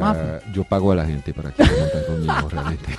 Mafe. 0.00 0.40
yo 0.52 0.64
pago 0.64 0.92
a 0.92 0.96
la 0.96 1.06
gente 1.06 1.34
para 1.34 1.50
que 1.50 1.64
se 1.64 1.80
monten 1.80 2.04
conmigo 2.04 2.48
realmente. 2.48 2.96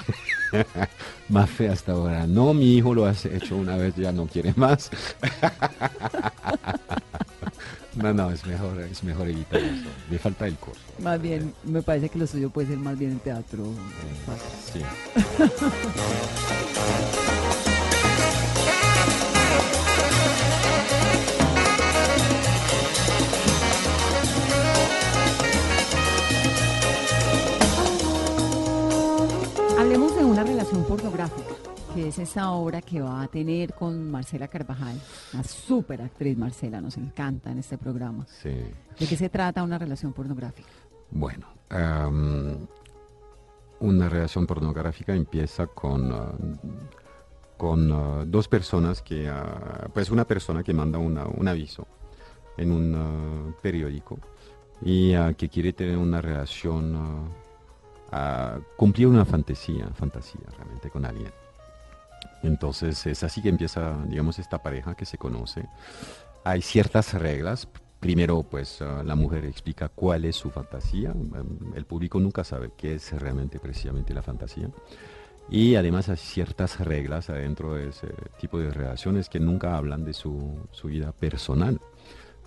Mafe 1.29 1.69
hasta 1.69 1.93
ahora. 1.93 2.27
No, 2.27 2.53
mi 2.53 2.75
hijo 2.75 2.93
lo 2.93 3.05
ha 3.05 3.11
hecho 3.11 3.55
una 3.55 3.77
vez, 3.77 3.95
ya 3.95 4.11
no 4.11 4.27
quiere 4.27 4.53
más. 4.55 4.91
no, 7.95 8.13
no, 8.13 8.31
es 8.31 8.45
mejor, 8.45 8.81
es 8.81 9.03
mejor 9.03 9.29
evitar 9.29 9.59
eso. 9.59 9.89
Me 10.09 10.19
falta 10.19 10.47
el 10.47 10.55
curso. 10.55 10.81
Más 10.99 11.21
bien, 11.21 11.53
me 11.63 11.81
parece 11.81 12.09
que 12.09 12.19
lo 12.19 12.27
suyo 12.27 12.49
puede 12.49 12.67
ser 12.67 12.77
más 12.77 12.97
bien 12.97 13.11
en 13.11 13.19
teatro. 13.19 13.65
Sí. 14.71 14.81
que 31.93 32.07
es 32.07 32.17
esa 32.17 32.51
obra 32.51 32.81
que 32.81 32.99
va 33.01 33.21
a 33.21 33.27
tener 33.27 33.73
con 33.73 34.09
Marcela 34.09 34.47
Carvajal, 34.47 34.99
una 35.33 35.43
súper 35.43 36.01
actriz 36.01 36.35
Marcela, 36.37 36.81
nos 36.81 36.97
encanta 36.97 37.51
en 37.51 37.59
este 37.59 37.77
programa. 37.77 38.25
Sí. 38.41 38.49
¿De 38.99 39.07
qué 39.07 39.15
se 39.15 39.29
trata 39.29 39.61
una 39.63 39.77
relación 39.77 40.11
pornográfica? 40.13 40.69
Bueno, 41.11 41.45
una 43.79 44.09
relación 44.09 44.47
pornográfica 44.47 45.13
empieza 45.13 45.67
con, 45.67 46.11
ah, 46.11 46.31
con 47.57 47.91
ah, 47.91 48.23
dos 48.25 48.47
personas 48.47 49.01
que, 49.01 49.27
ah, 49.29 49.87
pues 49.93 50.09
una 50.09 50.25
persona 50.25 50.63
que 50.63 50.73
manda 50.73 50.97
una- 50.97 51.27
un 51.27 51.47
aviso 51.47 51.85
en 52.57 52.71
un 52.71 53.55
periódico 53.61 54.17
y 54.81 55.13
que 55.37 55.49
quiere 55.49 55.73
tener 55.73 55.97
una 55.97 56.21
relación, 56.21 57.29
ah, 58.13 58.59
cumplir 58.77 59.07
una 59.07 59.25
fantasía, 59.25 59.89
fantasía 59.93 60.41
realmente 60.57 60.89
con 60.89 61.05
alguien. 61.05 61.31
Entonces 62.43 63.05
es 63.07 63.23
así 63.23 63.41
que 63.41 63.49
empieza, 63.49 63.97
digamos, 64.07 64.37
esta 64.39 64.61
pareja 64.61 64.95
que 64.95 65.05
se 65.05 65.17
conoce. 65.17 65.67
Hay 66.43 66.61
ciertas 66.61 67.13
reglas. 67.13 67.67
Primero, 67.99 68.43
pues 68.43 68.81
ah, 68.81 69.01
la 69.03 69.15
mujer 69.15 69.45
explica 69.45 69.89
cuál 69.89 70.25
es 70.25 70.35
su 70.35 70.49
fantasía. 70.51 71.11
Em, 71.11 71.73
El 71.75 71.85
público 71.85 72.19
nunca 72.19 72.43
sabe 72.43 72.71
qué 72.77 72.95
es 72.95 73.11
realmente 73.13 73.59
precisamente 73.59 74.13
la 74.13 74.21
fantasía. 74.21 74.69
Y 75.49 75.75
además 75.75 76.09
hay 76.09 76.17
ciertas 76.17 76.79
reglas 76.79 77.29
adentro 77.29 77.75
de 77.75 77.89
ese 77.89 78.07
tipo 78.39 78.59
de 78.59 78.71
relaciones 78.71 79.29
que 79.29 79.39
nunca 79.39 79.77
hablan 79.77 80.05
de 80.05 80.13
su, 80.13 80.57
su 80.71 80.87
vida 80.87 81.11
personal. 81.11 81.79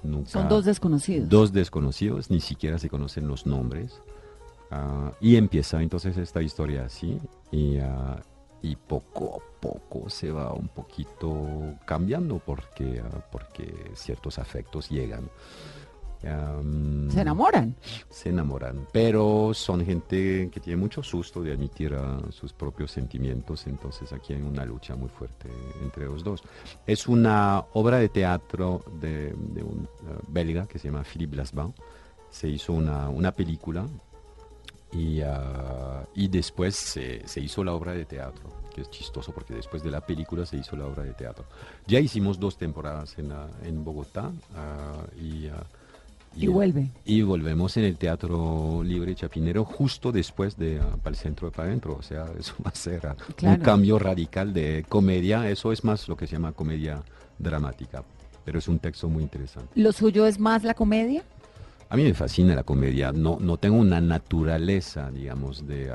Nunca, 0.02 0.30
Son 0.30 0.48
dos 0.48 0.64
desconocidos. 0.64 1.28
Dos 1.28 1.52
desconocidos, 1.52 2.30
ni 2.30 2.40
siquiera 2.40 2.78
se 2.78 2.88
conocen 2.88 3.28
los 3.28 3.46
nombres. 3.46 4.00
Ah, 4.70 5.12
y 5.20 5.36
empieza 5.36 5.82
entonces 5.82 6.16
esta 6.16 6.42
historia 6.42 6.84
así. 6.86 7.18
Y, 7.50 7.78
ah, 7.78 8.20
y 8.62 8.76
poco 8.76 9.36
a 9.36 9.60
poco 9.60 10.08
se 10.10 10.30
va 10.30 10.52
un 10.52 10.68
poquito 10.68 11.74
cambiando 11.84 12.38
porque, 12.38 13.00
ah, 13.04 13.24
porque 13.30 13.72
ciertos 13.94 14.38
afectos 14.38 14.88
llegan. 14.88 15.28
Se 17.10 17.20
enamoran. 17.20 17.76
se 18.10 18.30
enamoran, 18.30 18.88
pero 18.90 19.52
son 19.54 19.84
gente 19.86 20.48
que 20.50 20.58
tiene 20.58 20.76
mucho 20.76 21.00
susto 21.00 21.40
de 21.40 21.52
admitir 21.52 21.94
ah, 21.94 22.20
sus 22.30 22.52
propios 22.52 22.90
sentimientos, 22.90 23.68
entonces 23.68 24.12
aquí 24.12 24.32
hay 24.32 24.42
una 24.42 24.64
lucha 24.64 24.96
muy 24.96 25.08
fuerte 25.08 25.48
entre 25.80 26.06
los 26.06 26.24
dos. 26.24 26.42
Es 26.84 27.06
una 27.06 27.66
obra 27.74 27.98
de 27.98 28.08
teatro 28.08 28.82
de, 29.00 29.34
de 29.36 29.62
un 29.62 29.88
belga 30.26 30.66
que 30.66 30.80
se 30.80 30.88
llama 30.88 31.04
Philippe 31.04 31.36
Lasban, 31.36 31.72
se 32.30 32.48
hizo 32.48 32.72
una, 32.72 33.08
una 33.08 33.32
película 33.32 33.86
y, 34.92 35.20
ah, 35.22 36.04
y 36.14 36.28
después 36.28 36.74
se, 36.76 37.26
se 37.26 37.40
hizo 37.40 37.62
la 37.64 37.72
obra 37.74 37.92
de 37.92 38.04
teatro, 38.04 38.48
que 38.74 38.82
es 38.82 38.90
chistoso 38.90 39.32
porque 39.32 39.54
después 39.54 39.82
de 39.82 39.90
la 39.90 40.00
película 40.04 40.46
se 40.46 40.56
hizo 40.56 40.76
la 40.76 40.86
obra 40.86 41.02
de 41.02 41.12
teatro. 41.14 41.44
Ya 41.86 41.98
hicimos 42.00 42.38
dos 42.38 42.56
temporadas 42.56 43.18
en, 43.18 43.32
ah, 43.32 43.48
en 43.64 43.84
Bogotá 43.84 44.30
ah, 44.54 45.04
y... 45.20 45.48
ah, 45.48 45.64
Y 46.36 46.46
vuelve. 46.48 46.90
y 47.06 47.22
volvemos 47.22 47.76
en 47.78 47.84
el 47.84 47.96
Teatro 47.96 48.82
Libre 48.84 49.14
Chapinero 49.14 49.64
justo 49.64 50.12
después 50.12 50.56
de 50.58 50.78
para 51.02 51.10
el 51.10 51.16
centro 51.16 51.48
de 51.48 51.56
para 51.56 51.68
adentro. 51.68 51.96
O 51.98 52.02
sea, 52.02 52.26
eso 52.38 52.54
va 52.64 52.70
a 52.70 52.74
ser 52.74 53.00
Claro. 53.36 53.56
un 53.56 53.62
cambio 53.62 53.98
radical 53.98 54.52
de 54.52 54.84
comedia. 54.88 55.48
Eso 55.50 55.72
es 55.72 55.82
más 55.82 56.06
lo 56.08 56.16
que 56.16 56.26
se 56.26 56.32
llama 56.34 56.52
comedia 56.52 57.02
dramática. 57.38 58.04
Pero 58.44 58.58
es 58.60 58.68
un 58.68 58.78
texto 58.78 59.08
muy 59.08 59.22
interesante. 59.24 59.68
¿Lo 59.74 59.90
suyo 59.92 60.24
es 60.26 60.38
más 60.38 60.62
la 60.62 60.74
comedia? 60.74 61.24
A 61.88 61.96
mí 61.96 62.02
me 62.02 62.14
fascina 62.14 62.54
la 62.56 62.64
comedia. 62.64 63.12
No, 63.12 63.38
no 63.40 63.58
tengo 63.58 63.76
una 63.76 64.00
naturaleza, 64.00 65.10
digamos, 65.10 65.66
de. 65.66 65.86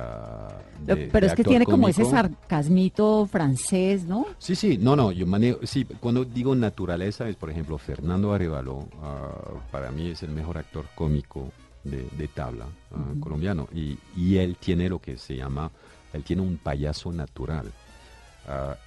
de- 0.86 1.08
Pero 1.12 1.25
de 1.25 1.27
es 1.27 1.36
que 1.36 1.43
tiene 1.43 1.65
como 1.65 1.88
ese 1.89 2.04
sarcasmito 2.06 3.25
francés, 3.25 4.06
¿no? 4.06 4.25
Sí, 4.38 4.56
sí, 4.56 4.77
no, 4.77 4.95
no, 4.95 5.12
yo 5.12 5.27
manejo, 5.27 5.60
sí, 5.63 5.84
cuando 5.99 6.23
digo 6.23 6.56
naturaleza 6.56 7.27
es, 7.27 7.36
por 7.36 7.49
ejemplo, 7.49 7.77
Fernando 7.77 8.34
Arevalo, 8.34 8.88
ah, 9.01 9.32
para 9.71 9.91
mí 9.91 10.12
es 10.12 10.23
el 10.23 10.32
mejor 10.32 10.58
actor 10.58 10.86
cómico 10.95 11.49
de, 11.84 12.08
de 12.17 12.27
tabla 12.30 12.67
ah, 12.93 12.97
colombiano, 13.19 13.67
y, 13.73 13.97
y 14.15 14.38
él 14.38 14.56
tiene 14.60 14.88
lo 14.88 14.99
que 14.99 15.17
se 15.17 15.36
llama, 15.36 15.69
él 16.13 16.23
tiene 16.23 16.42
un 16.42 16.58
payaso 16.58 17.12
natural. 17.12 17.71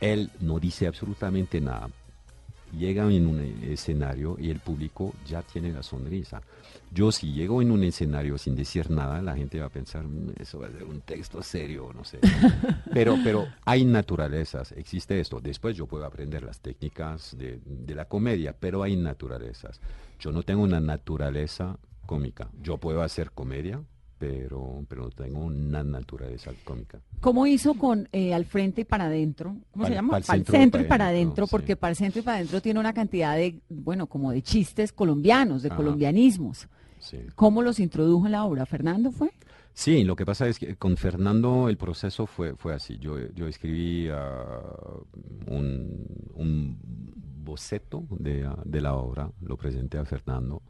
Él 0.01 0.31
no 0.41 0.59
dice 0.59 0.87
absolutamente 0.87 1.61
nada, 1.61 1.89
llega 2.77 3.11
en 3.11 3.27
un 3.27 3.41
escenario 3.65 4.37
y 4.39 4.51
el 4.51 4.61
público 4.61 5.15
ya 5.27 5.43
tiene 5.43 5.73
la 5.73 5.83
sonrisa. 5.83 6.43
Yo 6.91 7.11
si 7.11 7.33
llego 7.33 7.61
en 7.61 7.71
un 7.71 7.83
escenario 7.83 8.39
sin 8.39 8.55
decir 8.55 8.91
nada, 8.91 9.21
la 9.21 9.35
gente 9.37 9.59
va 9.61 9.67
a 9.67 9.71
pensar, 9.71 10.05
"Mm, 10.05 10.33
eso 10.39 10.61
va 10.61 10.69
a 10.69 10.71
ser 10.71 10.85
un 10.85 11.01
texto 11.01 11.43
serio, 11.43 11.91
no 11.95 12.05
sé. 12.05 12.19
pero, 12.93 13.17
pero 13.25 13.47
hay 13.65 13.85
naturalezas, 13.85 14.73
existe 14.73 15.19
esto. 15.19 15.41
Después 15.41 15.77
yo 15.77 15.87
puedo 15.87 16.05
aprender 16.05 16.43
las 16.43 16.61
técnicas 16.61 17.37
de, 17.37 17.61
de 17.65 17.95
la 17.95 18.05
comedia, 18.07 18.55
pero 18.59 18.83
hay 18.83 18.97
naturalezas. 18.97 19.81
Yo 20.21 20.31
no 20.33 20.43
tengo 20.43 20.63
una 20.63 20.81
naturaleza 20.81 21.79
cómica. 22.07 22.49
Yo 22.63 22.79
puedo 22.79 23.03
hacer 23.03 23.31
comedia, 23.33 23.83
pero, 24.25 24.85
pero 24.89 25.03
no 25.03 25.11
tengo 25.11 25.41
una 25.41 25.83
naturaleza 25.83 26.53
cómica. 26.65 27.01
¿Cómo 27.21 27.47
hizo 27.47 27.75
con 27.75 28.09
eh, 28.13 28.33
Al 28.33 28.45
Frente 28.45 28.83
y 28.83 28.85
para 28.85 29.07
adentro? 29.07 29.57
¿Cómo 29.73 29.87
se 29.87 29.95
llama? 29.95 30.13
pal 30.13 30.25
centro 30.25 30.55
y 30.55 30.59
centro 30.59 30.81
y 30.81 30.85
pa' 30.85 30.89
para 30.89 31.09
adentro, 31.09 31.23
adentro, 31.25 31.47
sí. 31.47 31.51
porque 31.51 31.77
para 31.77 31.91
el 31.91 31.97
centro 31.97 32.21
y 32.21 32.23
para 32.23 32.37
adentro 32.39 32.61
tiene 32.61 32.81
una 32.81 32.93
cantidad 32.93 33.37
de, 33.37 33.61
bueno, 33.69 34.07
como 34.07 34.33
de 34.33 34.43
chistes 34.43 34.93
colombianos, 34.93 35.63
de 35.63 35.69
Ajá. 35.69 35.77
colombianismos. 35.77 36.69
Sí. 36.99 37.19
¿Cómo 37.35 37.63
los 37.63 37.81
introdujo 37.81 38.27
en 38.27 38.33
la 38.33 38.45
obra? 38.45 38.65
¿Fernando 38.67 39.11
fue? 39.13 39.31
Sí, 39.75 40.05
lo 40.05 40.17
que 40.17 40.25
pasa 40.25 40.49
es 40.49 40.59
que 40.59 40.77
con 40.77 40.97
Fernando 40.97 41.69
el 41.69 41.77
proceso 41.77 42.27
fue, 42.27 42.55
fue 42.55 42.73
así. 42.75 42.97
Yo, 42.99 43.19
yo 43.35 43.47
escribí 43.47 44.09
ah, 44.09 44.63
un, 45.47 46.07
un 46.35 46.79
boceto 47.43 48.05
de, 48.11 48.45
ah, 48.45 48.57
de 48.65 48.81
la 48.81 48.95
obra, 48.95 49.31
lo 49.43 49.57
presenté 49.57 49.99
a 49.99 50.05
Fernando 50.05 50.63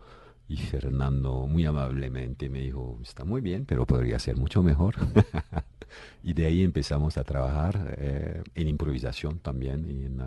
y 0.48 0.56
Fernando 0.58 1.46
muy 1.46 1.64
amablemente 1.64 2.48
me 2.50 2.60
dijo, 2.60 2.98
está 3.02 3.24
muy 3.24 3.40
bien, 3.40 3.64
pero 3.66 3.86
podría 3.86 4.18
ser 4.18 4.36
mucho 4.36 4.62
mejor. 4.62 4.94
y 6.22 6.32
de 6.32 6.46
ahí 6.46 6.62
empezamos 6.62 7.16
a 7.18 7.24
trabajar 7.24 7.94
eh, 7.98 8.42
en 8.54 8.68
improvisación 8.68 9.38
también 9.38 9.86
y, 9.90 10.04
en, 10.04 10.20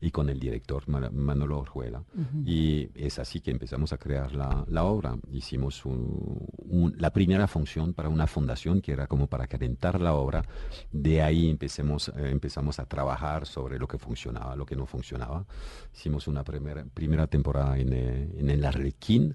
y 0.00 0.10
con 0.10 0.28
el 0.28 0.38
director 0.40 0.88
Manolo 0.88 1.58
Orjuela. 1.60 2.02
Y 2.44 2.90
es 2.94 3.18
así 3.18 3.40
que 3.40 3.50
empezamos 3.50 3.92
a 3.92 3.98
crear 3.98 4.34
la, 4.34 4.64
la 4.68 4.84
obra. 4.84 5.16
Hicimos 5.32 5.84
un- 5.86 6.38
un- 6.68 6.94
la 6.98 7.10
primera 7.12 7.46
función 7.46 7.94
para 7.94 8.08
una 8.08 8.26
fundación 8.26 8.80
que 8.80 8.92
era 8.92 9.06
como 9.06 9.26
para 9.26 9.46
calentar 9.46 10.00
la 10.00 10.14
obra. 10.14 10.44
De 10.90 11.22
ahí 11.22 11.48
empecemos, 11.48 12.08
eh, 12.08 12.30
empezamos 12.30 12.78
a 12.78 12.86
trabajar 12.86 13.46
sobre 13.46 13.78
lo 13.78 13.86
que 13.86 13.98
funcionaba, 13.98 14.56
lo 14.56 14.66
que 14.66 14.76
no 14.76 14.86
funcionaba. 14.86 15.46
Hicimos 15.94 16.26
una 16.28 16.44
primera, 16.44 16.84
primera 16.92 17.26
temporada 17.26 17.78
en, 17.78 17.92
eh, 17.92 18.28
en 18.38 18.50
el 18.50 18.64
Arlequín. 18.64 19.34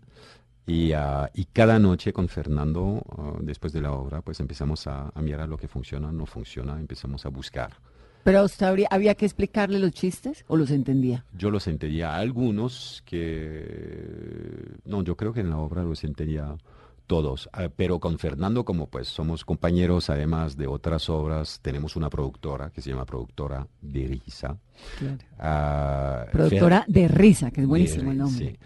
Y, 0.67 0.91
ah, 0.91 1.29
y 1.33 1.45
cada 1.45 1.79
noche 1.79 2.11
con 2.13 2.27
Fernando, 2.27 3.01
ah, 3.17 3.37
después 3.41 3.71
de 3.73 3.81
la 3.81 3.93
obra, 3.93 4.21
pues 4.21 4.39
empezamos 4.41 4.85
a, 4.85 5.09
a 5.15 5.21
mirar 5.21 5.47
lo 5.47 5.57
que 5.57 5.67
funciona, 5.69 6.11
no 6.11 6.25
funciona, 6.25 6.77
empezamos 6.79 7.25
a 7.25 7.29
buscar. 7.29 7.71
¿Pero 8.25 8.43
usted 8.43 8.65
habría- 8.65 8.89
había 8.91 9.15
que 9.15 9.25
explicarle 9.25 9.79
los 9.79 9.91
chistes 9.93 10.43
o 10.49 10.57
los 10.57 10.69
entendía? 10.69 11.23
Yo 11.37 11.49
los 11.49 11.65
entendía 11.67 12.15
algunos 12.17 13.01
que... 13.05 14.75
No, 14.85 15.03
yo 15.03 15.15
creo 15.15 15.31
que 15.31 15.39
en 15.39 15.49
la 15.49 15.57
obra 15.57 15.83
los 15.83 16.03
entendía 16.03 16.57
todos. 17.05 17.49
Ah, 17.53 17.69
pero 17.73 17.99
con 17.99 18.19
Fernando, 18.19 18.65
como 18.65 18.87
pues 18.87 19.07
somos 19.07 19.45
compañeros 19.45 20.09
además 20.09 20.57
de 20.57 20.67
otras 20.67 21.09
obras, 21.09 21.59
tenemos 21.61 21.95
una 21.95 22.09
productora 22.09 22.69
que 22.71 22.81
se 22.81 22.89
llama 22.89 23.05
Productora 23.05 23.65
de 23.81 24.07
Risa. 24.07 24.57
Fer- 24.99 26.29
Productora 26.31 26.83
de 26.87 27.07
risa, 27.07 27.51
que 27.51 27.61
es 27.61 27.67
buenísimo 27.67 28.11
el 28.11 28.17
nombre. 28.17 28.49
sí. 28.51 28.57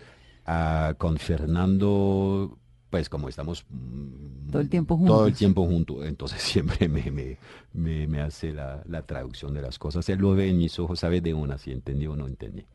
Con 0.97 1.17
Fernando, 1.17 2.57
pues 2.89 3.09
como 3.09 3.29
estamos... 3.29 3.65
mm, 3.69 4.51
Todo 4.51 4.61
el 4.61 4.69
tiempo 4.69 4.95
Todo 5.05 5.19
el 5.19 5.23
juntos. 5.23 5.37
tiempo 5.39 5.65
juntos, 5.65 5.97
entonces 6.05 6.41
siempre 6.41 6.87
me, 6.89 7.09
me, 7.11 7.37
me, 7.73 8.07
me 8.07 8.21
hace 8.21 8.53
la, 8.53 8.81
la 8.87 9.01
traducción 9.03 9.53
de 9.53 9.61
las 9.61 9.79
cosas. 9.79 10.07
Él 10.09 10.19
lo 10.19 10.33
ve 10.35 10.49
en 10.49 10.57
mis 10.57 10.77
ojos, 10.79 10.99
sabe 10.99 11.21
de 11.21 11.33
una 11.33 11.57
si 11.57 11.71
entendí 11.71 12.07
o 12.07 12.15
no 12.15 12.27
entendí. 12.27 12.65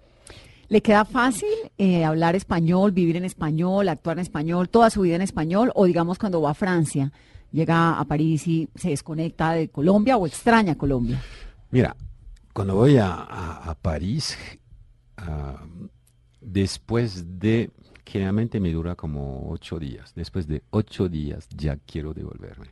¿Le 0.68 0.80
queda 0.80 1.04
fácil 1.04 1.48
eh, 1.78 2.04
hablar 2.04 2.34
español, 2.34 2.90
vivir 2.92 3.16
en 3.16 3.24
español, 3.24 3.88
actuar 3.88 4.16
en 4.18 4.22
español, 4.22 4.68
toda 4.68 4.90
su 4.90 5.02
vida 5.02 5.14
en 5.16 5.22
español? 5.22 5.70
O 5.76 5.84
digamos 5.84 6.18
cuando 6.18 6.40
va 6.40 6.50
a 6.50 6.54
Francia, 6.54 7.12
llega 7.52 7.98
a 8.00 8.04
París 8.04 8.48
y 8.48 8.68
se 8.74 8.88
desconecta 8.90 9.52
de 9.52 9.68
Colombia 9.68 10.16
o 10.16 10.26
extraña 10.26 10.74
Colombia. 10.74 11.22
Mira, 11.70 11.94
cuando 12.52 12.74
voy 12.74 12.96
a, 12.96 13.12
a- 13.12 13.70
a 13.70 13.74
París, 13.76 14.36
ah, 15.18 15.62
después 16.46 17.38
de, 17.40 17.70
generalmente 18.06 18.60
me 18.60 18.72
dura 18.72 18.94
como 18.94 19.50
ocho 19.50 19.78
días, 19.78 20.12
después 20.14 20.46
de 20.46 20.62
ocho 20.70 21.08
días 21.08 21.48
ya 21.56 21.76
quiero 21.76 22.14
devolverme. 22.14 22.68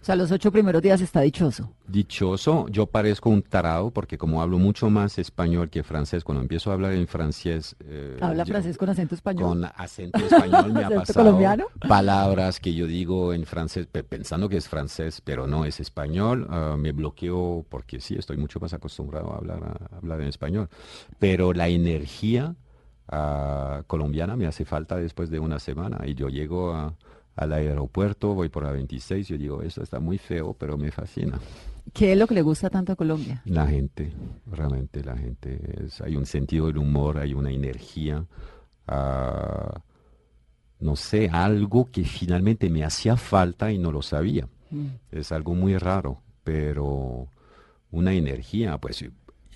O 0.00 0.04
sea, 0.04 0.16
los 0.16 0.30
ocho 0.30 0.52
primeros 0.52 0.82
días 0.82 1.00
está 1.00 1.22
dichoso. 1.22 1.72
Dichoso, 1.88 2.66
yo 2.68 2.84
parezco 2.84 3.30
un 3.30 3.40
tarado 3.40 3.90
porque 3.90 4.18
como 4.18 4.42
hablo 4.42 4.58
mucho 4.58 4.90
más 4.90 5.18
español 5.18 5.70
que 5.70 5.82
francés, 5.82 6.22
cuando 6.24 6.42
empiezo 6.42 6.70
a 6.70 6.74
hablar 6.74 6.92
en 6.92 7.06
francés... 7.06 7.74
eh, 7.80 8.18
Habla 8.20 8.44
yo- 8.44 8.52
francés 8.52 8.76
con 8.76 8.90
acento 8.90 9.14
español. 9.14 9.48
Con 9.48 9.64
acento 9.64 10.18
español 10.18 10.74
me 10.74 10.82
ha 10.82 10.86
¿Acento 10.88 11.00
pasado 11.06 11.24
colombiano? 11.24 11.64
palabras 11.88 12.60
que 12.60 12.74
yo 12.74 12.86
digo 12.86 13.32
en 13.32 13.46
francés 13.46 13.86
pe- 13.86 14.04
pensando 14.04 14.46
que 14.50 14.58
es 14.58 14.68
francés, 14.68 15.22
pero 15.24 15.46
no 15.46 15.64
es 15.64 15.80
español. 15.80 16.46
ah, 16.50 16.76
me 16.78 16.92
bloqueo 16.92 17.64
porque 17.70 17.98
sí, 17.98 18.14
estoy 18.18 18.36
mucho 18.36 18.60
más 18.60 18.74
acostumbrado 18.74 19.32
a 19.32 19.38
hablar, 19.38 19.62
a 19.90 19.96
hablar 19.96 20.20
en 20.20 20.28
español. 20.28 20.68
Pero 21.18 21.54
la 21.54 21.68
energía 21.68 22.56
ah, 23.08 23.82
colombiana 23.86 24.36
me 24.36 24.46
hace 24.46 24.64
falta 24.64 24.96
después 24.96 25.30
de 25.30 25.38
una 25.38 25.58
semana 25.58 26.00
y 26.06 26.14
yo 26.14 26.28
llego 26.28 26.72
a- 26.72 26.94
al 27.36 27.52
aeropuerto, 27.52 28.32
voy 28.34 28.48
por 28.48 28.62
la 28.62 28.70
26, 28.70 29.26
yo 29.28 29.36
digo, 29.36 29.60
esto 29.62 29.82
está 29.82 29.98
muy 30.00 30.18
feo, 30.18 30.54
pero 30.58 30.78
me 30.78 30.90
fascina. 30.92 31.38
¿Qué 31.92 32.12
es 32.12 32.18
lo 32.18 32.26
que 32.26 32.34
le 32.34 32.42
gusta 32.42 32.70
tanto 32.70 32.92
a 32.92 32.96
Colombia? 32.96 33.42
La 33.44 33.66
gente, 33.66 34.12
realmente 34.50 35.02
la 35.04 35.16
gente, 35.16 35.84
es- 35.84 36.00
hay 36.00 36.16
un 36.16 36.26
sentido 36.26 36.66
del 36.68 36.78
humor, 36.78 37.18
hay 37.18 37.34
una 37.34 37.50
energía, 37.50 38.24
ah, 38.86 39.80
no 40.80 40.96
sé, 40.96 41.28
algo 41.32 41.86
que 41.90 42.04
finalmente 42.04 42.68
me 42.70 42.84
hacía 42.84 43.16
falta 43.16 43.72
y 43.72 43.78
no 43.78 43.90
lo 43.92 44.02
sabía. 44.02 44.48
Es 45.12 45.30
algo 45.32 45.54
muy 45.54 45.76
raro, 45.78 46.20
pero 46.42 47.28
una 47.90 48.12
energía, 48.12 48.76
pues 48.78 49.04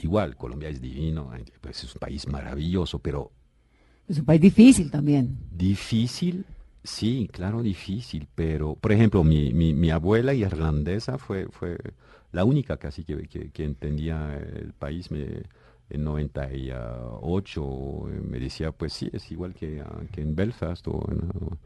igual, 0.00 0.36
Colombia 0.36 0.68
es 0.68 0.80
divino, 0.80 1.30
pues, 1.60 1.82
es 1.84 1.94
un 1.94 1.98
país 1.98 2.28
maravilloso, 2.28 3.00
pero 3.00 3.32
Es 4.08 4.18
un 4.18 4.24
país 4.24 4.40
difícil 4.40 4.90
también. 4.90 5.38
Difícil, 5.50 6.44
sí, 6.82 7.28
claro, 7.32 7.62
difícil, 7.62 8.26
pero, 8.34 8.74
por 8.74 8.92
ejemplo, 8.92 9.22
mi, 9.22 9.52
mi, 9.52 9.74
mi 9.74 9.90
abuela 9.90 10.34
irlandesa 10.34 11.18
fue, 11.18 11.46
fue 11.50 11.78
la 12.32 12.44
única 12.44 12.76
casi 12.78 13.04
que, 13.04 13.28
que, 13.28 13.50
que 13.50 13.64
entendía 13.64 14.34
el 14.36 14.72
país. 14.72 15.10
Me, 15.10 15.42
en 15.90 16.04
98 16.04 18.08
eh, 18.10 18.20
me 18.28 18.38
decía, 18.38 18.72
pues 18.72 18.92
sí, 18.92 19.08
es 19.12 19.30
igual 19.30 19.54
que, 19.54 19.80
ah, 19.80 20.00
que 20.12 20.22
en 20.22 20.34
Belfast, 20.34 20.86
o 20.88 21.04
ah, 21.08 21.56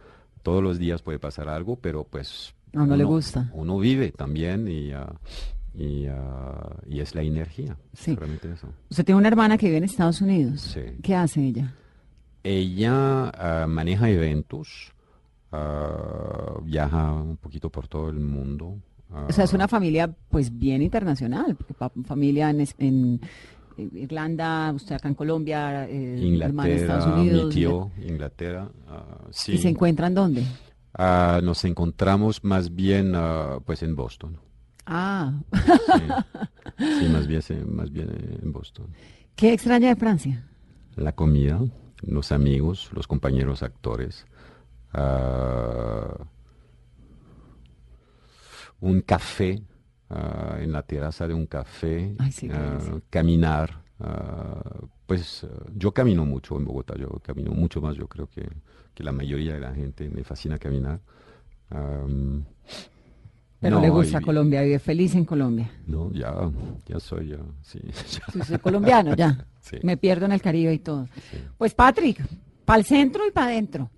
todos 0.42 0.62
los 0.62 0.78
días 0.78 1.02
puede 1.02 1.18
pasar 1.18 1.48
algo, 1.48 1.76
pero 1.76 2.04
pues... 2.04 2.54
A 2.74 2.82
uno 2.82 2.96
le 2.96 3.04
gusta. 3.04 3.50
Uno 3.52 3.78
vive 3.78 4.12
también 4.12 4.66
y, 4.66 4.92
ah, 4.92 5.12
y, 5.74 6.06
ah, 6.06 6.76
y 6.88 7.00
es 7.00 7.14
la 7.14 7.22
energía, 7.22 7.76
Sí. 7.92 8.14
realmente 8.14 8.50
eso. 8.52 8.68
Usted 8.90 9.04
tiene 9.04 9.18
una 9.18 9.28
hermana 9.28 9.58
que 9.58 9.66
vive 9.66 9.78
en 9.78 9.84
Estados 9.84 10.20
Unidos. 10.20 10.60
Sí. 10.62 10.80
¿Qué 11.02 11.14
hace 11.14 11.44
ella? 11.44 11.74
Ella 12.44 13.30
ah, 13.30 13.66
maneja 13.68 14.10
eventos, 14.10 14.92
ah, 15.52 16.58
viaja 16.62 17.12
un 17.12 17.36
poquito 17.36 17.70
por 17.70 17.88
todo 17.88 18.08
el 18.10 18.20
mundo. 18.20 18.78
O 19.28 19.32
sea, 19.32 19.44
es 19.44 19.52
una 19.52 19.68
familia 19.68 20.10
pues 20.30 20.56
bien 20.56 20.80
internacional, 20.80 21.54
porque 21.54 21.74
familia 22.04 22.48
en, 22.48 23.20
eh, 23.76 23.88
Irlanda, 23.94 24.72
usted 24.72 24.94
acá 24.94 25.08
en 25.08 25.14
Colombia, 25.14 25.86
eh, 25.86 26.18
en 26.18 26.42
Estados 26.42 26.64
Inglaterra, 26.64 27.16
mi 27.16 27.20
Unidos. 27.28 27.54
tío, 27.54 27.90
Inglaterra, 28.06 28.70
sí. 29.30 29.52
¿Y 29.52 29.58
se 29.58 29.68
encuentran 29.68 30.14
dónde? 30.14 30.44
Ah, 30.94 31.40
nos 31.42 31.64
encontramos 31.64 32.42
más 32.42 32.74
bien 32.74 33.14
pues 33.66 33.82
en 33.82 33.94
Boston. 33.94 34.38
Ah, 34.86 35.32
Sí, 36.78 36.98
Sí, 36.98 37.08
más 37.12 37.26
bien, 37.26 37.42
más 37.76 37.90
bien 37.92 38.38
en 38.42 38.52
Boston. 38.52 38.86
¿qué 39.36 39.52
extraña 39.52 39.88
de 39.88 39.96
Francia? 39.96 40.44
La 40.96 41.12
comida, 41.12 41.60
los 42.02 42.32
amigos, 42.32 42.90
los 42.92 43.06
compañeros 43.06 43.62
actores. 43.62 44.26
un 48.80 49.00
café, 49.02 49.62
en 50.58 50.72
la 50.72 50.82
terraza 50.82 51.26
de 51.26 51.34
un 51.34 51.46
café. 51.46 52.14
Ay, 52.18 52.32
sí, 52.32 52.50
caminar. 53.08 53.82
pues 55.06 55.46
yo 55.74 55.92
camino 55.92 56.26
mucho 56.26 56.56
en 56.56 56.64
Bogotá, 56.64 56.94
yo 56.96 57.08
camino 57.22 57.52
mucho 57.52 57.80
más, 57.80 57.96
yo 57.96 58.08
creo 58.08 58.28
que, 58.28 58.48
que 58.94 59.04
la 59.04 59.12
mayoría 59.12 59.54
de 59.54 59.60
la 59.60 59.74
gente. 59.74 60.08
Me 60.10 60.24
fascina 60.24 60.58
caminar. 60.58 61.00
Am, 61.70 62.44
Pero 63.62 63.76
no, 63.76 63.82
le 63.82 63.88
gusta 63.88 64.18
y- 64.20 64.24
Colombia, 64.24 64.60
vive 64.62 64.78
feliz 64.78 65.14
en 65.14 65.24
Colombia. 65.24 65.70
No, 65.86 66.12
ya, 66.12 66.34
ya 66.86 67.00
soy, 67.00 67.28
ya, 67.28 67.36
sí. 67.62 67.78
ya. 67.84 67.94
Sí, 68.32 68.40
soy 68.46 68.58
colombiano, 68.58 69.14
ya. 69.16 69.46
Sí. 69.62 69.76
Me 69.84 69.96
pierdo 69.96 70.26
en 70.26 70.32
el 70.32 70.42
Caribe 70.42 70.74
y 70.74 70.80
todo. 70.80 71.06
Pues 71.56 71.72
Patrick, 71.72 72.20
para 72.64 72.80
el 72.80 72.84
centro 72.84 73.24
y 73.26 73.30
para 73.30 73.46
adentro. 73.46 73.90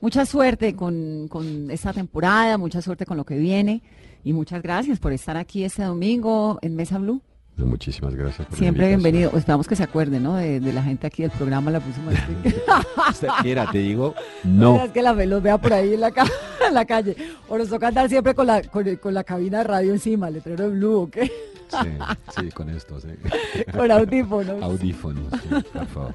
Mucha 0.00 0.24
suerte 0.24 0.76
con, 0.76 1.26
con 1.28 1.72
esta 1.72 1.92
temporada, 1.92 2.56
mucha 2.56 2.80
suerte 2.80 3.04
con 3.04 3.16
lo 3.16 3.24
que 3.24 3.36
viene 3.36 3.82
y 4.22 4.32
muchas 4.32 4.62
gracias 4.62 5.00
por 5.00 5.12
estar 5.12 5.36
aquí 5.36 5.64
este 5.64 5.82
domingo 5.82 6.60
en 6.62 6.76
Mesa 6.76 6.98
Blue. 6.98 7.20
Muchísimas 7.56 8.14
gracias. 8.14 8.46
por 8.48 8.58
Siempre 8.58 8.88
bienvenido. 8.88 9.30
Esperamos 9.36 9.68
que 9.68 9.76
se 9.76 9.82
acuerden, 9.82 10.22
¿no? 10.22 10.34
De, 10.36 10.58
de 10.58 10.72
la 10.72 10.82
gente 10.82 11.06
aquí 11.06 11.22
del 11.22 11.30
programa 11.30 11.70
la 11.70 11.80
próxima 11.80 12.10
vez. 12.10 12.20
Mira, 13.44 13.68
te 13.72 13.78
digo, 13.78 14.14
no. 14.42 14.82
Es 14.84 14.90
que 14.90 15.02
la 15.02 15.12
los 15.12 15.42
vea 15.42 15.58
por 15.58 15.72
ahí 15.72 15.94
en 15.94 16.00
la, 16.00 16.10
ca- 16.10 16.26
en 16.66 16.74
la 16.74 16.84
calle. 16.84 17.16
O 17.48 17.56
nos 17.58 17.68
toca 17.68 17.88
andar 17.88 18.08
siempre 18.08 18.34
con 18.34 18.46
la, 18.46 18.62
con, 18.62 18.96
con 18.96 19.14
la 19.14 19.22
cabina 19.22 19.58
de 19.58 19.64
radio 19.64 19.92
encima, 19.92 20.30
letrero 20.30 20.64
de 20.64 20.70
Blue, 20.76 21.02
¿o 21.02 21.10
qué? 21.10 21.30
Sí, 21.68 21.88
sí, 22.40 22.50
con 22.50 22.68
esto, 22.68 23.00
sí. 23.00 23.08
Con 23.72 23.90
audífonos. 23.90 24.62
Audífonos, 24.62 25.24
sí, 25.42 25.48
por 25.72 25.86
favor. 25.86 26.14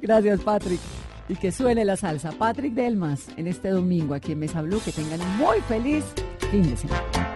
Gracias, 0.00 0.40
Patrick. 0.40 0.78
y 1.28 1.34
que 1.34 1.50
suene 1.50 1.84
la 1.84 1.96
salsa. 1.96 2.30
Patrick 2.30 2.74
Delmas 2.74 3.26
en 3.36 3.48
este 3.48 3.70
domingo 3.70 4.14
aquí 4.14 4.32
en 4.32 4.38
Mesa 4.40 4.62
Blue. 4.62 4.80
Que 4.84 4.92
tengan 4.92 5.20
un 5.20 5.36
muy 5.38 5.60
feliz 5.62 6.04
fin 6.52 6.62
de 6.70 6.76
semana. 6.76 7.27